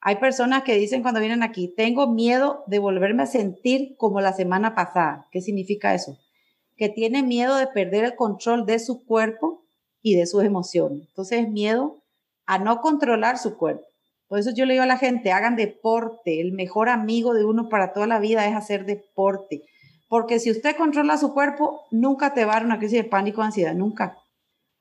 Hay 0.00 0.16
personas 0.16 0.62
que 0.62 0.76
dicen 0.76 1.02
cuando 1.02 1.20
vienen 1.20 1.42
aquí, 1.42 1.74
tengo 1.76 2.06
miedo 2.06 2.64
de 2.68 2.78
volverme 2.78 3.24
a 3.24 3.26
sentir 3.26 3.96
como 3.98 4.22
la 4.22 4.32
semana 4.32 4.74
pasada. 4.74 5.26
¿Qué 5.30 5.42
significa 5.42 5.94
eso? 5.94 6.16
Que 6.76 6.88
tiene 6.88 7.22
miedo 7.22 7.56
de 7.56 7.66
perder 7.66 8.04
el 8.04 8.16
control 8.16 8.64
de 8.64 8.78
su 8.78 9.04
cuerpo 9.04 9.66
y 10.00 10.14
de 10.14 10.26
sus 10.26 10.42
emociones. 10.42 11.08
Entonces 11.08 11.40
es 11.40 11.48
miedo 11.50 12.02
a 12.46 12.58
no 12.58 12.80
controlar 12.80 13.38
su 13.38 13.56
cuerpo. 13.56 13.84
Por 14.28 14.38
eso 14.38 14.50
yo 14.54 14.66
le 14.66 14.72
digo 14.74 14.82
a 14.82 14.88
la 14.88 14.98
gente, 14.98 15.32
hagan 15.32 15.56
deporte. 15.56 16.40
El 16.40 16.52
mejor 16.52 16.88
amigo 16.88 17.34
de 17.34 17.44
uno 17.44 17.68
para 17.68 17.92
toda 17.92 18.06
la 18.06 18.18
vida 18.18 18.46
es 18.48 18.54
hacer 18.54 18.84
deporte. 18.84 19.62
Porque 20.08 20.40
si 20.40 20.50
usted 20.50 20.76
controla 20.76 21.16
su 21.16 21.32
cuerpo, 21.32 21.82
nunca 21.90 22.34
te 22.34 22.44
va 22.44 22.52
a 22.52 22.54
dar 22.56 22.66
una 22.66 22.78
crisis 22.78 23.02
de 23.02 23.08
pánico 23.08 23.40
o 23.40 23.44
ansiedad, 23.44 23.74
nunca. 23.74 24.16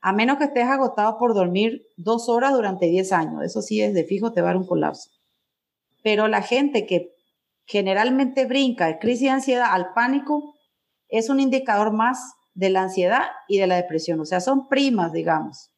A 0.02 0.14
menos 0.14 0.38
que 0.38 0.46
estés 0.46 0.66
agotado 0.66 1.18
por 1.18 1.34
dormir 1.34 1.84
dos 1.98 2.30
horas 2.30 2.54
durante 2.54 2.88
10 2.88 3.12
años. 3.12 3.44
Eso 3.44 3.62
sí, 3.62 3.82
es 3.82 3.94
de 3.94 4.04
fijo, 4.04 4.34
te 4.34 4.42
va 4.42 4.50
a 4.50 4.54
dar 4.54 4.58
un 4.58 4.68
colapso. 4.68 5.10
Pero 6.04 6.28
la 6.28 6.44
gente 6.44 6.86
que 6.86 7.12
generalmente 7.66 8.46
brinca 8.46 8.86
de 8.86 9.00
crisis 9.00 9.24
de 9.24 9.30
ansiedad 9.30 9.70
al 9.72 9.94
pánico 9.94 10.56
es 11.10 11.30
un 11.30 11.40
indicador 11.40 11.92
más 11.92 12.34
de 12.54 12.70
la 12.70 12.84
ansiedad 12.84 13.24
y 13.48 13.58
de 13.58 13.68
la 13.68 13.76
depresión. 13.76 14.20
O 14.20 14.26
sea, 14.26 14.40
son 14.40 14.68
primas, 14.68 15.12
digamos. 15.12 15.72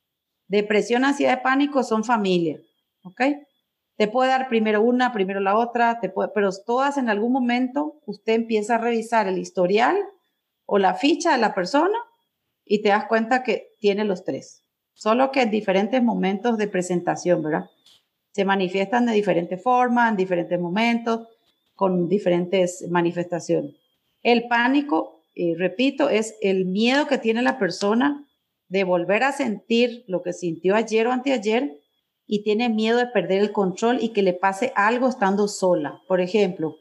Depresión, 0.48 1.06
ansiedad 1.06 1.42
pánico 1.42 1.84
son 1.84 2.04
familia. 2.04 2.60
¿Ok? 3.04 3.22
Te 3.98 4.08
puede 4.08 4.30
dar 4.30 4.48
primero 4.48 4.82
una, 4.82 5.12
primero 5.12 5.40
la 5.40 5.58
otra, 5.58 6.00
te 6.00 6.10
puede, 6.10 6.30
pero 6.34 6.50
todas 6.66 6.98
en 6.98 7.10
algún 7.10 7.32
momento 7.32 8.00
usted 8.06 8.34
empieza 8.34 8.76
a 8.76 8.78
revisar 8.78 9.28
el 9.28 9.40
historial 9.40 9.98
o 10.66 10.78
la 10.78 10.94
ficha 10.94 11.32
de 11.32 11.40
la 11.40 11.56
persona 11.56 11.98
y 12.64 12.82
te 12.82 12.90
das 12.90 13.06
cuenta 13.06 13.42
que 13.42 13.76
tiene 13.80 14.06
los 14.06 14.24
tres. 14.24 14.64
Solo 14.94 15.32
que 15.32 15.42
en 15.42 15.52
diferentes 15.52 16.04
momentos 16.04 16.58
de 16.58 16.68
presentación, 16.68 17.42
¿verdad? 17.42 17.70
Se 18.32 18.46
manifiestan 18.46 19.08
de 19.08 19.14
diferentes 19.14 19.62
formas, 19.62 20.12
en 20.12 20.18
diferentes 20.18 20.60
momentos, 20.60 21.28
con 21.74 22.08
diferentes 22.08 22.86
manifestaciones. 22.90 23.76
El 24.22 24.48
pánico, 24.48 25.24
eh, 25.36 25.56
repito, 25.58 26.10
es 26.10 26.36
el 26.42 26.66
miedo 26.66 27.08
que 27.08 27.18
tiene 27.18 27.42
la 27.42 27.58
persona 27.58 28.27
de 28.70 28.84
volver 28.84 29.24
a 29.24 29.32
sentir 29.32 30.04
lo 30.08 30.22
que 30.22 30.34
sintió 30.34 30.76
ayer 30.76 31.08
o 31.08 31.12
anteayer 31.12 31.80
y 32.26 32.44
tiene 32.44 32.70
miedo 32.70 32.98
de 32.98 33.08
perder 33.08 33.40
el 33.42 33.52
control 33.52 34.00
y 34.02 34.10
que 34.10 34.22
le 34.22 34.34
pase 34.34 34.74
algo 34.76 35.08
estando 35.08 35.48
sola. 35.48 36.02
Por 36.08 36.20
ejemplo, 36.20 36.76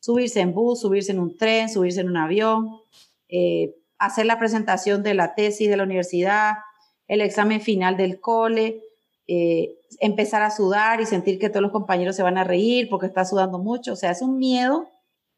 subirse 0.00 0.40
en 0.40 0.52
bus, 0.52 0.80
subirse 0.80 1.12
en 1.12 1.20
un 1.20 1.36
tren, 1.36 1.68
subirse 1.68 2.00
en 2.00 2.08
un 2.08 2.16
avión, 2.16 2.80
eh, 3.28 3.76
hacer 3.98 4.26
la 4.26 4.38
presentación 4.38 5.02
de 5.02 5.14
la 5.14 5.34
tesis 5.34 5.68
de 5.68 5.76
la 5.76 5.84
universidad, 5.84 6.54
el 7.06 7.20
examen 7.20 7.60
final 7.60 7.96
del 7.96 8.20
cole, 8.20 8.82
eh, 9.28 9.76
empezar 10.00 10.42
a 10.42 10.50
sudar 10.50 11.00
y 11.00 11.06
sentir 11.06 11.38
que 11.38 11.50
todos 11.50 11.62
los 11.62 11.70
compañeros 11.70 12.16
se 12.16 12.24
van 12.24 12.38
a 12.38 12.44
reír 12.44 12.88
porque 12.88 13.06
está 13.06 13.24
sudando 13.24 13.58
mucho. 13.58 13.92
O 13.92 13.96
sea, 13.96 14.10
es 14.10 14.22
un 14.22 14.38
miedo 14.38 14.88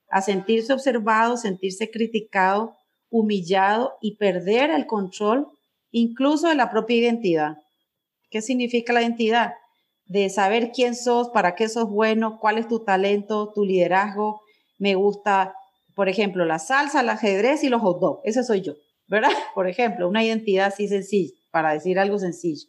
a 0.09 0.23
sentirse 0.23 0.73
observado, 0.73 1.37
sentirse 1.37 1.91
criticado, 1.91 2.77
humillado 3.11 3.99
y 4.01 4.17
perder 4.17 4.71
el 4.71 4.87
control 4.87 5.49
incluso 5.93 6.49
de 6.49 6.57
la 6.57 6.71
propia 6.71 6.97
identidad. 6.97 7.59
¿Qué 8.31 8.43
significa 8.43 8.93
la 8.93 9.03
identidad? 9.03 9.53
De 10.07 10.29
saber 10.29 10.73
quién 10.73 10.97
sos, 10.97 11.29
para 11.31 11.55
qué 11.55 11.69
sos 11.69 11.89
bueno, 11.89 12.39
cuál 12.41 12.59
es 12.59 12.67
tu 12.67 12.81
talento, 12.85 13.53
tu 13.55 13.65
liderazgo. 13.65 14.41
Me 14.79 14.97
gusta 14.97 15.55
por 15.95 16.09
ejemplo, 16.09 16.45
la 16.45 16.59
salsa, 16.59 17.01
el 17.01 17.09
ajedrez 17.09 17.65
y 17.65 17.69
los 17.69 17.83
hot 17.83 18.01
dogs. 18.01 18.21
Ese 18.25 18.45
soy 18.45 18.63
yo, 18.63 18.75
¿verdad? 19.07 19.31
Por 19.55 19.69
ejemplo, 19.69 20.09
una 20.09 20.25
identidad 20.25 20.67
así 20.67 20.89
sencilla, 20.89 21.35
para 21.51 21.73
decir 21.73 21.99
algo 21.99 22.19
sencillo. 22.19 22.67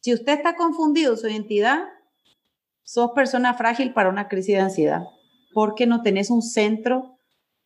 Si 0.00 0.12
usted 0.12 0.32
está 0.32 0.56
confundido 0.56 1.16
su 1.16 1.28
identidad, 1.28 1.84
sos 2.82 3.12
persona 3.14 3.54
frágil 3.54 3.92
para 3.92 4.08
una 4.08 4.28
crisis 4.28 4.54
de 4.54 4.60
ansiedad, 4.60 5.02
porque 5.52 5.86
no 5.86 6.02
tenés 6.02 6.30
un 6.30 6.42
centro, 6.42 7.16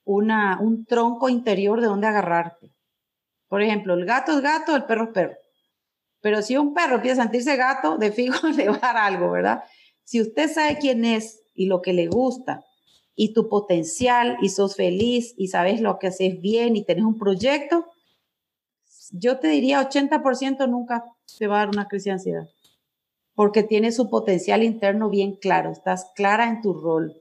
una, 0.05 0.59
un 0.61 0.85
tronco 0.85 1.29
interior 1.29 1.81
de 1.81 1.87
donde 1.87 2.07
agarrarte. 2.07 2.74
Por 3.55 3.63
ejemplo, 3.63 3.95
el 3.95 4.05
gato 4.05 4.33
es 4.33 4.41
gato, 4.41 4.75
el 4.75 4.83
perro 4.83 5.05
es 5.05 5.11
perro. 5.11 5.37
Pero 6.21 6.43
si 6.43 6.57
un 6.57 6.75
perro 6.75 6.97
empieza 6.97 7.21
a 7.21 7.25
sentirse 7.27 7.55
gato, 7.55 7.99
de 7.99 8.11
fijo 8.11 8.49
le 8.49 8.69
va 8.69 8.75
a 8.75 8.81
dar 8.81 8.97
algo, 8.97 9.31
¿verdad? 9.31 9.63
Si 10.03 10.21
usted 10.21 10.53
sabe 10.53 10.77
quién 10.81 11.05
es 11.05 11.41
y 11.55 11.67
lo 11.67 11.81
que 11.81 11.93
le 11.93 12.09
gusta 12.09 12.65
y 13.15 13.33
tu 13.33 13.49
potencial 13.49 14.39
y 14.43 14.49
sos 14.49 14.75
feliz 14.75 15.35
y 15.37 15.47
sabes 15.47 15.81
lo 15.81 16.01
que 16.01 16.09
haces 16.09 16.41
bien 16.41 16.75
y 16.75 16.85
tenés 16.85 17.05
un 17.05 17.17
proyecto, 17.17 17.87
yo 19.13 19.39
te 19.39 19.47
diría 19.47 19.89
80% 19.89 20.69
nunca 20.69 21.05
te 21.39 21.47
va 21.47 21.59
a 21.59 21.59
dar 21.61 21.69
una 21.69 21.87
crisis 21.87 22.07
de 22.07 22.11
ansiedad, 22.11 22.49
porque 23.37 23.63
tienes 23.63 23.95
su 23.95 24.11
potencial 24.11 24.65
interno 24.65 25.11
bien 25.11 25.37
claro, 25.37 25.71
estás 25.71 26.11
clara 26.17 26.49
en 26.49 26.61
tu 26.61 26.75
rol, 26.75 27.15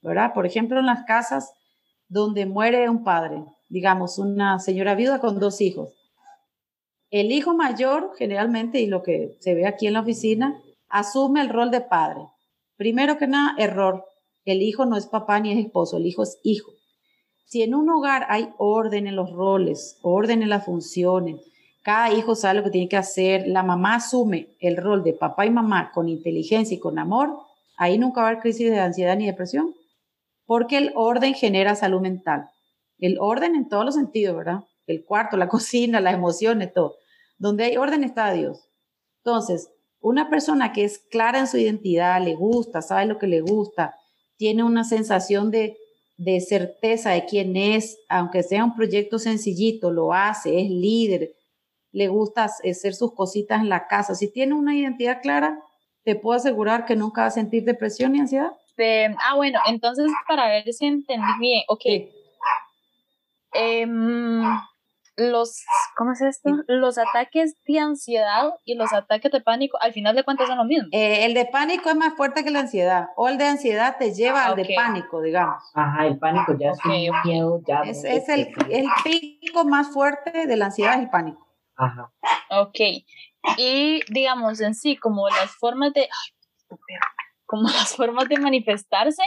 ¿verdad? 0.00 0.32
Por 0.32 0.46
ejemplo, 0.46 0.80
en 0.80 0.86
las 0.86 1.04
casas 1.04 1.52
donde 2.08 2.46
muere 2.46 2.88
un 2.88 3.04
padre, 3.04 3.44
digamos, 3.68 4.18
una 4.18 4.58
señora 4.58 4.94
viuda 4.94 5.20
con 5.20 5.38
dos 5.38 5.60
hijos. 5.60 5.90
El 7.10 7.30
hijo 7.32 7.54
mayor, 7.54 8.12
generalmente, 8.18 8.80
y 8.80 8.86
lo 8.86 9.02
que 9.02 9.36
se 9.40 9.54
ve 9.54 9.66
aquí 9.66 9.86
en 9.86 9.92
la 9.92 10.00
oficina, 10.00 10.60
asume 10.88 11.40
el 11.40 11.48
rol 11.48 11.70
de 11.70 11.80
padre. 11.80 12.22
Primero 12.76 13.18
que 13.18 13.26
nada, 13.26 13.54
error. 13.58 14.04
El 14.44 14.62
hijo 14.62 14.84
no 14.84 14.96
es 14.96 15.06
papá 15.06 15.40
ni 15.40 15.52
es 15.52 15.64
esposo, 15.64 15.96
el 15.96 16.06
hijo 16.06 16.22
es 16.22 16.38
hijo. 16.42 16.72
Si 17.46 17.62
en 17.62 17.74
un 17.74 17.88
hogar 17.88 18.26
hay 18.28 18.50
orden 18.58 19.06
en 19.06 19.16
los 19.16 19.30
roles, 19.30 19.98
orden 20.02 20.42
en 20.42 20.48
las 20.48 20.64
funciones, 20.64 21.40
cada 21.82 22.12
hijo 22.12 22.34
sabe 22.34 22.58
lo 22.58 22.64
que 22.64 22.70
tiene 22.70 22.88
que 22.88 22.96
hacer, 22.96 23.46
la 23.46 23.62
mamá 23.62 23.96
asume 23.96 24.48
el 24.58 24.76
rol 24.76 25.04
de 25.04 25.12
papá 25.12 25.44
y 25.46 25.50
mamá 25.50 25.92
con 25.92 26.08
inteligencia 26.08 26.74
y 26.74 26.80
con 26.80 26.98
amor, 26.98 27.38
ahí 27.76 27.98
nunca 27.98 28.22
va 28.22 28.28
a 28.28 28.30
haber 28.30 28.42
crisis 28.42 28.70
de 28.70 28.80
ansiedad 28.80 29.16
ni 29.16 29.26
depresión, 29.26 29.74
porque 30.46 30.78
el 30.78 30.92
orden 30.94 31.34
genera 31.34 31.74
salud 31.74 32.00
mental. 32.00 32.48
El 33.04 33.18
orden 33.20 33.54
en 33.54 33.68
todos 33.68 33.84
los 33.84 33.96
sentidos, 33.96 34.34
¿verdad? 34.34 34.60
El 34.86 35.04
cuarto, 35.04 35.36
la 35.36 35.48
cocina, 35.56 36.00
las 36.00 36.14
emociones, 36.14 36.72
todo. 36.72 36.96
Donde 37.36 37.64
hay 37.64 37.76
orden 37.76 38.02
está 38.02 38.32
Dios. 38.32 38.70
Entonces, 39.18 39.70
una 40.00 40.30
persona 40.30 40.72
que 40.72 40.84
es 40.84 40.98
clara 41.10 41.38
en 41.38 41.46
su 41.46 41.58
identidad, 41.58 42.22
le 42.22 42.34
gusta, 42.34 42.80
sabe 42.80 43.04
lo 43.04 43.18
que 43.18 43.26
le 43.26 43.42
gusta, 43.42 43.94
tiene 44.38 44.64
una 44.64 44.84
sensación 44.84 45.50
de, 45.50 45.76
certeza 46.46 47.10
de 47.10 47.26
quién 47.26 47.56
es, 47.56 47.98
aunque 48.08 48.42
sea 48.42 48.64
un 48.64 48.74
proyecto 48.74 49.18
sencillito, 49.18 49.90
lo 49.90 50.14
hace, 50.14 50.60
es 50.60 50.70
líder, 50.70 51.34
le 51.92 52.08
gusta 52.08 52.44
hacer 52.44 52.94
sus 52.94 53.12
cositas 53.12 53.60
en 53.60 53.68
la 53.68 53.86
casa. 53.86 54.14
Si 54.14 54.32
tiene 54.32 54.54
una 54.54 54.74
identidad 54.74 55.20
clara, 55.20 55.62
te 56.04 56.16
puedo 56.16 56.38
asegurar 56.38 56.86
que 56.86 56.96
nunca 56.96 57.22
va 57.22 57.26
a 57.26 57.30
sentir 57.30 57.64
depresión 57.64 58.12
ni 58.12 58.20
ansiedad. 58.20 58.52
ah, 59.22 59.36
bueno, 59.36 59.58
entonces 59.66 60.10
para 60.26 60.48
ver 60.48 60.72
si 60.72 60.86
entendí 60.86 61.32
bien, 61.38 61.62
ok. 61.68 61.84
Em, 63.54 64.42
los, 65.16 65.64
¿cómo 65.96 66.12
es 66.12 66.20
esto? 66.20 66.50
Los 66.66 66.98
ataques 66.98 67.54
de 67.66 67.78
ansiedad 67.78 68.52
y 68.64 68.74
los 68.74 68.92
ataques 68.92 69.30
de 69.30 69.40
pánico, 69.40 69.78
al 69.80 69.92
final 69.92 70.16
de 70.16 70.24
cuentas 70.24 70.48
son 70.48 70.58
lo 70.58 70.64
mismo. 70.64 70.88
Eh, 70.90 71.24
el 71.24 71.34
de 71.34 71.46
pánico 71.46 71.88
es 71.88 71.96
más 71.96 72.14
fuerte 72.14 72.42
que 72.42 72.50
la 72.50 72.60
ansiedad, 72.60 73.08
o 73.16 73.28
el 73.28 73.38
de 73.38 73.46
ansiedad 73.46 73.96
te 73.98 74.12
lleva 74.12 74.46
al 74.46 74.56
de 74.56 74.72
pánico, 74.74 75.22
digamos. 75.22 75.62
Ajá, 75.74 76.06
el 76.06 76.18
pánico 76.18 76.56
ya 76.58 76.70
es 76.70 76.78
un 76.84 77.14
miedo, 77.24 77.62
ya. 77.66 77.82
Es, 77.82 78.02
es 78.04 78.28
el, 78.28 78.52
el, 78.70 78.86
pico 79.04 79.64
más 79.64 79.92
fuerte 79.92 80.46
de 80.46 80.56
la 80.56 80.66
ansiedad, 80.66 80.94
es 80.94 81.00
el 81.00 81.10
pánico. 81.10 81.46
Ajá. 81.76 82.12
Ok. 82.50 82.80
Y 83.56 84.00
digamos 84.12 84.60
en 84.60 84.74
sí, 84.74 84.96
como 84.96 85.28
las 85.28 85.52
formas 85.56 85.92
de. 85.92 86.08
como 87.46 87.62
las 87.68 87.94
formas 87.94 88.28
de 88.28 88.38
manifestarse, 88.38 89.22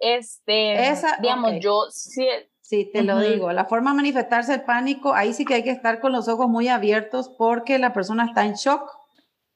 este. 0.00 0.88
Esa, 0.88 1.18
digamos, 1.20 1.52
yo 1.60 1.86
sí 1.90 2.26
Sí, 2.70 2.88
te 2.92 3.02
lo 3.02 3.18
digo. 3.18 3.50
La 3.50 3.64
forma 3.64 3.90
de 3.90 3.96
manifestarse 3.96 4.54
el 4.54 4.62
pánico, 4.62 5.12
ahí 5.12 5.32
sí 5.32 5.44
que 5.44 5.54
hay 5.54 5.64
que 5.64 5.72
estar 5.72 5.98
con 5.98 6.12
los 6.12 6.28
ojos 6.28 6.48
muy 6.48 6.68
abiertos 6.68 7.28
porque 7.28 7.80
la 7.80 7.92
persona 7.92 8.26
está 8.26 8.46
en 8.46 8.52
shock, 8.52 8.88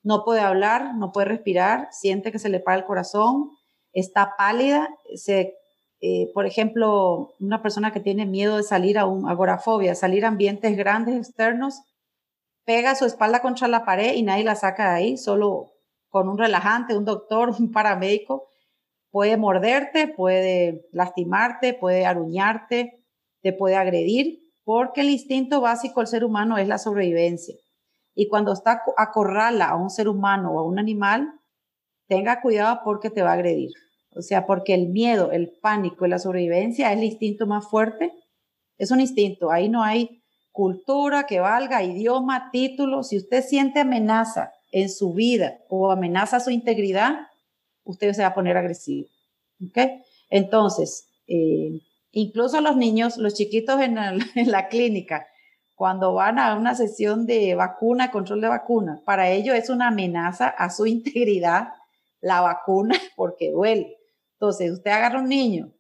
no 0.02 0.24
puede 0.24 0.40
hablar, 0.40 0.96
no 0.96 1.12
puede 1.12 1.28
respirar, 1.28 1.86
siente 1.92 2.32
que 2.32 2.40
se 2.40 2.48
le 2.48 2.58
para 2.58 2.76
el 2.76 2.84
corazón, 2.84 3.52
está 3.92 4.34
pálida, 4.36 4.88
se, 5.14 5.54
eh, 6.00 6.32
por 6.34 6.44
ejemplo, 6.44 7.34
una 7.38 7.62
persona 7.62 7.92
que 7.92 8.00
tiene 8.00 8.26
miedo 8.26 8.56
de 8.56 8.64
salir 8.64 8.98
a 8.98 9.06
un 9.06 9.28
agorafobia, 9.28 9.94
salir 9.94 10.24
a 10.24 10.28
ambientes 10.28 10.76
grandes 10.76 11.14
externos, 11.14 11.82
pega 12.64 12.96
su 12.96 13.04
espalda 13.04 13.42
contra 13.42 13.68
la 13.68 13.84
pared 13.84 14.14
y 14.14 14.24
nadie 14.24 14.42
la 14.42 14.56
saca 14.56 14.90
de 14.90 14.96
ahí, 14.96 15.16
solo 15.18 15.74
con 16.08 16.28
un 16.28 16.36
relajante, 16.36 16.96
un 16.96 17.04
doctor, 17.04 17.50
un 17.60 17.70
paramédico, 17.70 18.48
puede 19.12 19.36
morderte, 19.36 20.08
puede 20.08 20.88
lastimarte, 20.90 21.74
puede 21.74 22.06
aruñarte, 22.06 23.03
te 23.45 23.53
puede 23.53 23.76
agredir, 23.76 24.40
porque 24.64 25.03
el 25.03 25.11
instinto 25.11 25.61
básico 25.61 26.01
del 26.01 26.07
ser 26.07 26.24
humano 26.24 26.57
es 26.57 26.66
la 26.66 26.78
sobrevivencia. 26.78 27.55
Y 28.14 28.26
cuando 28.28 28.55
está 28.55 28.80
acorrala 28.97 29.66
a 29.66 29.76
un 29.76 29.90
ser 29.90 30.09
humano 30.09 30.53
o 30.53 30.59
a 30.61 30.66
un 30.66 30.78
animal, 30.78 31.28
tenga 32.09 32.40
cuidado 32.40 32.80
porque 32.84 33.11
te 33.11 33.22
va 33.22 33.32
a 33.32 33.34
agredir. 33.34 33.70
O 34.16 34.22
sea, 34.22 34.47
porque 34.47 34.72
el 34.72 34.88
miedo, 34.88 35.30
el 35.30 35.53
pánico 35.61 36.07
y 36.07 36.09
la 36.09 36.18
sobrevivencia 36.18 36.90
es 36.90 36.97
el 36.97 37.05
instinto 37.05 37.47
más 37.47 37.68
fuerte. 37.68 38.14
Es 38.78 38.90
un 38.90 39.01
instinto. 39.01 39.51
Ahí 39.51 39.68
no 39.68 39.82
hay 39.82 40.22
cultura 40.51 41.26
que 41.26 41.40
valga, 41.40 41.82
idioma, 41.82 42.51
título. 42.51 43.03
Si 43.03 43.18
usted 43.18 43.45
siente 43.45 43.80
amenaza 43.80 44.53
en 44.72 44.88
su 44.88 45.12
vida 45.12 45.59
o 45.68 45.90
amenaza 45.90 46.40
su 46.40 46.51
integridad, 46.51 47.26
usted 47.82 48.14
se 48.14 48.22
va 48.22 48.28
a 48.28 48.34
poner 48.34 48.57
agresivo. 48.57 49.07
¿Ok? 49.68 49.78
Entonces, 50.30 51.09
eh, 51.26 51.80
Incluso 52.16 52.60
los 52.60 52.76
niños, 52.76 53.16
los 53.16 53.34
chiquitos 53.34 53.80
en, 53.82 53.96
la 54.50 54.68
clínica, 54.68 55.26
cuando 55.74 56.14
van 56.14 56.38
a 56.38 56.54
una 56.56 56.74
sesión 56.74 57.26
de 57.26 57.54
vacuna, 57.54 58.10
control 58.10 58.40
de 58.40 58.48
vacuna, 58.48 59.02
para 59.04 59.30
ellos 59.30 59.56
es 59.56 59.68
una 59.68 59.88
amenaza 59.88 60.48
a 60.48 60.70
su 60.70 60.86
integridad 60.86 61.68
la 62.20 62.40
vacuna 62.40 62.94
porque 63.16 63.50
duele. 63.50 63.98
Entonces, 64.34 64.70
usted 64.70 64.90
agarra 64.90 65.20
un 65.20 65.28
niño, 65.28 65.72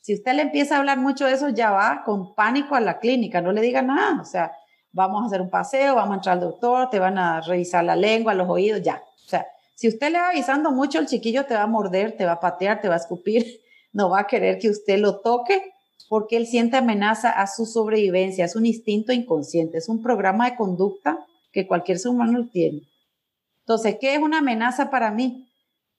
si 0.00 0.14
usted 0.14 0.34
le 0.34 0.42
empieza 0.42 0.74
a 0.74 0.78
hablar 0.78 0.98
mucho 0.98 1.26
de 1.26 1.34
eso, 1.34 1.48
ya 1.50 1.70
va 1.70 2.02
con 2.04 2.34
pánico 2.34 2.74
a 2.74 2.80
la 2.80 2.98
clínica, 2.98 3.40
no 3.40 3.52
le 3.52 3.60
diga 3.60 3.82
nada. 3.82 4.20
O 4.20 4.24
sea, 4.24 4.52
vamos 4.90 5.22
a 5.22 5.26
hacer 5.26 5.40
un 5.40 5.48
paseo, 5.48 5.94
vamos 5.94 6.12
a 6.12 6.14
entrar 6.16 6.34
al 6.34 6.40
doctor, 6.40 6.90
te 6.90 6.98
van 6.98 7.18
a 7.18 7.40
revisar 7.40 7.84
la 7.84 7.94
lengua, 7.94 8.34
los 8.34 8.48
oídos, 8.48 8.82
ya. 8.82 9.00
O 9.24 9.28
sea, 9.28 9.46
si 9.76 9.86
usted 9.86 10.10
le 10.10 10.18
va 10.18 10.30
avisando 10.30 10.72
mucho, 10.72 10.98
el 10.98 11.06
chiquillo 11.06 11.46
te 11.46 11.54
va 11.54 11.62
a 11.62 11.66
morder, 11.68 12.16
te 12.16 12.24
va 12.24 12.32
a 12.32 12.40
patear, 12.40 12.80
te 12.80 12.88
va 12.88 12.94
a 12.94 12.98
escupir, 12.98 13.62
no 13.92 14.10
va 14.10 14.20
a 14.20 14.26
querer 14.26 14.58
que 14.58 14.70
usted 14.70 14.98
lo 14.98 15.20
toque 15.20 15.62
porque 16.08 16.36
él 16.36 16.46
siente 16.46 16.76
amenaza 16.76 17.30
a 17.30 17.46
su 17.46 17.64
sobrevivencia, 17.64 18.44
es 18.44 18.56
un 18.56 18.66
instinto 18.66 19.12
inconsciente, 19.12 19.78
es 19.78 19.88
un 19.88 20.02
programa 20.02 20.50
de 20.50 20.56
conducta 20.56 21.24
que 21.52 21.66
cualquier 21.66 21.98
ser 21.98 22.10
humano 22.10 22.48
tiene. 22.52 22.82
Entonces, 23.60 23.96
¿qué 24.00 24.14
es 24.14 24.20
una 24.20 24.38
amenaza 24.38 24.90
para 24.90 25.10
mí? 25.10 25.48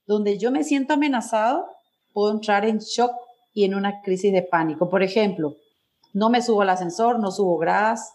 Donde 0.05 0.37
yo 0.37 0.51
me 0.51 0.63
siento 0.63 0.93
amenazado, 0.93 1.65
puedo 2.11 2.31
entrar 2.31 2.65
en 2.65 2.79
shock 2.79 3.11
y 3.53 3.63
en 3.63 3.75
una 3.75 4.01
crisis 4.01 4.33
de 4.33 4.41
pánico. 4.41 4.89
Por 4.89 5.01
ejemplo, 5.01 5.55
no 6.13 6.29
me 6.29 6.41
subo 6.41 6.61
al 6.61 6.69
ascensor, 6.69 7.19
no 7.19 7.31
subo 7.31 7.57
gradas, 7.57 8.13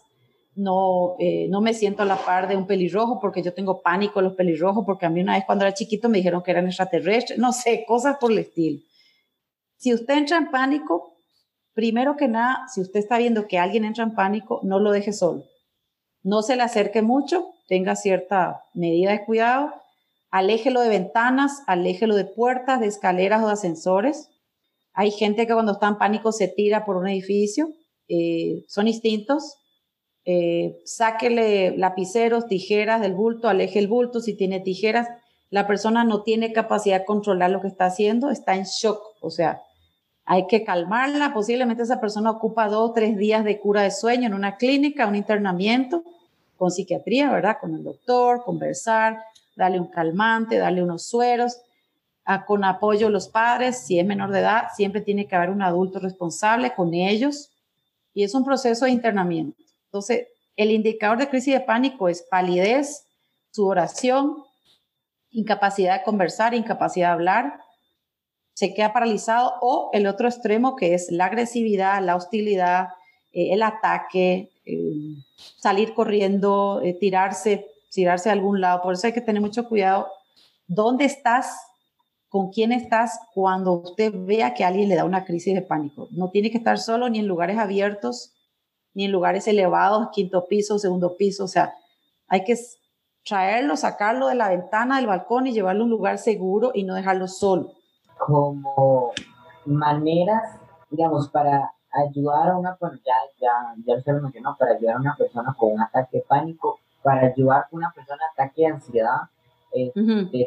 no, 0.55 1.15
eh, 1.19 1.47
no 1.49 1.61
me 1.61 1.73
siento 1.73 2.03
a 2.03 2.05
la 2.05 2.17
par 2.17 2.47
de 2.47 2.55
un 2.55 2.67
pelirrojo 2.67 3.19
porque 3.19 3.41
yo 3.41 3.53
tengo 3.53 3.81
pánico 3.81 4.19
a 4.19 4.23
los 4.23 4.35
pelirrojos, 4.35 4.85
porque 4.85 5.05
a 5.05 5.09
mí 5.09 5.21
una 5.21 5.35
vez 5.35 5.45
cuando 5.45 5.65
era 5.65 5.73
chiquito 5.73 6.09
me 6.09 6.17
dijeron 6.17 6.43
que 6.43 6.51
eran 6.51 6.67
extraterrestres, 6.67 7.39
no 7.39 7.53
sé, 7.53 7.85
cosas 7.87 8.17
por 8.19 8.31
el 8.31 8.39
estilo. 8.39 8.79
Si 9.79 9.93
usted 9.93 10.17
entra 10.17 10.37
en 10.37 10.51
pánico, 10.51 11.15
primero 11.73 12.17
que 12.17 12.27
nada, 12.27 12.67
si 12.67 12.81
usted 12.81 12.99
está 12.99 13.17
viendo 13.17 13.47
que 13.47 13.57
alguien 13.57 13.85
entra 13.85 14.03
en 14.03 14.13
pánico, 14.13 14.59
no 14.61 14.77
lo 14.77 14.91
deje 14.91 15.13
solo. 15.13 15.45
No 16.21 16.41
se 16.41 16.57
le 16.57 16.63
acerque 16.63 17.01
mucho, 17.01 17.53
tenga 17.65 17.95
cierta 17.95 18.65
medida 18.73 19.11
de 19.11 19.23
cuidado, 19.23 19.73
aléjelo 20.31 20.81
de 20.81 20.89
ventanas, 20.89 21.63
aléjelo 21.65 22.17
de 22.17 22.25
puertas, 22.25 22.81
de 22.81 22.87
escaleras 22.87 23.41
o 23.41 23.47
de 23.47 23.53
ascensores. 23.53 24.29
Hay 24.91 25.11
gente 25.11 25.47
que 25.47 25.53
cuando 25.53 25.71
está 25.71 25.87
en 25.87 25.97
pánico 25.97 26.33
se 26.33 26.49
tira 26.49 26.83
por 26.83 26.97
un 26.97 27.07
edificio, 27.07 27.69
eh, 28.09 28.65
son 28.67 28.89
instintos, 28.89 29.59
eh, 30.25 30.81
sáquele 30.83 31.77
lapiceros, 31.77 32.47
tijeras 32.47 32.99
del 32.99 33.13
bulto, 33.13 33.47
aleje 33.47 33.79
el 33.79 33.87
bulto, 33.87 34.19
si 34.19 34.35
tiene 34.35 34.59
tijeras, 34.59 35.07
la 35.49 35.67
persona 35.67 36.03
no 36.03 36.23
tiene 36.23 36.51
capacidad 36.51 36.99
de 36.99 37.05
controlar 37.05 37.49
lo 37.49 37.61
que 37.61 37.69
está 37.69 37.85
haciendo, 37.85 38.29
está 38.29 38.55
en 38.55 38.65
shock, 38.65 39.01
o 39.21 39.29
sea, 39.29 39.61
hay 40.31 40.45
que 40.45 40.63
calmarla, 40.63 41.33
posiblemente 41.33 41.81
esa 41.81 41.99
persona 41.99 42.29
ocupa 42.29 42.67
dos 42.67 42.91
o 42.91 42.93
tres 42.93 43.17
días 43.17 43.43
de 43.43 43.59
cura 43.59 43.81
de 43.81 43.89
sueño 43.89 44.27
en 44.27 44.35
una 44.35 44.57
clínica, 44.57 45.07
un 45.07 45.15
internamiento 45.15 46.03
con 46.55 46.69
psiquiatría, 46.69 47.31
¿verdad? 47.31 47.57
Con 47.59 47.73
el 47.73 47.83
doctor, 47.83 48.43
conversar, 48.43 49.23
darle 49.55 49.79
un 49.79 49.87
calmante, 49.87 50.59
darle 50.59 50.83
unos 50.83 51.01
sueros, 51.01 51.57
con 52.45 52.63
apoyo 52.63 53.07
de 53.07 53.13
los 53.13 53.27
padres, 53.27 53.79
si 53.79 53.97
es 53.97 54.05
menor 54.05 54.29
de 54.29 54.41
edad, 54.41 54.65
siempre 54.75 55.01
tiene 55.01 55.25
que 55.25 55.35
haber 55.35 55.49
un 55.49 55.63
adulto 55.63 55.97
responsable 55.97 56.75
con 56.75 56.93
ellos 56.93 57.49
y 58.13 58.21
es 58.23 58.35
un 58.35 58.45
proceso 58.45 58.85
de 58.85 58.91
internamiento. 58.91 59.63
Entonces, 59.85 60.27
el 60.55 60.69
indicador 60.69 61.17
de 61.17 61.29
crisis 61.29 61.55
de 61.55 61.61
pánico 61.61 62.07
es 62.07 62.21
palidez, 62.21 63.03
sudoración, 63.49 64.43
incapacidad 65.31 65.97
de 65.97 66.03
conversar, 66.03 66.53
incapacidad 66.53 67.07
de 67.07 67.13
hablar, 67.13 67.59
se 68.59 68.73
queda 68.73 68.91
paralizado 68.91 69.53
o 69.61 69.89
el 69.93 70.05
otro 70.05 70.27
extremo 70.27 70.75
que 70.75 70.93
es 70.93 71.09
la 71.11 71.27
agresividad, 71.27 72.03
la 72.03 72.17
hostilidad, 72.17 72.89
eh, 73.31 73.53
el 73.53 73.63
ataque, 73.63 74.51
eh, 74.65 75.15
salir 75.57 75.93
corriendo, 75.93 76.81
eh, 76.83 76.93
tirarse, 76.93 77.67
tirarse 77.89 78.27
a 78.27 78.33
algún 78.33 78.59
lado. 78.59 78.81
Por 78.81 78.95
eso 78.95 79.07
hay 79.07 79.13
que 79.13 79.21
tener 79.21 79.41
mucho 79.41 79.69
cuidado. 79.69 80.09
¿Dónde 80.67 81.05
estás? 81.05 81.57
¿Con 82.27 82.51
quién 82.51 82.73
estás 82.73 83.17
cuando 83.33 83.71
usted 83.75 84.11
vea 84.13 84.53
que 84.53 84.65
alguien 84.65 84.89
le 84.89 84.95
da 84.95 85.05
una 85.05 85.23
crisis 85.23 85.55
de 85.55 85.61
pánico? 85.61 86.09
No 86.11 86.29
tiene 86.29 86.51
que 86.51 86.57
estar 86.57 86.79
solo 86.79 87.07
ni 87.07 87.19
en 87.19 87.27
lugares 87.27 87.57
abiertos 87.57 88.33
ni 88.93 89.05
en 89.05 89.13
lugares 89.13 89.47
elevados, 89.47 90.09
quinto 90.11 90.47
piso, 90.49 90.79
segundo 90.79 91.15
piso, 91.15 91.45
o 91.45 91.47
sea, 91.47 91.75
hay 92.27 92.43
que 92.43 92.57
traerlo, 93.23 93.77
sacarlo 93.77 94.27
de 94.27 94.35
la 94.35 94.49
ventana, 94.49 94.97
del 94.97 95.07
balcón 95.07 95.47
y 95.47 95.53
llevarlo 95.53 95.83
a 95.83 95.85
un 95.85 95.91
lugar 95.91 96.17
seguro 96.17 96.71
y 96.73 96.83
no 96.83 96.95
dejarlo 96.95 97.29
solo. 97.29 97.78
Como 98.29 99.11
maneras, 99.65 100.57
digamos, 100.89 101.29
para 101.29 101.71
ayudar 101.91 102.49
a 102.49 102.57
una 102.57 102.75
persona, 102.75 103.01
ya, 103.05 103.13
ya, 103.41 103.75
ya 103.85 104.01
se 104.01 104.13
lo 104.13 104.21
mencionó, 104.21 104.55
para 104.57 104.73
ayudar 104.75 104.95
a 104.95 104.99
una 104.99 105.15
persona 105.15 105.55
con 105.57 105.73
un 105.73 105.81
ataque 105.81 106.17
de 106.17 106.23
pánico, 106.27 106.79
para 107.01 107.27
ayudar 107.27 107.61
a 107.61 107.67
una 107.71 107.91
persona 107.91 108.21
ataque 108.33 108.61
de 108.61 108.67
ansiedad, 108.67 109.21
eh, 109.73 109.91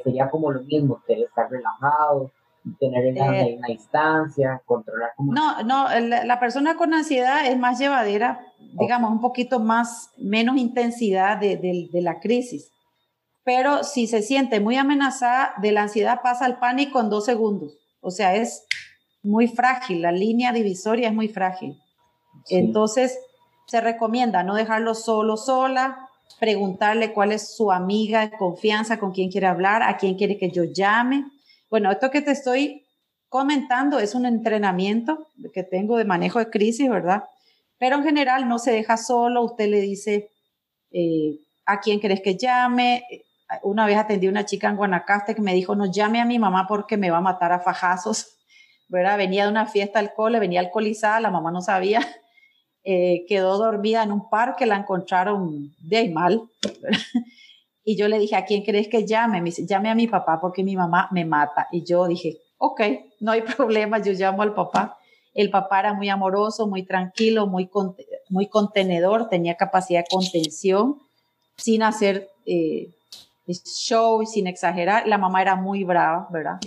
sería 0.02 0.30
como 0.30 0.50
lo 0.50 0.62
mismo, 0.62 1.00
estar 1.06 1.50
relajado, 1.50 2.30
tener 2.78 3.12
una, 3.12 3.40
eh, 3.40 3.56
una 3.58 3.68
distancia, 3.68 4.60
controlar 4.64 5.10
como... 5.16 5.32
No, 5.32 5.62
no, 5.62 5.88
la, 6.00 6.40
persona 6.40 6.76
con 6.76 6.94
ansiedad 6.94 7.46
es 7.46 7.58
más 7.58 7.78
llevadera, 7.78 8.46
digamos, 8.78 9.10
un 9.10 9.20
poquito 9.20 9.60
más, 9.60 10.10
menos 10.16 10.56
intensidad 10.56 11.38
de, 11.38 11.56
de, 11.56 12.00
la 12.00 12.20
crisis. 12.20 12.70
Pero 13.44 13.84
si 13.84 14.06
se 14.06 14.22
siente 14.22 14.60
muy 14.60 14.76
amenazada, 14.76 15.54
de 15.60 15.72
la 15.72 15.82
ansiedad 15.82 16.20
pasa 16.22 16.44
al 16.44 16.58
pánico 16.58 17.00
en 17.00 17.10
dos 17.10 17.24
segundos. 17.24 17.72
O 18.00 18.10
sea, 18.10 18.36
es 18.36 18.64
muy 19.22 19.48
frágil, 19.48 20.02
la 20.02 20.12
línea 20.12 20.52
divisoria 20.52 21.08
es 21.08 21.14
muy 21.14 21.28
frágil. 21.28 21.78
Entonces, 22.48 23.18
se 23.66 23.80
recomienda 23.80 24.42
no 24.42 24.54
dejarlo 24.54 24.94
solo, 24.94 25.36
sola, 25.36 26.08
preguntarle 26.40 27.12
cuál 27.12 27.32
es 27.32 27.54
su 27.54 27.70
amiga 27.70 28.26
de 28.26 28.36
confianza, 28.36 28.98
con 28.98 29.12
quién 29.12 29.30
quiere 29.30 29.46
hablar, 29.46 29.82
a 29.82 29.96
quién 29.96 30.16
quiere 30.16 30.38
que 30.38 30.50
yo 30.50 30.64
llame 30.64 31.26
bueno, 31.72 31.90
esto 31.90 32.10
que 32.10 32.20
te 32.20 32.32
estoy 32.32 32.84
comentando 33.30 33.98
es 33.98 34.14
un 34.14 34.26
entrenamiento 34.26 35.26
que 35.54 35.62
tengo 35.62 35.96
de 35.96 36.04
manejo 36.04 36.38
de 36.38 36.50
crisis, 36.50 36.86
¿verdad? 36.90 37.24
Pero 37.78 37.96
en 37.96 38.04
general 38.04 38.46
no 38.46 38.58
se 38.58 38.72
deja 38.72 38.98
solo, 38.98 39.42
usted 39.42 39.70
le 39.70 39.80
dice 39.80 40.28
eh, 40.90 41.38
a 41.64 41.80
quién 41.80 41.98
querés 41.98 42.20
que 42.20 42.36
llame. 42.36 43.04
Una 43.62 43.86
vez 43.86 43.96
atendí 43.96 44.26
a 44.26 44.30
una 44.30 44.44
chica 44.44 44.68
en 44.68 44.76
Guanacaste 44.76 45.34
que 45.34 45.42
me 45.42 45.54
dijo, 45.54 45.74
no 45.74 45.86
llame 45.90 46.20
a 46.20 46.24
mi 46.24 46.38
mamá 46.38 46.66
porque 46.68 46.96
me 46.96 47.10
va 47.10 47.18
a 47.18 47.22
matar 47.22 47.52
a 47.52 47.60
fajazos, 47.60 48.38
¿verdad? 48.88 49.18
Venía 49.18 49.44
de 49.44 49.50
una 49.50 49.66
fiesta 49.66 49.98
alcohol, 49.98 50.38
venía 50.38 50.60
alcoholizada, 50.60 51.20
la 51.20 51.30
mamá 51.30 51.50
no 51.50 51.60
sabía, 51.60 52.00
eh, 52.84 53.24
quedó 53.28 53.58
dormida 53.58 54.02
en 54.02 54.12
un 54.12 54.28
parque, 54.28 54.66
la 54.66 54.76
encontraron 54.76 55.74
de 55.80 56.08
mal, 56.10 56.42
y 57.84 57.96
yo 57.96 58.08
le 58.08 58.18
dije, 58.18 58.36
¿a 58.36 58.44
quién 58.44 58.62
crees 58.62 58.88
que 58.88 59.06
llame? 59.06 59.40
Me 59.40 59.46
dice, 59.46 59.66
llame 59.66 59.90
a 59.90 59.94
mi 59.94 60.06
papá 60.06 60.40
porque 60.40 60.62
mi 60.62 60.76
mamá 60.76 61.08
me 61.10 61.24
mata. 61.24 61.68
Y 61.72 61.84
yo 61.84 62.06
dije, 62.06 62.38
ok, 62.58 62.80
no 63.20 63.32
hay 63.32 63.42
problema, 63.56 63.98
yo 63.98 64.12
llamo 64.12 64.42
al 64.42 64.54
papá. 64.54 64.98
El 65.34 65.50
papá 65.50 65.80
era 65.80 65.94
muy 65.94 66.08
amoroso, 66.10 66.66
muy 66.66 66.84
tranquilo, 66.84 67.46
muy, 67.46 67.70
muy 68.28 68.46
contenedor, 68.48 69.28
tenía 69.28 69.56
capacidad 69.56 70.00
de 70.00 70.06
contención, 70.10 70.98
sin 71.56 71.82
hacer 71.82 72.28
eh, 72.44 72.90
show, 73.46 74.24
sin 74.24 74.46
exagerar. 74.46 75.06
La 75.06 75.18
mamá 75.18 75.42
era 75.42 75.56
muy 75.56 75.84
brava, 75.84 76.28
¿verdad? 76.30 76.58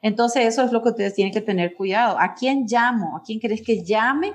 Entonces 0.00 0.46
eso 0.46 0.62
es 0.62 0.72
lo 0.72 0.82
que 0.82 0.90
ustedes 0.90 1.14
tienen 1.14 1.32
que 1.32 1.40
tener 1.40 1.74
cuidado. 1.74 2.18
¿A 2.18 2.34
quién 2.34 2.66
llamo? 2.68 3.16
¿A 3.16 3.22
quién 3.22 3.38
crees 3.38 3.62
que 3.62 3.84
llame 3.84 4.32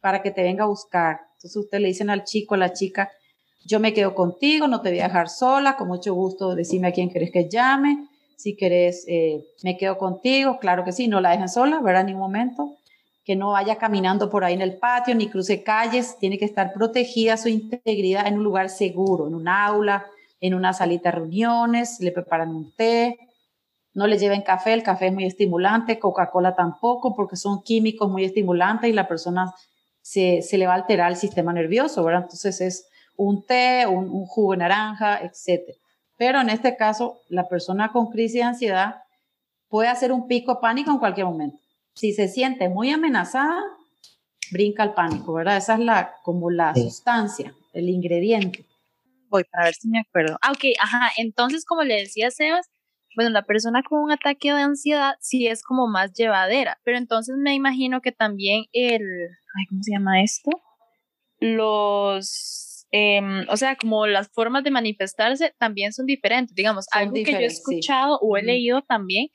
para 0.00 0.22
que 0.22 0.30
te 0.30 0.42
venga 0.42 0.64
a 0.64 0.68
buscar? 0.68 1.20
Entonces 1.34 1.56
ustedes 1.56 1.82
le 1.82 1.88
dicen 1.88 2.08
al 2.08 2.24
chico, 2.24 2.54
a 2.54 2.58
la 2.58 2.72
chica, 2.72 3.10
yo 3.64 3.78
me 3.78 3.92
quedo 3.92 4.14
contigo, 4.14 4.66
no 4.68 4.80
te 4.80 4.90
voy 4.90 5.00
a 5.00 5.04
dejar 5.04 5.28
sola, 5.28 5.76
con 5.76 5.88
mucho 5.88 6.14
gusto 6.14 6.54
decime 6.54 6.88
a 6.88 6.92
quién 6.92 7.10
querés 7.10 7.30
que 7.30 7.48
llame, 7.48 8.08
si 8.36 8.56
querés, 8.56 9.04
eh, 9.06 9.44
me 9.62 9.76
quedo 9.76 9.98
contigo, 9.98 10.58
claro 10.58 10.84
que 10.84 10.92
sí, 10.92 11.06
no 11.06 11.20
la 11.20 11.30
dejen 11.30 11.48
sola, 11.48 11.80
¿verdad? 11.80 12.00
En 12.00 12.06
ningún 12.08 12.22
momento, 12.22 12.76
que 13.24 13.36
no 13.36 13.52
vaya 13.52 13.76
caminando 13.76 14.30
por 14.30 14.44
ahí 14.44 14.54
en 14.54 14.62
el 14.62 14.78
patio, 14.78 15.14
ni 15.14 15.28
cruce 15.28 15.62
calles, 15.62 16.16
tiene 16.18 16.38
que 16.38 16.44
estar 16.44 16.72
protegida 16.72 17.36
su 17.36 17.48
integridad 17.48 18.26
en 18.26 18.38
un 18.38 18.44
lugar 18.44 18.68
seguro, 18.68 19.28
en 19.28 19.34
un 19.34 19.46
aula, 19.46 20.06
en 20.42 20.54
una 20.54 20.72
salita 20.72 21.10
de 21.10 21.18
reuniones, 21.18 22.00
le 22.00 22.10
preparan 22.10 22.50
un 22.50 22.72
té, 22.72 23.16
no 23.94 24.08
le 24.08 24.18
lleven 24.18 24.42
café, 24.42 24.72
el 24.72 24.82
café 24.82 25.06
es 25.06 25.12
muy 25.12 25.24
estimulante, 25.24 26.00
Coca-Cola 26.00 26.56
tampoco, 26.56 27.14
porque 27.14 27.36
son 27.36 27.62
químicos 27.62 28.10
muy 28.10 28.24
estimulantes 28.24 28.90
y 28.90 28.92
la 28.92 29.06
persona 29.06 29.54
se, 30.00 30.42
se 30.42 30.58
le 30.58 30.66
va 30.66 30.72
a 30.72 30.76
alterar 30.76 31.10
el 31.12 31.16
sistema 31.16 31.52
nervioso, 31.52 32.02
¿verdad? 32.02 32.22
Entonces 32.22 32.60
es 32.60 32.88
un 33.16 33.46
té, 33.46 33.86
un, 33.86 34.26
jugo 34.26 34.52
de 34.52 34.58
naranja, 34.58 35.20
etc. 35.22 35.76
Pero 36.16 36.40
en 36.40 36.50
este 36.50 36.76
caso, 36.76 37.20
la 37.28 37.48
persona 37.48 37.92
con 37.92 38.08
crisis 38.08 38.40
de 38.40 38.42
ansiedad 38.42 38.96
puede 39.68 39.88
hacer 39.88 40.10
un 40.10 40.26
pico 40.26 40.60
pánico 40.60 40.90
en 40.90 40.98
cualquier 40.98 41.26
momento. 41.26 41.58
Si 41.94 42.12
se 42.14 42.26
siente 42.26 42.68
muy 42.68 42.90
amenazada, 42.90 43.62
brinca 44.50 44.82
el 44.82 44.92
pánico, 44.94 45.34
¿verdad? 45.34 45.56
Esa 45.58 45.74
es 45.74 45.80
la, 45.80 46.14
como 46.24 46.50
la 46.50 46.74
sustancia, 46.74 47.54
el 47.72 47.88
ingrediente. 47.88 48.66
Voy 49.32 49.44
para 49.50 49.64
ver 49.64 49.74
si 49.74 49.88
me 49.88 50.00
acuerdo. 50.00 50.38
Ah, 50.42 50.52
ok, 50.52 50.64
ajá. 50.78 51.10
Entonces, 51.16 51.64
como 51.64 51.82
le 51.82 51.96
decía 51.96 52.30
Sebas, 52.30 52.70
bueno, 53.16 53.30
la 53.30 53.42
persona 53.42 53.82
con 53.82 54.00
un 54.00 54.12
ataque 54.12 54.52
de 54.52 54.60
ansiedad 54.60 55.14
sí 55.20 55.46
es 55.46 55.62
como 55.62 55.88
más 55.88 56.12
llevadera, 56.12 56.78
pero 56.84 56.98
entonces 56.98 57.36
me 57.38 57.54
imagino 57.54 58.00
que 58.00 58.12
también 58.12 58.64
el, 58.72 59.02
ay, 59.02 59.66
¿cómo 59.68 59.82
se 59.82 59.92
llama 59.92 60.22
esto? 60.22 60.50
Los 61.40 62.62
Em, 62.94 63.46
o 63.48 63.56
sea, 63.56 63.76
como 63.76 64.06
las 64.06 64.30
formas 64.32 64.64
de 64.64 64.70
manifestarse 64.70 65.54
también 65.58 65.94
son 65.94 66.04
diferentes. 66.04 66.54
Digamos, 66.54 66.84
algo 66.92 67.14
que 67.14 67.32
yo 67.32 67.38
he 67.38 67.46
escuchado 67.46 68.18
o 68.20 68.36
he 68.36 68.42
leído 68.42 68.82
también, 68.82 69.28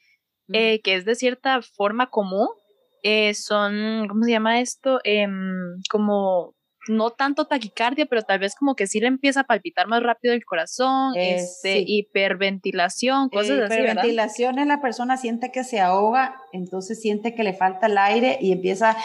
eh, 0.53 0.79
que 0.83 0.93
es 0.93 1.05
de 1.05 1.15
cierta 1.15 1.63
forma 1.63 2.11
común, 2.11 2.47
eh, 3.01 3.33
son, 3.33 4.07
¿cómo 4.07 4.23
se 4.23 4.31
llama 4.31 4.61
esto? 4.61 4.99
Em, 5.03 5.81
como 5.89 6.53
no 6.87 7.11
tanto 7.11 7.45
taquicardia, 7.45 8.05
pero 8.05 8.23
tal 8.23 8.39
vez 8.39 8.55
como 8.55 8.75
que 8.75 8.87
sí 8.87 8.99
le 8.99 9.07
empieza 9.07 9.41
a 9.41 9.43
palpitar 9.43 9.87
más 9.87 10.03
rápido 10.03 10.33
el 10.33 10.45
corazón, 10.45 11.13
este, 11.15 11.83
hiperventilación, 11.85 13.29
cosas 13.29 13.59
así. 13.59 13.73
Hiperventilación 13.73 14.59
es 14.59 14.67
la 14.67 14.81
persona 14.81 15.17
siente 15.17 15.51
que 15.51 15.63
se 15.63 15.79
ahoga, 15.79 16.41
entonces 16.51 17.01
siente 17.01 17.35
que 17.35 17.43
le 17.43 17.53
falta 17.53 17.87
el 17.87 17.97
aire 17.97 18.37
y 18.41 18.51
empieza, 18.51 18.97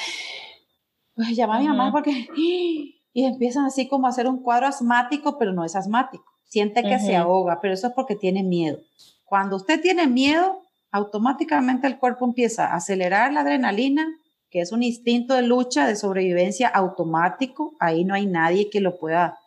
pues 1.15 1.37
llama 1.37 1.57
a 1.57 1.61
mi 1.61 1.69
mamá 1.69 1.93
porque, 1.93 2.29
y 2.37 3.25
empiezan 3.25 3.67
así 3.67 3.89
como 3.89 4.07
a 4.07 4.11
hacer 4.11 4.27
un 4.27 4.43
cuadro 4.43 4.67
asmático, 4.67 5.39
pero 5.39 5.53
no 5.53 5.65
es 5.65 5.77
asmático. 5.77 6.25
Siente 6.45 6.83
que 6.83 6.99
se 6.99 7.17
ahoga, 7.17 7.61
pero 7.63 7.73
eso 7.73 7.87
es 7.87 7.93
porque 7.95 8.15
tiene 8.15 8.43
miedo. 8.43 8.79
Cuando 9.25 9.57
usted 9.57 9.81
tiene 9.81 10.07
miedo, 10.07 10.61
automáticamente 10.91 11.87
el 11.87 11.99
cuerpo 11.99 12.27
empieza 12.27 12.67
a 12.67 12.77
acelerar 12.77 13.33
la 13.33 13.41
adrenalina, 13.41 14.07
que 14.53 14.61
es 14.61 14.71
un 14.71 14.83
instinto 14.83 15.33
de 15.35 15.43
lucha, 15.43 15.87
de 15.87 15.97
sobrevivencia 15.97 16.69
automático. 16.69 17.73
Ahí 17.81 18.05
no 18.05 18.15
hay 18.15 18.27
nadie 18.27 18.69
que 18.69 18.83
lo 18.83 18.99
pueda 18.99 19.39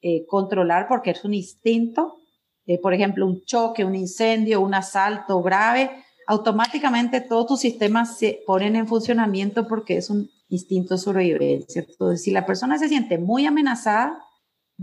eh, 0.00 0.24
controlar 0.26 0.86
porque 0.86 1.10
es 1.10 1.24
un 1.24 1.34
instinto. 1.34 2.20
Eh, 2.64 2.80
por 2.80 2.94
ejemplo, 2.94 3.26
un 3.26 3.44
choque, 3.44 3.84
un 3.84 3.96
incendio, 3.96 4.60
un 4.60 4.72
asalto 4.72 5.42
grave, 5.42 5.90
automáticamente 6.28 7.20
todos 7.20 7.48
tus 7.48 7.60
sistemas 7.60 8.16
se 8.16 8.42
ponen 8.46 8.76
en 8.76 8.86
funcionamiento 8.86 9.66
porque 9.66 9.96
es 9.96 10.08
un 10.08 10.30
instinto 10.48 10.94
de 10.94 11.00
sobrevivencia. 11.00 11.84
Entonces, 11.86 12.22
si 12.22 12.30
la 12.30 12.46
persona 12.46 12.78
se 12.78 12.88
siente 12.88 13.18
muy 13.18 13.46
amenazada, 13.46 14.22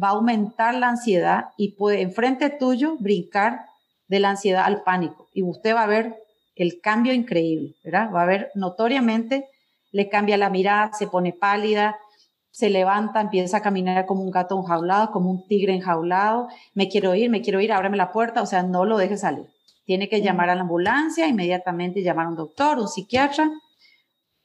va 0.01 0.09
a 0.09 0.11
aumentar 0.11 0.75
la 0.75 0.89
ansiedad 0.89 1.45
y 1.55 1.75
puede 1.75 2.01
enfrente 2.01 2.49
tuyo 2.49 2.97
brincar 2.99 3.61
de 4.09 4.19
la 4.19 4.31
ansiedad 4.31 4.65
al 4.65 4.83
pánico. 4.83 5.29
Y 5.33 5.43
usted 5.43 5.73
va 5.73 5.83
a 5.83 5.87
ver 5.87 6.17
el 6.55 6.81
cambio 6.81 7.13
increíble, 7.13 7.73
¿verdad? 7.85 8.11
Va 8.13 8.23
a 8.23 8.25
ver 8.25 8.51
notoriamente 8.53 9.47
le 9.91 10.09
cambia 10.09 10.37
la 10.37 10.49
mirada, 10.49 10.93
se 10.93 11.07
pone 11.07 11.33
pálida, 11.33 11.97
se 12.49 12.69
levanta, 12.69 13.21
empieza 13.21 13.57
a 13.57 13.61
caminar 13.61 14.05
como 14.05 14.23
un 14.23 14.31
gato 14.31 14.57
enjaulado, 14.59 15.11
como 15.11 15.31
un 15.31 15.47
tigre 15.47 15.73
enjaulado, 15.73 16.47
me 16.73 16.89
quiero 16.89 17.15
ir, 17.15 17.29
me 17.29 17.41
quiero 17.41 17.61
ir, 17.61 17.71
ábreme 17.71 17.97
la 17.97 18.11
puerta, 18.11 18.41
o 18.41 18.45
sea, 18.45 18.63
no 18.63 18.85
lo 18.85 18.97
deje 18.97 19.17
salir. 19.17 19.47
Tiene 19.85 20.09
que 20.09 20.21
llamar 20.21 20.49
a 20.49 20.55
la 20.55 20.61
ambulancia, 20.61 21.27
inmediatamente 21.27 22.03
llamar 22.03 22.25
a 22.25 22.29
un 22.29 22.35
doctor, 22.35 22.77
un 22.79 22.87
psiquiatra, 22.87 23.49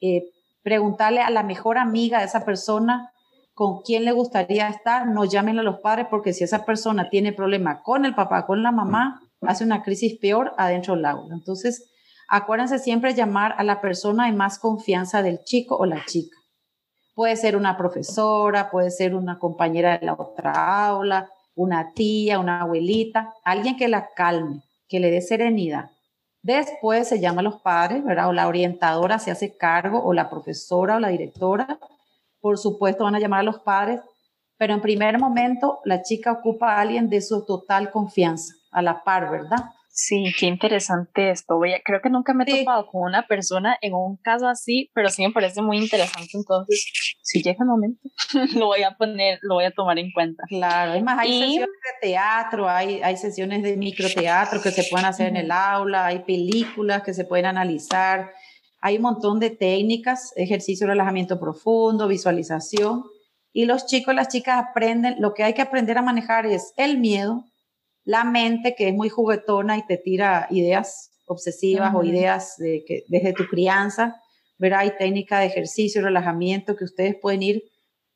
eh, 0.00 0.30
preguntarle 0.62 1.20
a 1.20 1.30
la 1.30 1.42
mejor 1.42 1.78
amiga 1.78 2.20
de 2.20 2.24
esa 2.26 2.44
persona 2.44 3.12
con 3.54 3.82
quién 3.82 4.04
le 4.04 4.12
gustaría 4.12 4.68
estar, 4.68 5.06
no 5.06 5.24
llamen 5.24 5.58
a 5.58 5.62
los 5.62 5.80
padres 5.80 6.06
porque 6.10 6.32
si 6.32 6.44
esa 6.44 6.64
persona 6.64 7.08
tiene 7.08 7.32
problema 7.32 7.82
con 7.82 8.04
el 8.04 8.14
papá, 8.14 8.46
con 8.46 8.62
la 8.62 8.70
mamá, 8.70 9.22
hace 9.40 9.64
una 9.64 9.82
crisis 9.82 10.18
peor 10.18 10.52
adentro 10.58 10.94
del 10.94 11.06
aula. 11.06 11.34
Entonces, 11.34 11.90
Acuérdense 12.28 12.78
siempre 12.78 13.14
llamar 13.14 13.54
a 13.58 13.64
la 13.64 13.80
persona 13.80 14.26
de 14.26 14.32
más 14.32 14.58
confianza 14.58 15.22
del 15.22 15.42
chico 15.44 15.76
o 15.76 15.86
la 15.86 16.04
chica. 16.04 16.36
Puede 17.14 17.36
ser 17.36 17.56
una 17.56 17.76
profesora, 17.76 18.70
puede 18.70 18.90
ser 18.90 19.14
una 19.14 19.38
compañera 19.38 19.98
de 19.98 20.06
la 20.06 20.14
otra 20.14 20.86
aula, 20.86 21.30
una 21.54 21.92
tía, 21.94 22.38
una 22.38 22.60
abuelita, 22.60 23.32
alguien 23.44 23.76
que 23.76 23.88
la 23.88 24.10
calme, 24.14 24.62
que 24.88 25.00
le 25.00 25.10
dé 25.10 25.22
serenidad. 25.22 25.90
Después 26.42 27.08
se 27.08 27.18
llama 27.18 27.40
a 27.40 27.44
los 27.44 27.62
padres, 27.62 28.04
¿verdad? 28.04 28.28
O 28.28 28.32
la 28.32 28.46
orientadora 28.46 29.18
se 29.18 29.30
hace 29.30 29.56
cargo, 29.56 30.04
o 30.04 30.12
la 30.12 30.28
profesora 30.28 30.96
o 30.96 31.00
la 31.00 31.08
directora. 31.08 31.78
Por 32.40 32.58
supuesto, 32.58 33.04
van 33.04 33.14
a 33.14 33.18
llamar 33.18 33.40
a 33.40 33.44
los 33.44 33.60
padres, 33.60 34.00
pero 34.58 34.74
en 34.74 34.80
primer 34.80 35.18
momento 35.18 35.80
la 35.84 36.02
chica 36.02 36.32
ocupa 36.32 36.74
a 36.74 36.80
alguien 36.80 37.08
de 37.08 37.20
su 37.20 37.44
total 37.44 37.90
confianza, 37.90 38.54
a 38.70 38.82
la 38.82 39.02
par, 39.02 39.30
¿verdad? 39.30 39.72
Sí, 39.98 40.26
qué 40.38 40.44
interesante 40.44 41.30
esto. 41.30 41.56
Voy 41.56 41.72
a, 41.72 41.80
creo 41.82 42.02
que 42.02 42.10
nunca 42.10 42.34
me 42.34 42.44
he 42.46 42.58
topado 42.58 42.86
con 42.86 43.04
una 43.04 43.26
persona 43.26 43.78
en 43.80 43.94
un 43.94 44.18
caso 44.18 44.46
así, 44.46 44.90
pero 44.92 45.08
sí 45.08 45.22
me 45.26 45.32
parece 45.32 45.62
muy 45.62 45.78
interesante. 45.78 46.28
Entonces, 46.34 46.92
si 47.22 47.42
llega 47.42 47.56
el 47.60 47.66
momento, 47.66 48.06
lo 48.56 48.66
voy 48.66 48.82
a 48.82 48.94
poner, 48.94 49.38
lo 49.40 49.54
voy 49.54 49.64
a 49.64 49.70
tomar 49.70 49.98
en 49.98 50.12
cuenta. 50.12 50.42
Claro, 50.48 50.92
es 50.92 51.02
más, 51.02 51.18
hay 51.18 51.40
sesiones 51.40 51.68
de 51.68 52.08
teatro, 52.08 52.68
hay, 52.68 53.00
hay 53.02 53.16
sesiones 53.16 53.62
de 53.62 53.78
microteatro 53.78 54.60
que 54.60 54.70
se 54.70 54.84
pueden 54.90 55.06
hacer 55.06 55.28
en 55.28 55.38
el 55.38 55.50
aula, 55.50 56.04
hay 56.04 56.18
películas 56.24 57.02
que 57.02 57.14
se 57.14 57.24
pueden 57.24 57.46
analizar, 57.46 58.32
hay 58.82 58.96
un 58.96 59.02
montón 59.02 59.40
de 59.40 59.48
técnicas, 59.48 60.34
ejercicio 60.36 60.86
de 60.86 60.92
relajamiento 60.92 61.40
profundo, 61.40 62.06
visualización. 62.06 63.04
Y 63.50 63.64
los 63.64 63.86
chicos, 63.86 64.14
las 64.14 64.28
chicas 64.28 64.62
aprenden, 64.62 65.16
lo 65.20 65.32
que 65.32 65.42
hay 65.42 65.54
que 65.54 65.62
aprender 65.62 65.96
a 65.96 66.02
manejar 66.02 66.44
es 66.44 66.74
el 66.76 66.98
miedo, 66.98 67.46
la 68.06 68.24
mente 68.24 68.74
que 68.76 68.88
es 68.88 68.94
muy 68.94 69.08
juguetona 69.08 69.76
y 69.76 69.84
te 69.84 69.98
tira 69.98 70.46
ideas 70.50 71.10
obsesivas 71.26 71.92
o 71.92 72.04
ideas 72.04 72.56
de 72.56 72.84
que, 72.86 73.04
desde 73.08 73.32
tu 73.32 73.46
crianza, 73.48 74.22
verá, 74.58 74.78
hay 74.78 74.92
técnica 74.96 75.40
de 75.40 75.46
ejercicio, 75.46 76.00
relajamiento 76.00 76.76
que 76.76 76.84
ustedes 76.84 77.16
pueden 77.20 77.42
ir 77.42 77.64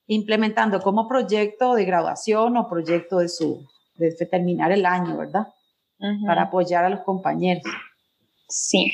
implementando 0.07 0.81
como 0.81 1.09
proyecto 1.09 1.75
de 1.75 1.85
graduación 1.85 2.57
o 2.57 2.69
proyecto 2.69 3.19
de 3.19 3.29
su, 3.29 3.67
de 3.97 4.13
terminar 4.27 4.71
el 4.71 4.87
año, 4.87 5.19
¿verdad? 5.19 5.49
Para 6.25 6.43
apoyar 6.43 6.85
a 6.85 6.89
los 6.89 7.01
compañeros. 7.01 7.65
Sí. 8.49 8.93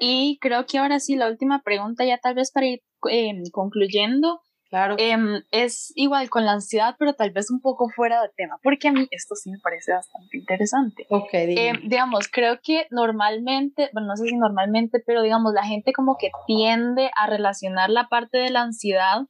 Y 0.00 0.38
creo 0.40 0.66
que 0.66 0.78
ahora 0.78 0.98
sí, 0.98 1.14
la 1.14 1.28
última 1.28 1.62
pregunta, 1.62 2.04
ya 2.04 2.18
tal 2.18 2.34
vez 2.34 2.50
para 2.50 2.66
ir 2.66 2.82
eh, 3.10 3.32
concluyendo, 3.52 4.40
Claro. 4.74 4.96
Em, 4.98 5.44
es 5.52 5.92
igual 5.94 6.28
con 6.30 6.44
la 6.44 6.50
ansiedad, 6.50 6.96
pero 6.98 7.12
tal 7.12 7.30
vez 7.30 7.48
un 7.48 7.60
poco 7.60 7.88
fuera 7.94 8.20
de 8.20 8.28
tema, 8.36 8.58
porque 8.60 8.88
a 8.88 8.92
mí 8.92 9.06
esto 9.12 9.36
sí 9.36 9.48
me 9.48 9.60
parece 9.60 9.92
bastante 9.92 10.36
interesante. 10.36 11.06
Ok, 11.10 11.28
em, 11.32 11.88
digamos, 11.88 12.26
creo 12.26 12.58
que 12.60 12.88
normalmente, 12.90 13.88
bueno, 13.92 14.08
no 14.08 14.16
sé 14.16 14.24
si 14.26 14.34
normalmente, 14.34 15.00
pero 15.06 15.22
digamos, 15.22 15.54
la 15.54 15.62
gente 15.62 15.92
como 15.92 16.16
que 16.18 16.32
tiende 16.48 17.12
a 17.16 17.28
relacionar 17.28 17.88
la 17.88 18.08
parte 18.08 18.38
de 18.38 18.50
la 18.50 18.62
ansiedad 18.62 19.20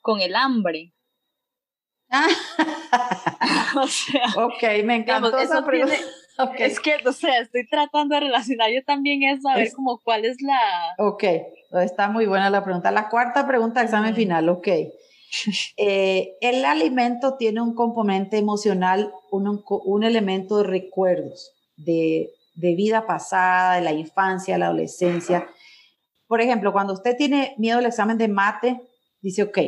con 0.00 0.22
el 0.22 0.34
hambre. 0.34 0.94
o 3.76 3.86
sea, 3.86 4.24
ok, 4.36 4.84
me 4.86 4.96
encantó 4.96 5.36
esa 5.36 5.66
pregunta. 5.66 5.96
Es 6.58 6.80
que, 6.80 6.96
o 7.06 7.12
sea, 7.12 7.38
estoy 7.40 7.66
tratando 7.68 8.14
de 8.14 8.22
relacionar 8.22 8.70
yo 8.70 8.82
también 8.84 9.22
eso, 9.22 9.48
a 9.48 9.56
ver 9.56 9.72
como 9.72 9.98
cuál 9.98 10.24
es 10.24 10.40
la... 10.42 10.58
Ok, 10.98 11.24
está 11.82 12.08
muy 12.08 12.26
buena 12.26 12.50
la 12.50 12.64
pregunta. 12.64 12.90
La 12.90 13.08
cuarta 13.08 13.46
pregunta, 13.46 13.82
examen 13.82 14.14
final, 14.14 14.48
ok. 14.48 14.68
Eh, 15.76 16.36
el 16.40 16.64
alimento 16.64 17.34
tiene 17.34 17.60
un 17.60 17.74
componente 17.74 18.38
emocional, 18.38 19.12
un, 19.32 19.64
un 19.66 20.04
elemento 20.04 20.58
de 20.58 20.62
recuerdos, 20.62 21.50
de, 21.76 22.30
de, 22.54 22.76
vida 22.76 23.04
pasada, 23.04 23.74
de 23.74 23.80
la 23.80 23.90
infancia, 23.90 24.56
la 24.58 24.66
adolescencia. 24.66 25.48
Por 26.28 26.40
ejemplo, 26.40 26.72
cuando 26.72 26.92
usted 26.92 27.16
tiene 27.16 27.52
miedo 27.58 27.78
al 27.78 27.86
examen 27.86 28.16
de 28.16 28.28
mate, 28.28 28.80
dice, 29.22 29.42
ok, 29.42 29.58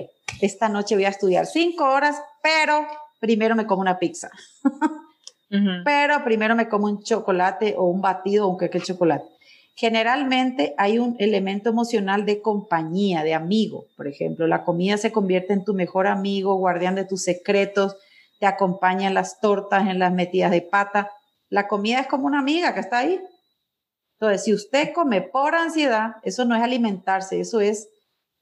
esta 0.41 0.69
noche 0.69 0.95
voy 0.95 1.05
a 1.05 1.09
estudiar 1.09 1.47
cinco 1.47 1.85
horas, 1.85 2.23
pero 2.45 2.87
primero 3.19 3.57
me 3.57 3.67
como 3.67 3.81
una 3.81 3.99
pizza. 3.99 4.31
Pero 5.49 6.25
primero 6.25 6.57
me 6.57 6.69
como 6.69 6.87
un 6.87 7.03
chocolate 7.03 7.75
o 7.79 7.85
un 7.85 8.01
batido 8.01 8.47
o 8.47 8.51
un 8.51 8.59
queque 8.59 8.81
de 8.81 8.85
chocolate. 8.85 9.25
Generalmente 9.77 10.75
hay 10.79 10.99
un 10.99 11.17
elemento 11.19 11.69
emocional 11.69 12.25
de 12.25 12.41
compañía, 12.41 13.23
de 13.23 13.35
amigo. 13.35 13.85
Por 13.97 14.09
ejemplo, 14.09 14.47
la 14.47 14.65
comida 14.65 14.97
se 14.97 15.13
convierte 15.13 15.53
en 15.53 15.65
tu 15.65 15.75
mejor 15.75 16.07
amigo, 16.07 16.55
guardián 16.57 16.95
de 16.95 17.05
tus 17.05 17.23
secretos, 17.23 17.97
te 18.41 18.47
acompaña 18.47 19.07
en 19.07 19.15
las 19.15 19.39
tortas, 19.41 19.87
en 19.89 19.99
las 19.99 20.13
metidas 20.13 20.51
de 20.51 20.63
pata. 20.63 21.11
La 21.51 21.69
comida 21.69 22.01
es 22.01 22.07
como 22.07 22.27
una 22.27 22.41
amiga 22.41 22.75
que 22.75 22.81
está 22.81 22.99
ahí. 22.99 23.21
Entonces, 24.19 24.45
si 24.45 24.55
usted 24.55 24.93
come 24.95 25.21
por 25.21 25.55
ansiedad, 25.55 26.17
eso 26.23 26.47
no 26.47 26.57
es 26.57 26.63
alimentarse, 26.63 27.39
eso 27.39 27.61
es 27.61 27.91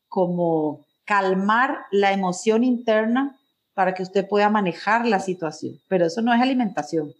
como 0.08 0.86
calmar 1.04 1.80
la 1.90 2.12
emoción 2.12 2.62
interna 2.62 3.36
para 3.74 3.94
que 3.94 4.02
usted 4.02 4.26
pueda 4.26 4.48
manejar 4.48 5.06
la 5.06 5.20
situación. 5.20 5.80
Pero 5.88 6.06
eso 6.06 6.22
no 6.22 6.32
es 6.32 6.40
alimentación, 6.40 7.12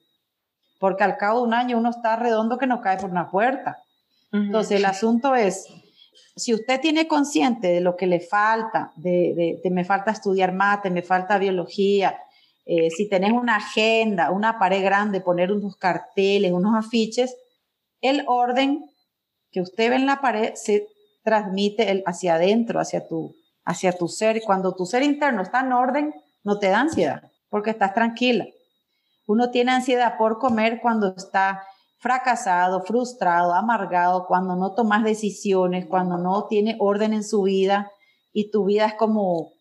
porque 0.78 1.05
al 1.05 1.16
cabo 1.16 1.40
de 1.40 1.48
un 1.48 1.55
año 1.55 1.78
uno 1.78 1.90
está 1.90 2.16
redondo 2.16 2.59
que 2.59 2.66
no 2.66 2.80
cae 2.80 2.96
por 2.96 3.11
una 3.11 3.30
puerta. 3.30 3.78
Entonces 4.32 4.78
el 4.78 4.84
asunto 4.84 5.36
es, 5.36 5.66
si 6.34 6.55
usted 6.55 6.80
tiene 6.80 7.07
consciente 7.07 7.68
de 7.68 7.80
lo 7.80 7.96
que 7.96 8.09
le 8.09 8.18
falta, 8.18 8.92
de, 8.96 9.61
de, 9.62 9.70
me 9.70 9.84
falta 9.84 10.11
estudiar 10.11 10.52
mate, 10.52 10.90
me 10.90 11.02
falta 11.02 11.38
biología, 11.38 12.18
eh, 12.66 12.90
si 12.90 13.09
tenés 13.09 13.32
una 13.32 13.57
agenda, 13.57 14.30
una 14.30 14.59
pared 14.59 14.82
grande, 14.82 15.20
poner 15.20 15.52
unos 15.52 15.76
carteles, 15.76 16.50
unos 16.50 16.74
afiches, 16.74 17.36
el 18.00 18.24
orden 18.26 18.84
que 19.52 19.61
usted 19.61 19.90
ve 19.90 19.96
en 19.96 20.07
la 20.07 20.20
pared 20.20 20.55
se 20.55 20.88
transmite 21.22 22.02
hacia 22.07 22.34
adentro, 22.34 22.80
hacia 22.80 23.07
tu, 23.07 23.36
hacia 23.64 23.92
tu 23.92 24.09
ser. 24.09 24.42
Cuando 24.42 24.74
tu 24.74 24.86
ser 24.86 25.02
interno 25.02 25.42
está 25.42 25.61
en 25.61 25.72
orden, 25.72 26.14
no 26.45 26.59
te 26.59 26.68
da 26.68 26.80
ansiedad 26.80 27.30
porque 27.49 27.70
estás 27.70 27.95
tranquila. 27.95 28.47
Uno 29.26 29.51
tiene 29.51 29.72
ansiedad 29.72 30.16
por 30.18 30.38
comer 30.38 30.80
cuando 30.80 31.14
está 31.16 31.62
fracasado, 31.99 32.82
frustrado, 32.82 33.55
amargado, 33.55 34.26
cuando 34.26 34.55
no 34.55 34.74
tomas 34.74 35.03
decisiones, 35.05 35.86
cuando 35.86 36.18
no 36.18 36.47
tiene 36.47 36.76
orden 36.78 37.14
en 37.14 37.24
su 37.24 37.42
vida 37.42 37.90
y 38.32 38.51
tu 38.51 38.64
vida 38.64 38.86
es 38.86 38.95
como 38.95 39.55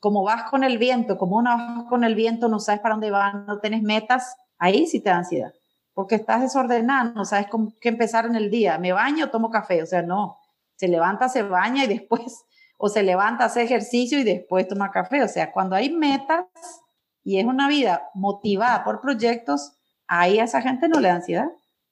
como 0.00 0.22
vas 0.22 0.48
con 0.50 0.64
el 0.64 0.78
viento, 0.78 1.18
como 1.18 1.36
una 1.36 1.56
vas 1.56 1.84
con 1.88 2.04
el 2.04 2.14
viento, 2.14 2.48
no 2.48 2.60
sabes 2.60 2.80
para 2.80 2.94
dónde 2.94 3.10
vas, 3.10 3.34
no 3.46 3.58
tienes 3.58 3.82
metas, 3.82 4.36
ahí 4.58 4.86
sí 4.86 5.00
te 5.00 5.10
da 5.10 5.18
ansiedad, 5.18 5.52
porque 5.92 6.14
estás 6.14 6.40
desordenado, 6.40 7.12
no 7.14 7.24
sabes 7.24 7.48
cómo, 7.48 7.72
qué 7.80 7.88
empezar 7.88 8.26
en 8.26 8.36
el 8.36 8.50
día, 8.50 8.78
me 8.78 8.92
baño, 8.92 9.30
tomo 9.30 9.50
café, 9.50 9.82
o 9.82 9.86
sea, 9.86 10.02
no, 10.02 10.38
se 10.76 10.88
levanta, 10.88 11.28
se 11.28 11.42
baña 11.42 11.84
y 11.84 11.88
después 11.88 12.44
o 12.78 12.88
se 12.88 13.02
levanta, 13.02 13.44
hace 13.44 13.62
ejercicio 13.62 14.18
y 14.18 14.24
después 14.24 14.66
toma 14.66 14.90
café. 14.90 15.22
O 15.22 15.28
sea, 15.28 15.52
cuando 15.52 15.76
hay 15.76 15.90
metas 15.90 16.46
y 17.24 17.38
es 17.38 17.44
una 17.44 17.68
vida 17.68 18.08
motivada 18.14 18.84
por 18.84 19.00
proyectos, 19.00 19.72
ahí 20.06 20.38
a 20.38 20.44
esa 20.44 20.62
gente 20.62 20.88
no 20.88 21.00
le 21.00 21.08
da 21.08 21.16
ansiedad, 21.16 21.48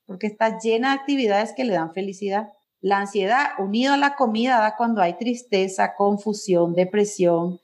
porque 0.06 0.28
está 0.28 0.58
llena 0.58 0.90
de 0.90 1.00
actividades 1.00 1.52
que 1.52 1.64
le 1.64 1.74
dan 1.74 1.92
felicidad. 1.92 2.48
La 2.80 2.98
ansiedad 2.98 3.48
unido 3.58 3.94
a 3.94 3.96
la 3.98 4.14
comida 4.14 4.60
da 4.60 4.76
cuando 4.76 5.02
hay 5.02 5.14
tristeza, 5.14 5.94
confusión, 5.94 6.72
depresión, 6.72 7.58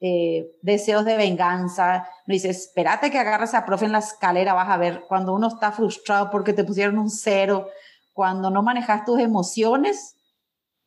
eh, 0.00 0.50
deseos 0.62 1.04
de 1.04 1.16
venganza. 1.16 2.08
No 2.26 2.32
dice, 2.32 2.48
espérate 2.48 3.10
que 3.10 3.18
agarres 3.18 3.52
a 3.52 3.66
profe 3.66 3.84
en 3.84 3.92
la 3.92 3.98
escalera, 3.98 4.54
vas 4.54 4.70
a 4.70 4.78
ver 4.78 5.04
cuando 5.06 5.34
uno 5.34 5.48
está 5.48 5.72
frustrado 5.72 6.30
porque 6.30 6.54
te 6.54 6.64
pusieron 6.64 6.98
un 6.98 7.10
cero, 7.10 7.68
cuando 8.14 8.50
no 8.50 8.62
manejas 8.62 9.04
tus 9.04 9.20
emociones, 9.20 10.16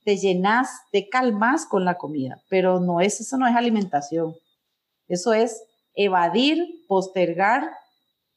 te 0.06 0.18
llenas, 0.18 0.70
te 0.92 1.10
calmas 1.10 1.66
con 1.66 1.84
la 1.84 1.98
comida, 1.98 2.40
pero 2.48 2.80
no 2.80 3.02
es, 3.02 3.20
eso 3.20 3.38
no 3.38 3.48
es 3.48 3.56
alimentación. 3.56 4.36
Eso 5.08 5.34
es 5.34 5.64
evadir, 5.96 6.86
postergar, 6.88 7.64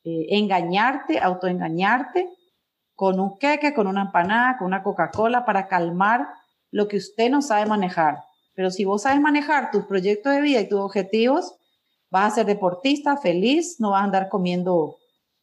eh, 0.04 0.26
engañarte, 0.30 1.20
autoengañarte 1.20 2.30
con 2.94 3.20
un 3.20 3.38
queque, 3.38 3.74
con 3.74 3.86
una 3.86 4.02
empanada, 4.02 4.56
con 4.56 4.66
una 4.66 4.82
Coca-Cola 4.82 5.44
para 5.44 5.68
calmar 5.68 6.26
lo 6.70 6.88
que 6.88 6.96
usted 6.96 7.30
no 7.30 7.42
sabe 7.42 7.66
manejar. 7.66 8.24
Pero 8.54 8.70
si 8.70 8.84
vos 8.84 9.02
sabes 9.02 9.20
manejar 9.20 9.70
tus 9.70 9.84
proyectos 9.84 10.34
de 10.34 10.40
vida 10.40 10.60
y 10.60 10.68
tus 10.68 10.80
objetivos, 10.80 11.54
vas 12.10 12.32
a 12.32 12.36
ser 12.36 12.46
deportista, 12.46 13.18
feliz, 13.18 13.78
no 13.78 13.90
vas 13.90 14.00
a 14.00 14.04
andar 14.04 14.28
comiendo 14.30 14.96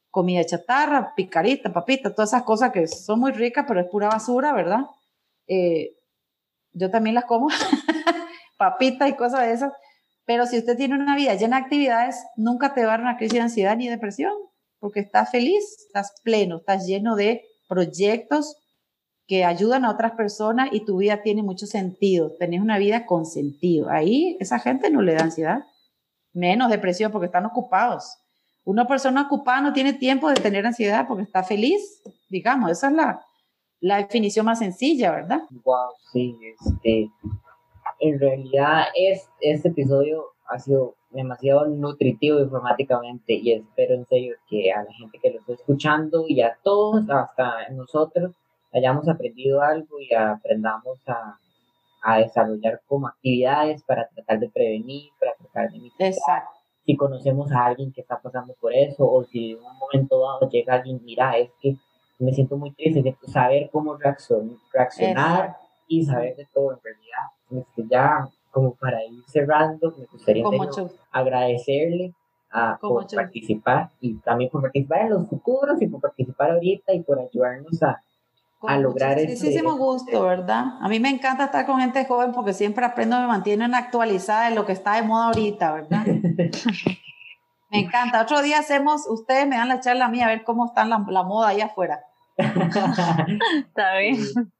comida 0.09 0.43
chatarra, 0.43 1.13
picarita, 1.15 1.71
papita, 1.71 2.13
todas 2.13 2.31
esas 2.31 2.43
cosas 2.43 2.71
que 2.71 2.87
son 2.87 3.19
muy 3.19 3.31
ricas, 3.31 3.65
pero 3.67 3.79
es 3.79 3.87
pura 3.87 4.07
basura, 4.07 4.53
¿verdad? 4.53 4.85
Eh, 5.47 5.94
yo 6.75 6.91
también 6.91 7.15
las 7.15 7.25
como, 7.25 7.47
papita 8.57 9.07
y 9.07 9.15
cosas 9.15 9.41
de 9.41 9.53
esas. 9.53 9.73
Pero 10.25 10.45
si 10.45 10.59
usted 10.59 10.77
tiene 10.77 10.95
una 10.95 11.15
vida 11.15 11.35
llena 11.35 11.57
de 11.57 11.63
actividades, 11.63 12.23
nunca 12.35 12.73
te 12.73 12.81
va 12.81 12.87
a 12.87 12.91
dar 12.91 13.01
una 13.01 13.17
crisis 13.17 13.33
de 13.33 13.41
ansiedad 13.41 13.77
ni 13.77 13.87
depresión 13.87 14.33
porque 14.79 14.99
estás 14.99 15.31
feliz, 15.31 15.63
estás 15.87 16.13
pleno, 16.23 16.57
estás 16.57 16.85
lleno 16.85 17.15
de 17.15 17.43
proyectos 17.67 18.55
que 19.27 19.43
ayudan 19.43 19.85
a 19.85 19.89
otras 19.89 20.11
personas 20.11 20.69
y 20.71 20.85
tu 20.85 20.97
vida 20.97 21.23
tiene 21.23 21.41
mucho 21.41 21.65
sentido. 21.65 22.33
Tenés 22.37 22.61
una 22.61 22.77
vida 22.77 23.07
con 23.07 23.25
sentido. 23.25 23.89
Ahí 23.89 24.37
esa 24.39 24.59
gente 24.59 24.91
no 24.91 25.01
le 25.01 25.15
da 25.15 25.23
ansiedad, 25.23 25.63
menos 26.33 26.69
depresión 26.69 27.11
porque 27.11 27.25
están 27.25 27.45
ocupados. 27.45 28.17
Una 28.63 28.87
persona 28.87 29.23
ocupada 29.23 29.61
no 29.61 29.73
tiene 29.73 29.93
tiempo 29.93 30.29
de 30.29 30.35
tener 30.35 30.65
ansiedad 30.65 31.07
porque 31.07 31.23
está 31.23 31.43
feliz, 31.43 32.01
digamos, 32.29 32.69
esa 32.71 32.89
es 32.89 32.93
la, 32.93 33.25
la 33.81 33.97
definición 33.97 34.45
más 34.45 34.59
sencilla, 34.59 35.11
¿verdad? 35.11 35.41
Wow, 35.63 35.91
sí, 36.11 36.37
este, 36.41 37.09
en 37.99 38.19
realidad 38.19 38.85
es, 38.95 39.29
este 39.41 39.69
episodio 39.69 40.25
ha 40.47 40.59
sido 40.59 40.95
demasiado 41.11 41.65
nutritivo 41.67 42.39
informáticamente 42.39 43.33
y 43.33 43.53
espero 43.53 43.95
en 43.95 44.05
serio 44.05 44.35
que 44.49 44.71
a 44.71 44.83
la 44.83 44.93
gente 44.93 45.17
que 45.21 45.31
lo 45.31 45.39
está 45.39 45.53
escuchando 45.53 46.25
y 46.27 46.41
a 46.41 46.57
todos, 46.63 47.09
hasta 47.09 47.69
nosotros, 47.69 48.35
hayamos 48.73 49.07
aprendido 49.07 49.61
algo 49.61 49.99
y 49.99 50.13
aprendamos 50.13 50.99
a, 51.07 51.39
a 52.03 52.19
desarrollar 52.19 52.81
como 52.87 53.07
actividades 53.07 53.83
para 53.83 54.07
tratar 54.09 54.39
de 54.39 54.49
prevenir, 54.49 55.11
para 55.19 55.33
tratar 55.35 55.71
de 55.71 55.79
mitigar. 55.79 56.09
Exacto. 56.09 56.51
Si 56.85 56.95
conocemos 56.95 57.51
a 57.51 57.65
alguien 57.65 57.91
que 57.91 58.01
está 58.01 58.19
pasando 58.21 58.53
por 58.59 58.73
eso 58.73 59.09
o 59.09 59.23
si 59.23 59.53
en 59.53 59.57
un 59.57 59.77
momento 59.77 60.19
dado 60.19 60.49
llega 60.49 60.75
alguien, 60.75 61.01
mira, 61.03 61.37
es 61.37 61.49
que 61.59 61.77
me 62.19 62.33
siento 62.33 62.57
muy 62.57 62.71
triste, 62.71 63.15
saber 63.27 63.69
cómo 63.71 63.97
reaccionar 63.97 65.57
y 65.87 66.03
saber 66.05 66.35
de 66.35 66.47
todo 66.53 66.73
en 66.73 66.79
realidad. 66.83 67.61
Este, 67.67 67.87
ya 67.89 68.27
como 68.51 68.73
para 68.75 69.03
ir 69.03 69.23
cerrando, 69.27 69.93
me 69.97 70.05
gustaría 70.05 70.45
agradecerle 71.11 72.13
a, 72.51 72.77
por 72.79 73.05
participar 73.13 73.89
y 73.99 74.15
también 74.19 74.49
por 74.49 74.61
participar 74.61 75.01
en 75.01 75.09
los 75.09 75.27
futuros 75.27 75.81
y 75.81 75.87
por 75.87 75.99
participar 75.99 76.51
ahorita 76.51 76.93
y 76.93 77.03
por 77.03 77.19
ayudarnos 77.19 77.83
a, 77.83 78.01
a 78.61 78.77
lograr 78.77 79.19
eso. 79.19 79.43
Muchísimo 79.43 79.77
gusto, 79.77 80.23
¿verdad? 80.23 80.77
A 80.79 80.87
mí 80.87 80.99
me 80.99 81.09
encanta 81.09 81.45
estar 81.45 81.65
con 81.65 81.81
gente 81.81 82.05
joven 82.05 82.31
porque 82.31 82.53
siempre 82.53 82.85
aprendo, 82.85 83.19
me 83.19 83.27
mantienen 83.27 83.75
actualizada 83.75 84.47
en 84.47 84.55
lo 84.55 84.65
que 84.65 84.71
está 84.71 84.95
de 84.95 85.03
moda 85.03 85.27
ahorita, 85.27 85.73
¿verdad? 85.73 86.05
me 87.75 87.87
encanta. 87.87 88.21
Otro 88.21 88.41
día 88.41 88.59
hacemos, 88.59 89.07
ustedes 89.07 89.47
me 89.47 89.57
dan 89.57 89.69
la 89.69 89.79
charla 89.79 90.05
a 90.05 90.09
mí 90.09 90.21
a 90.21 90.27
ver 90.27 90.43
cómo 90.43 90.65
está 90.65 90.85
la, 90.85 91.03
la 91.09 91.23
moda 91.23 91.49
ahí 91.49 91.61
afuera. 91.61 92.01
está 92.37 93.97
bien. 93.97 94.17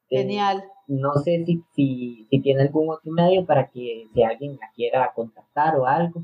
Genial 0.08 0.64
no 0.86 1.14
sé 1.14 1.44
si, 1.44 1.64
si, 1.74 2.26
si, 2.30 2.40
tiene 2.40 2.62
algún 2.62 2.88
otro 2.90 3.10
medio 3.12 3.44
para 3.44 3.68
que 3.68 4.08
si 4.12 4.22
alguien 4.22 4.56
la 4.60 4.70
quiera 4.74 5.12
contactar 5.14 5.76
o 5.76 5.86
algo. 5.86 6.22